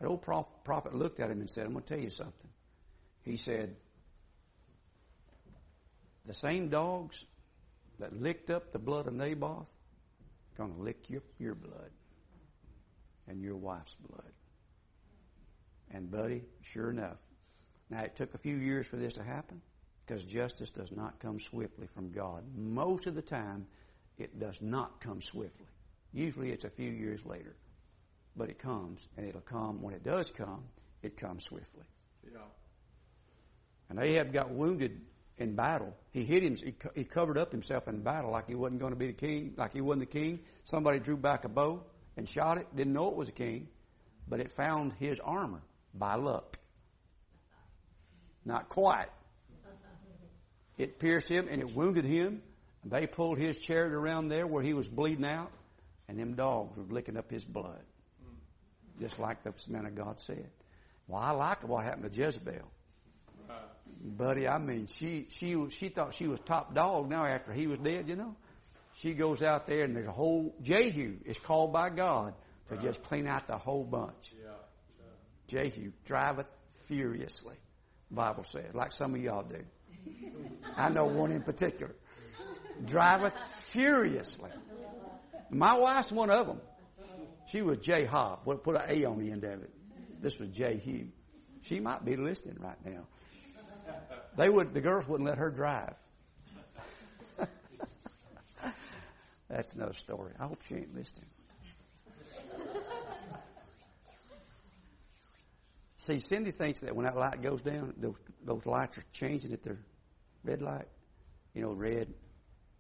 That 0.01 0.09
old 0.09 0.23
prophet 0.23 0.95
looked 0.95 1.21
at 1.21 1.31
him 1.31 1.41
and 1.41 1.49
said, 1.49 1.67
I'm 1.67 1.73
going 1.73 1.85
to 1.85 1.95
tell 1.95 2.03
you 2.03 2.11
something. 2.11 2.51
He 3.23 3.37
said, 3.37 3.77
The 6.27 6.35
same 6.35 6.69
dogs 6.69 7.25
that 7.99 8.13
licked 8.13 8.51
up 8.51 8.73
the 8.73 8.79
blood 8.79 9.07
of 9.07 9.15
Naboth 9.15 9.73
going 10.57 10.75
to 10.75 10.81
lick 10.81 11.09
your, 11.09 11.23
your 11.39 11.55
blood 11.55 11.91
and 13.29 13.41
your 13.41 13.57
wife's 13.57 13.97
blood. 14.09 14.33
And, 15.91 16.11
buddy, 16.11 16.43
sure 16.63 16.91
enough, 16.91 17.19
Now, 17.91 18.03
it 18.03 18.17
took 18.17 18.35
a 18.35 18.39
few 18.39 18.57
years 18.57 18.87
for 18.87 18.97
this 18.97 19.15
to 19.15 19.23
happen 19.23 19.61
because 20.07 20.25
justice 20.25 20.71
does 20.71 20.91
not 20.91 21.21
come 21.21 21.39
swiftly 21.39 21.87
from 21.95 22.11
God. 22.13 22.45
Most 22.57 23.07
of 23.07 23.15
the 23.15 23.23
time, 23.23 23.67
it 24.19 24.39
does 24.39 24.61
not 24.61 25.01
come 25.01 25.21
swiftly. 25.21 25.67
Usually, 26.13 26.51
it's 26.51 26.65
a 26.65 26.71
few 26.71 26.91
years 26.91 27.25
later. 27.25 27.55
But 28.37 28.51
it 28.51 28.59
comes, 28.59 29.07
and 29.17 29.27
it'll 29.27 29.41
come. 29.41 29.83
When 29.83 29.95
it 29.95 30.03
does 30.03 30.31
come, 30.31 30.65
it 31.03 31.17
comes 31.17 31.45
swiftly. 31.45 31.85
Yeah. 32.25 32.39
And 33.91 33.99
Ahab 33.99 34.33
got 34.33 34.51
wounded 34.51 35.01
in 35.39 35.55
battle. 35.55 35.95
He 36.11 36.25
hit 36.25 36.43
him. 36.43 36.57
He, 36.57 36.73
co- 36.73 36.91
he 36.95 37.05
covered 37.05 37.39
up 37.39 37.53
himself 37.53 37.87
in 37.87 38.01
battle 38.03 38.31
like 38.31 38.49
he 38.49 38.55
wasn't 38.55 38.81
going 38.81 38.93
to 38.93 38.99
be 38.99 39.09
the 39.09 39.13
king, 39.13 39.55
like 39.57 39.73
he 39.73 39.81
wasn't 39.81 40.11
the 40.11 40.19
king. 40.19 40.41
Somebody 40.65 40.99
drew 40.99 41.17
back 41.17 41.45
a 41.45 41.49
bow 41.49 41.85
and 42.17 42.29
shot 42.29 42.59
it. 42.59 42.67
Didn't 42.75 42.93
know 42.93 43.09
it 43.09 43.17
was 43.17 43.29
a 43.29 43.33
king, 43.33 43.69
but 44.29 44.41
it 44.41 44.53
found 44.53 44.93
his 44.99 45.21
armor 45.21 45.63
by 45.95 46.17
luck. 46.17 46.59
Not 48.45 48.69
quite. 48.69 49.09
It 50.77 50.99
pierced 50.99 51.29
him 51.29 51.49
and 51.51 51.61
it 51.61 51.75
wounded 51.75 52.05
him. 52.05 52.43
They 52.85 53.07
pulled 53.07 53.39
his 53.39 53.59
chariot 53.59 53.95
around 53.95 54.29
there 54.29 54.47
where 54.47 54.63
he 54.63 54.75
was 54.75 54.89
bleeding 54.89 55.25
out, 55.25 55.51
and 56.09 56.19
them 56.19 56.35
dogs 56.35 56.77
were 56.77 56.85
licking 56.85 57.17
up 57.17 57.31
his 57.31 57.45
blood, 57.45 57.81
just 59.01 59.19
like 59.19 59.43
the 59.43 59.55
man 59.69 59.87
of 59.87 59.95
God 59.95 60.21
said. 60.21 60.51
Well, 61.09 61.23
I 61.23 61.31
like 61.31 61.67
what 61.67 61.85
happened 61.85 62.13
to 62.13 62.21
Jezebel. 62.21 62.71
Buddy, 64.07 64.47
I 64.47 64.59
mean, 64.59 64.87
she 64.87 65.29
she 65.31 65.71
she 65.71 65.89
thought 65.89 66.13
she 66.13 66.27
was 66.27 66.41
top 66.41 66.75
dog. 66.75 67.09
Now 67.09 67.25
after 67.25 67.53
he 67.53 67.67
was 67.67 67.79
dead, 67.79 68.07
you 68.07 68.17
know, 68.17 68.37
she 68.95 69.15
goes 69.15 69.43
out 69.43 69.67
there 69.67 69.85
and 69.85 69.97
there's 69.97 70.07
a 70.07 70.13
whole 70.13 70.55
Jehu 70.63 71.17
is 71.25 71.39
called 71.39 71.73
by 71.73 71.91
God 71.91 72.35
to 72.71 72.77
just 72.77 73.03
clean 73.03 73.27
out 73.27 73.47
the 73.47 73.59
whole 73.59 73.85
bunch. 73.85 74.33
Yeah. 74.41 74.53
Jehu 75.49 75.93
driveth 76.05 76.49
furiously. 76.87 77.57
Bible 78.11 78.45
says, 78.45 78.75
like 78.75 78.93
some 78.93 79.15
of 79.15 79.21
y'all 79.21 79.43
do. 79.43 79.65
I 80.77 80.89
know 80.91 81.07
one 81.07 81.33
in 81.33 81.43
particular. 81.43 81.95
Driveth 82.85 83.35
furiously. 83.61 84.51
My 85.51 85.79
wife's 85.79 86.13
one 86.13 86.31
of 86.31 86.47
them. 86.47 86.61
She 87.49 87.63
was 87.63 87.79
Jehob. 87.79 88.41
We'll 88.45 88.59
put 88.59 88.77
an 88.77 88.83
A 88.89 89.05
on 89.05 89.19
the 89.19 89.31
end 89.31 89.45
of 89.45 89.63
it. 89.63 89.71
This 90.21 90.39
was 90.39 90.49
Jehu. 90.51 91.07
She 91.63 91.81
might 91.81 92.05
be 92.05 92.17
listening 92.17 92.57
right 92.61 92.79
now. 92.85 93.07
They 94.37 94.49
would, 94.49 94.75
the 94.75 94.81
girls 94.81 95.07
wouldn't 95.07 95.29
let 95.29 95.39
her 95.39 95.51
drive. 95.51 95.95
That's 99.55 99.73
another 99.75 99.93
story. 99.93 100.33
I 100.41 100.47
hope 100.47 100.63
she 100.63 100.75
ain't 100.75 100.93
listening. 100.97 101.29
See, 105.97 106.19
Cindy 106.19 106.51
thinks 106.51 106.81
that 106.81 106.97
when 106.97 107.05
that 107.07 107.17
light 107.17 107.41
goes 107.41 107.63
down, 107.63 107.95
those 107.97 108.17
those 108.45 108.67
lights 108.67 108.99
are 108.99 109.05
changing 109.13 109.53
at 109.53 109.63
their 109.63 109.79
red 110.43 110.61
light. 110.61 110.89
You 111.55 111.63
know, 111.63 111.73
red, 111.73 112.13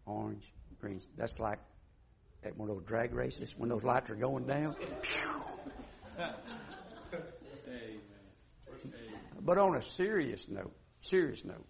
orange, 0.04 0.52
green. 0.80 1.00
That's 1.16 1.38
like 1.38 1.60
at 2.42 2.56
one 2.56 2.68
of 2.68 2.74
those 2.74 2.84
drag 2.84 3.14
races 3.14 3.54
when 3.56 3.68
those 3.68 3.84
lights 3.84 4.10
are 4.10 4.16
going 4.16 4.44
down. 4.44 4.74
But 9.40 9.58
on 9.58 9.76
a 9.76 9.82
serious 9.82 10.48
note, 10.48 10.74
serious 11.02 11.44
note, 11.44 11.66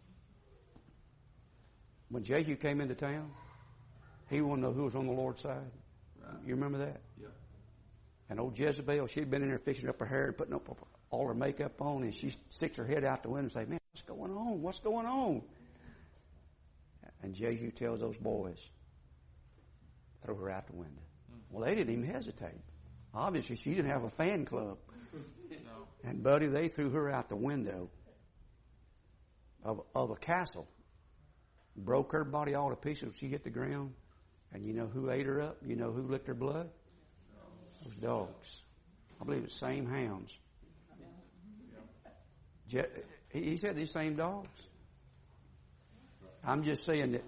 when 2.08 2.24
Jehu 2.24 2.56
came 2.56 2.80
into 2.80 2.94
town, 2.94 3.30
he 4.30 4.40
wanted 4.40 4.62
to 4.62 4.68
know 4.68 4.74
who 4.74 4.84
was 4.84 4.94
on 4.96 5.06
the 5.06 5.12
Lord's 5.12 5.42
side. 5.42 5.70
Right. 6.22 6.36
You 6.46 6.54
remember 6.54 6.78
that? 6.78 7.00
Yeah. 7.20 7.28
And 8.30 8.40
old 8.40 8.58
Jezebel, 8.58 9.06
she'd 9.06 9.30
been 9.30 9.42
in 9.42 9.48
there 9.48 9.58
fixing 9.58 9.88
up 9.88 10.00
her 10.00 10.06
hair 10.06 10.26
and 10.26 10.36
putting 10.36 10.54
up 10.54 10.68
all 11.10 11.28
her 11.28 11.34
makeup 11.34 11.80
on, 11.80 12.02
and 12.02 12.14
she 12.14 12.34
sticks 12.50 12.78
her 12.78 12.86
head 12.86 13.04
out 13.04 13.22
the 13.22 13.28
window 13.28 13.42
and 13.44 13.52
say, 13.52 13.64
"Man, 13.66 13.78
what's 13.92 14.02
going 14.02 14.32
on? 14.32 14.62
What's 14.62 14.80
going 14.80 15.06
on?" 15.06 15.42
And 17.22 17.34
Jehu 17.34 17.70
tells 17.70 18.00
those 18.00 18.18
boys, 18.18 18.70
"Throw 20.22 20.36
her 20.36 20.50
out 20.50 20.66
the 20.66 20.76
window." 20.76 21.02
Hmm. 21.30 21.38
Well, 21.50 21.64
they 21.64 21.74
didn't 21.74 21.92
even 21.92 22.06
hesitate. 22.06 22.60
Obviously, 23.12 23.56
she 23.56 23.74
didn't 23.74 23.90
have 23.90 24.04
a 24.04 24.10
fan 24.10 24.44
club. 24.44 24.78
No. 25.50 25.86
And 26.02 26.22
buddy, 26.22 26.46
they 26.46 26.66
threw 26.68 26.90
her 26.90 27.08
out 27.08 27.28
the 27.28 27.36
window 27.36 27.88
of 29.62 29.82
of 29.94 30.10
a 30.10 30.16
castle, 30.16 30.66
broke 31.76 32.12
her 32.12 32.24
body 32.24 32.54
all 32.54 32.70
to 32.70 32.76
pieces. 32.76 33.04
When 33.04 33.14
she 33.14 33.28
hit 33.28 33.44
the 33.44 33.50
ground, 33.50 33.94
and 34.54 34.64
you 34.64 34.72
know 34.72 34.86
who 34.86 35.10
ate 35.10 35.26
her 35.26 35.42
up? 35.42 35.58
You 35.66 35.76
know 35.76 35.92
who 35.92 36.02
licked 36.02 36.28
her 36.28 36.34
blood? 36.34 36.70
Those 37.82 37.96
dogs. 37.96 38.64
I 39.20 39.24
believe 39.24 39.44
it's 39.44 39.58
the 39.58 39.66
same 39.66 39.86
hounds. 39.86 40.36
He 43.30 43.56
said 43.56 43.76
these 43.76 43.90
same 43.90 44.16
dogs. 44.16 44.48
I'm 46.42 46.62
just 46.62 46.84
saying 46.84 47.12
that 47.12 47.24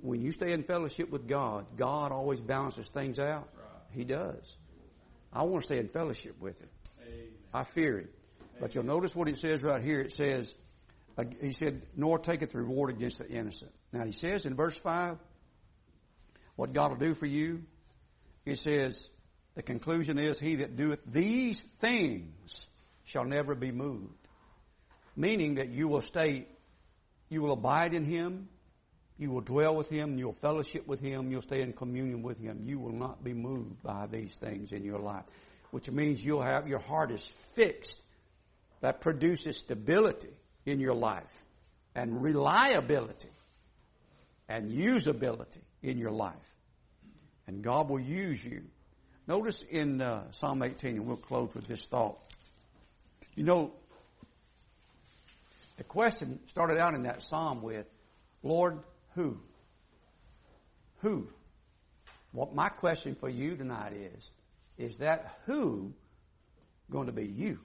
when 0.00 0.22
you 0.22 0.32
stay 0.32 0.52
in 0.52 0.62
fellowship 0.62 1.10
with 1.10 1.26
God, 1.26 1.66
God 1.76 2.12
always 2.12 2.40
balances 2.40 2.88
things 2.88 3.18
out. 3.18 3.48
He 3.92 4.04
does. 4.04 4.56
I 5.32 5.42
want 5.42 5.62
to 5.62 5.66
stay 5.66 5.78
in 5.78 5.88
fellowship 5.88 6.40
with 6.40 6.58
Him. 6.60 6.68
I 7.52 7.64
fear 7.64 7.98
him. 7.98 8.08
But 8.60 8.74
you'll 8.74 8.84
notice 8.84 9.14
what 9.14 9.28
it 9.28 9.38
says 9.38 9.62
right 9.62 9.82
here. 9.82 10.00
It 10.00 10.12
says, 10.12 10.54
uh, 11.16 11.24
he 11.40 11.52
said, 11.52 11.82
nor 11.96 12.18
taketh 12.18 12.54
reward 12.54 12.90
against 12.90 13.18
the 13.18 13.28
innocent. 13.28 13.72
Now 13.92 14.04
he 14.04 14.12
says 14.12 14.46
in 14.46 14.54
verse 14.54 14.78
5, 14.78 15.16
what 16.60 16.74
God 16.74 16.90
will 16.90 16.98
do 16.98 17.14
for 17.14 17.24
you, 17.24 17.62
he 18.44 18.54
says, 18.54 19.08
the 19.54 19.62
conclusion 19.62 20.18
is, 20.18 20.38
he 20.38 20.56
that 20.56 20.76
doeth 20.76 21.00
these 21.06 21.62
things 21.78 22.68
shall 23.04 23.24
never 23.24 23.54
be 23.54 23.72
moved. 23.72 24.28
Meaning 25.16 25.54
that 25.54 25.70
you 25.70 25.88
will 25.88 26.02
stay, 26.02 26.46
you 27.30 27.40
will 27.40 27.52
abide 27.52 27.94
in 27.94 28.04
him, 28.04 28.50
you 29.16 29.30
will 29.30 29.40
dwell 29.40 29.74
with 29.74 29.88
him, 29.88 30.18
you'll 30.18 30.34
fellowship 30.34 30.86
with 30.86 31.00
him, 31.00 31.30
you'll 31.30 31.40
stay 31.40 31.62
in 31.62 31.72
communion 31.72 32.20
with 32.20 32.38
him. 32.38 32.60
You 32.66 32.78
will 32.78 32.92
not 32.92 33.24
be 33.24 33.32
moved 33.32 33.82
by 33.82 34.06
these 34.06 34.36
things 34.36 34.72
in 34.72 34.84
your 34.84 34.98
life. 34.98 35.24
Which 35.70 35.90
means 35.90 36.22
you'll 36.22 36.42
have, 36.42 36.68
your 36.68 36.78
heart 36.78 37.10
is 37.10 37.26
fixed. 37.54 38.02
That 38.82 39.00
produces 39.00 39.56
stability 39.56 40.36
in 40.66 40.78
your 40.78 40.94
life 40.94 41.32
and 41.94 42.22
reliability 42.22 43.30
and 44.46 44.70
usability 44.70 45.62
in 45.82 45.96
your 45.96 46.10
life. 46.10 46.49
And 47.50 47.64
God 47.64 47.88
will 47.88 47.98
use 47.98 48.44
you. 48.44 48.62
Notice 49.26 49.64
in 49.64 50.00
uh, 50.00 50.30
Psalm 50.30 50.62
18, 50.62 50.98
and 50.98 51.04
we'll 51.04 51.16
close 51.16 51.52
with 51.52 51.66
this 51.66 51.84
thought. 51.84 52.16
You 53.34 53.42
know, 53.42 53.72
the 55.76 55.82
question 55.82 56.38
started 56.46 56.78
out 56.78 56.94
in 56.94 57.02
that 57.02 57.22
psalm 57.22 57.60
with, 57.60 57.88
Lord, 58.44 58.78
who? 59.16 59.40
Who? 60.98 61.26
What 62.30 62.54
my 62.54 62.68
question 62.68 63.16
for 63.16 63.28
you 63.28 63.56
tonight 63.56 63.94
is, 63.94 64.30
is 64.78 64.98
that 64.98 65.40
who 65.46 65.92
going 66.88 67.06
to 67.06 67.12
be 67.12 67.26
you? 67.26 67.58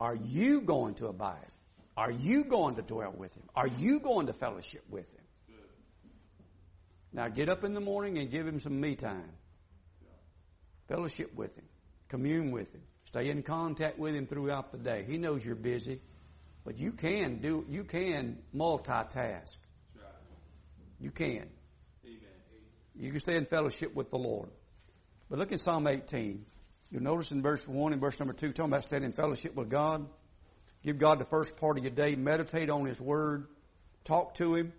Are 0.00 0.16
you 0.16 0.60
going 0.60 0.94
to 0.94 1.06
abide? 1.06 1.52
Are 1.96 2.10
you 2.10 2.42
going 2.42 2.74
to 2.74 2.82
dwell 2.82 3.14
with 3.16 3.32
him? 3.36 3.44
Are 3.54 3.68
you 3.68 4.00
going 4.00 4.26
to 4.26 4.32
fellowship 4.32 4.82
with 4.90 5.08
him? 5.12 5.25
Now 7.16 7.28
get 7.28 7.48
up 7.48 7.64
in 7.64 7.72
the 7.72 7.80
morning 7.80 8.18
and 8.18 8.30
give 8.30 8.46
him 8.46 8.60
some 8.60 8.78
me 8.78 8.94
time. 8.94 9.32
Fellowship 10.86 11.34
with 11.34 11.56
him. 11.56 11.64
Commune 12.10 12.50
with 12.50 12.74
him. 12.74 12.82
Stay 13.06 13.30
in 13.30 13.42
contact 13.42 13.98
with 13.98 14.14
him 14.14 14.26
throughout 14.26 14.70
the 14.70 14.76
day. 14.76 15.02
He 15.08 15.16
knows 15.16 15.42
you're 15.42 15.54
busy, 15.54 16.02
but 16.62 16.76
you 16.78 16.92
can 16.92 17.38
do, 17.38 17.64
you 17.70 17.84
can 17.84 18.36
multitask. 18.54 19.56
You 21.00 21.10
can. 21.10 21.48
You 22.94 23.10
can 23.10 23.20
stay 23.20 23.36
in 23.36 23.46
fellowship 23.46 23.94
with 23.94 24.10
the 24.10 24.18
Lord. 24.18 24.50
But 25.30 25.38
look 25.38 25.52
at 25.52 25.60
Psalm 25.60 25.86
18. 25.86 26.44
You'll 26.90 27.02
notice 27.02 27.30
in 27.30 27.40
verse 27.42 27.66
1 27.66 27.92
and 27.92 28.00
verse 28.00 28.20
number 28.20 28.34
2, 28.34 28.52
talking 28.52 28.70
about 28.70 28.84
staying 28.84 29.04
in 29.04 29.12
fellowship 29.12 29.54
with 29.54 29.70
God. 29.70 30.06
Give 30.82 30.98
God 30.98 31.18
the 31.18 31.24
first 31.24 31.56
part 31.56 31.78
of 31.78 31.84
your 31.84 31.92
day. 31.92 32.14
Meditate 32.14 32.68
on 32.68 32.84
His 32.84 33.00
Word. 33.00 33.46
Talk 34.04 34.34
to 34.34 34.54
Him. 34.54 34.72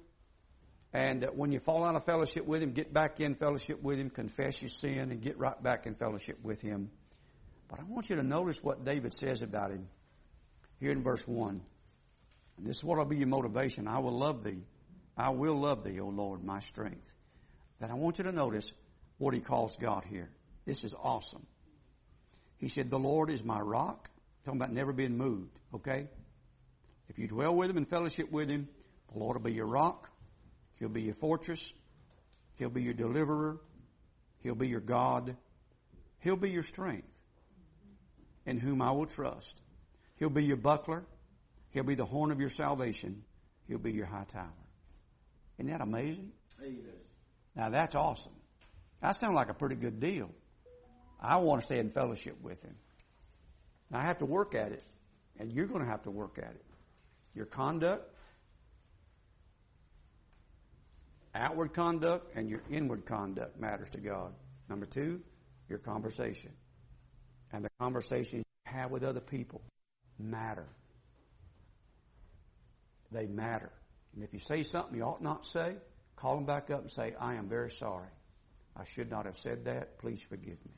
And 0.93 1.23
when 1.33 1.51
you 1.51 1.59
fall 1.59 1.83
out 1.83 1.95
of 1.95 2.05
fellowship 2.05 2.45
with 2.45 2.61
Him, 2.61 2.71
get 2.71 2.93
back 2.93 3.19
in 3.19 3.35
fellowship 3.35 3.81
with 3.81 3.97
Him. 3.97 4.09
Confess 4.09 4.61
your 4.61 4.69
sin 4.69 5.11
and 5.11 5.21
get 5.21 5.37
right 5.37 5.61
back 5.61 5.85
in 5.85 5.95
fellowship 5.95 6.39
with 6.43 6.61
Him. 6.61 6.89
But 7.67 7.79
I 7.79 7.83
want 7.83 8.09
you 8.09 8.15
to 8.15 8.23
notice 8.23 8.63
what 8.63 8.85
David 8.85 9.13
says 9.13 9.41
about 9.41 9.71
Him 9.71 9.87
here 10.79 10.91
in 10.91 11.03
verse 11.03 11.27
1. 11.27 11.61
And 12.57 12.65
this 12.65 12.77
is 12.77 12.83
what 12.83 12.97
will 12.97 13.05
be 13.05 13.17
your 13.17 13.27
motivation. 13.27 13.87
I 13.87 13.99
will 13.99 14.17
love 14.17 14.43
Thee. 14.43 14.63
I 15.17 15.29
will 15.29 15.59
love 15.59 15.83
Thee, 15.83 15.99
O 15.99 16.07
Lord, 16.07 16.43
my 16.43 16.59
strength. 16.59 17.05
That 17.79 17.91
I 17.91 17.95
want 17.95 18.17
you 18.17 18.23
to 18.23 18.31
notice 18.31 18.73
what 19.17 19.33
he 19.33 19.39
calls 19.39 19.75
God 19.75 20.05
here. 20.05 20.29
This 20.65 20.83
is 20.83 20.93
awesome. 20.93 21.45
He 22.57 22.69
said, 22.69 22.89
The 22.89 22.99
Lord 22.99 23.29
is 23.29 23.43
my 23.43 23.59
rock. 23.59 24.09
Talking 24.45 24.61
about 24.61 24.71
never 24.71 24.93
being 24.93 25.17
moved, 25.17 25.59
okay? 25.75 26.07
If 27.09 27.19
you 27.19 27.27
dwell 27.27 27.53
with 27.53 27.69
him 27.69 27.77
and 27.77 27.87
fellowship 27.87 28.31
with 28.31 28.49
him, 28.49 28.69
the 29.11 29.19
Lord 29.19 29.35
will 29.35 29.43
be 29.43 29.53
your 29.53 29.65
rock. 29.65 30.09
He'll 30.79 30.89
be 30.89 31.03
your 31.03 31.15
fortress. 31.15 31.73
He'll 32.55 32.69
be 32.69 32.83
your 32.83 32.93
deliverer. 32.93 33.59
He'll 34.43 34.55
be 34.55 34.67
your 34.67 34.79
God. 34.79 35.35
He'll 36.19 36.37
be 36.37 36.49
your 36.49 36.63
strength 36.63 37.07
in 38.45 38.59
whom 38.59 38.81
I 38.81 38.91
will 38.91 39.05
trust. 39.05 39.61
He'll 40.17 40.29
be 40.29 40.45
your 40.45 40.57
buckler. 40.57 41.05
He'll 41.71 41.83
be 41.83 41.95
the 41.95 42.05
horn 42.05 42.31
of 42.31 42.39
your 42.39 42.49
salvation. 42.49 43.23
He'll 43.67 43.77
be 43.77 43.91
your 43.91 44.05
high 44.05 44.25
tower. 44.25 44.49
Isn't 45.57 45.71
that 45.71 45.81
amazing? 45.81 46.31
Amen. 46.61 46.79
Now 47.55 47.69
that's 47.69 47.95
awesome. 47.95 48.33
That 49.01 49.15
sounds 49.17 49.35
like 49.35 49.49
a 49.49 49.53
pretty 49.53 49.75
good 49.75 49.99
deal. 49.99 50.31
I 51.19 51.37
want 51.37 51.61
to 51.61 51.65
stay 51.65 51.79
in 51.79 51.89
fellowship 51.89 52.37
with 52.41 52.61
him. 52.63 52.75
Now 53.89 53.99
I 53.99 54.03
have 54.03 54.19
to 54.19 54.25
work 54.25 54.55
at 54.55 54.71
it, 54.71 54.83
and 55.39 55.51
you're 55.51 55.67
going 55.67 55.81
to 55.81 55.87
have 55.89 56.03
to 56.03 56.11
work 56.11 56.37
at 56.37 56.51
it. 56.51 56.65
Your 57.35 57.45
conduct, 57.45 58.11
outward 61.37 61.73
conduct, 61.73 62.35
and 62.35 62.49
your 62.49 62.61
inward 62.69 63.05
conduct 63.05 63.59
matters 63.59 63.89
to 63.89 63.99
God. 63.99 64.33
Number 64.69 64.85
two, 64.85 65.21
your 65.69 65.79
conversation. 65.79 66.51
And 67.51 67.63
the 67.63 67.69
conversations 67.79 68.43
you 68.65 68.71
have 68.71 68.91
with 68.91 69.03
other 69.03 69.21
people 69.21 69.61
matter. 70.19 70.67
They 73.11 73.25
matter. 73.25 73.71
And 74.15 74.23
if 74.23 74.33
you 74.33 74.39
say 74.39 74.63
something 74.63 74.95
you 74.95 75.03
ought 75.03 75.21
not 75.21 75.45
say, 75.45 75.75
call 76.15 76.35
them 76.35 76.45
back 76.45 76.69
up 76.69 76.81
and 76.81 76.91
say, 76.91 77.13
I 77.19 77.35
am 77.35 77.47
very 77.47 77.71
sorry. 77.71 78.09
I 78.75 78.83
should 78.83 79.09
not 79.09 79.25
have 79.25 79.37
said 79.37 79.65
that. 79.65 79.99
Please 79.99 80.21
forgive 80.21 80.57
me. 80.65 80.71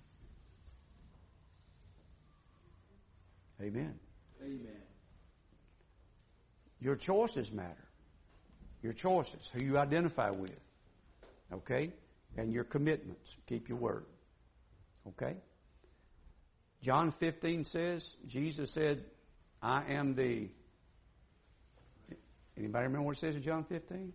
Amen. 3.62 4.00
Amen. 4.42 4.82
Your 6.80 6.96
choices 6.96 7.52
matter. 7.52 7.89
Your 8.82 8.94
choices, 8.94 9.50
who 9.54 9.64
you 9.64 9.78
identify 9.78 10.30
with. 10.30 10.58
Okay? 11.52 11.92
And 12.38 12.54
your 12.54 12.64
commitments. 12.64 13.36
Keep 13.48 13.70
your 13.70 13.78
word. 13.78 14.06
Okay? 15.10 15.36
John 16.82 17.12
15 17.12 17.66
says, 17.66 18.16
Jesus 18.26 18.72
said, 18.72 19.04
I 19.62 19.84
am 19.90 20.16
the. 20.16 20.48
Anybody 22.58 22.86
remember 22.86 23.06
what 23.06 23.18
it 23.18 23.20
says 23.20 23.36
in 23.36 23.42
John 23.42 23.64
15? 23.66 24.14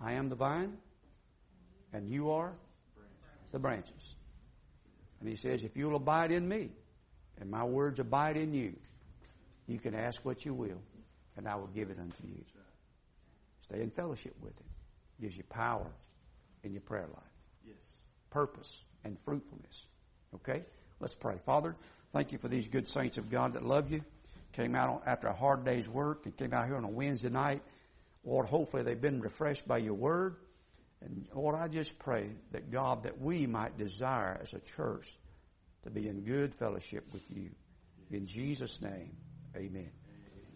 I 0.00 0.14
am 0.14 0.28
the 0.28 0.34
vine, 0.34 0.76
and 1.92 2.08
you 2.08 2.30
are 2.30 2.52
the 3.52 3.58
branches. 3.58 4.16
And 5.20 5.28
he 5.28 5.36
says, 5.36 5.62
if 5.62 5.76
you'll 5.76 5.96
abide 5.96 6.32
in 6.32 6.48
me, 6.48 6.70
and 7.40 7.50
my 7.50 7.64
words 7.64 8.00
abide 8.00 8.36
in 8.36 8.52
you, 8.54 8.74
you 9.66 9.78
can 9.78 9.94
ask 9.94 10.24
what 10.24 10.44
you 10.44 10.54
will, 10.54 10.80
and 11.36 11.48
I 11.48 11.54
will 11.56 11.68
give 11.68 11.90
it 11.90 11.98
unto 11.98 12.26
you. 12.26 12.44
Stay 13.62 13.80
in 13.80 13.90
fellowship 13.90 14.34
with 14.40 14.58
him. 14.58 14.66
Gives 15.20 15.36
you 15.36 15.44
power 15.44 15.86
in 16.62 16.72
your 16.72 16.80
prayer 16.80 17.06
life 17.06 17.32
Yes. 17.64 17.76
purpose 18.30 18.82
and 19.04 19.18
fruitfulness. 19.20 19.86
Okay? 20.34 20.64
Let's 21.00 21.14
pray. 21.14 21.38
Father, 21.44 21.74
thank 22.12 22.32
you 22.32 22.38
for 22.38 22.48
these 22.48 22.68
good 22.68 22.88
saints 22.88 23.18
of 23.18 23.30
God 23.30 23.54
that 23.54 23.64
love 23.64 23.90
you. 23.90 24.04
Came 24.52 24.74
out 24.74 25.02
after 25.06 25.28
a 25.28 25.32
hard 25.32 25.64
day's 25.64 25.88
work 25.88 26.26
and 26.26 26.36
came 26.36 26.52
out 26.52 26.66
here 26.66 26.76
on 26.76 26.84
a 26.84 26.88
Wednesday 26.88 27.30
night. 27.30 27.62
Lord, 28.24 28.46
hopefully 28.46 28.82
they've 28.82 29.00
been 29.00 29.20
refreshed 29.20 29.66
by 29.66 29.78
your 29.78 29.94
word. 29.94 30.36
And 31.00 31.26
Lord, 31.34 31.56
I 31.56 31.68
just 31.68 31.98
pray 31.98 32.30
that 32.52 32.70
God, 32.70 33.04
that 33.04 33.20
we 33.20 33.46
might 33.46 33.76
desire 33.76 34.38
as 34.40 34.54
a 34.54 34.60
church 34.60 35.12
to 35.82 35.90
be 35.90 36.06
in 36.08 36.20
good 36.20 36.54
fellowship 36.54 37.04
with 37.12 37.22
you. 37.30 37.50
In 38.10 38.26
Jesus' 38.26 38.80
name, 38.80 39.16
amen. 39.56 39.90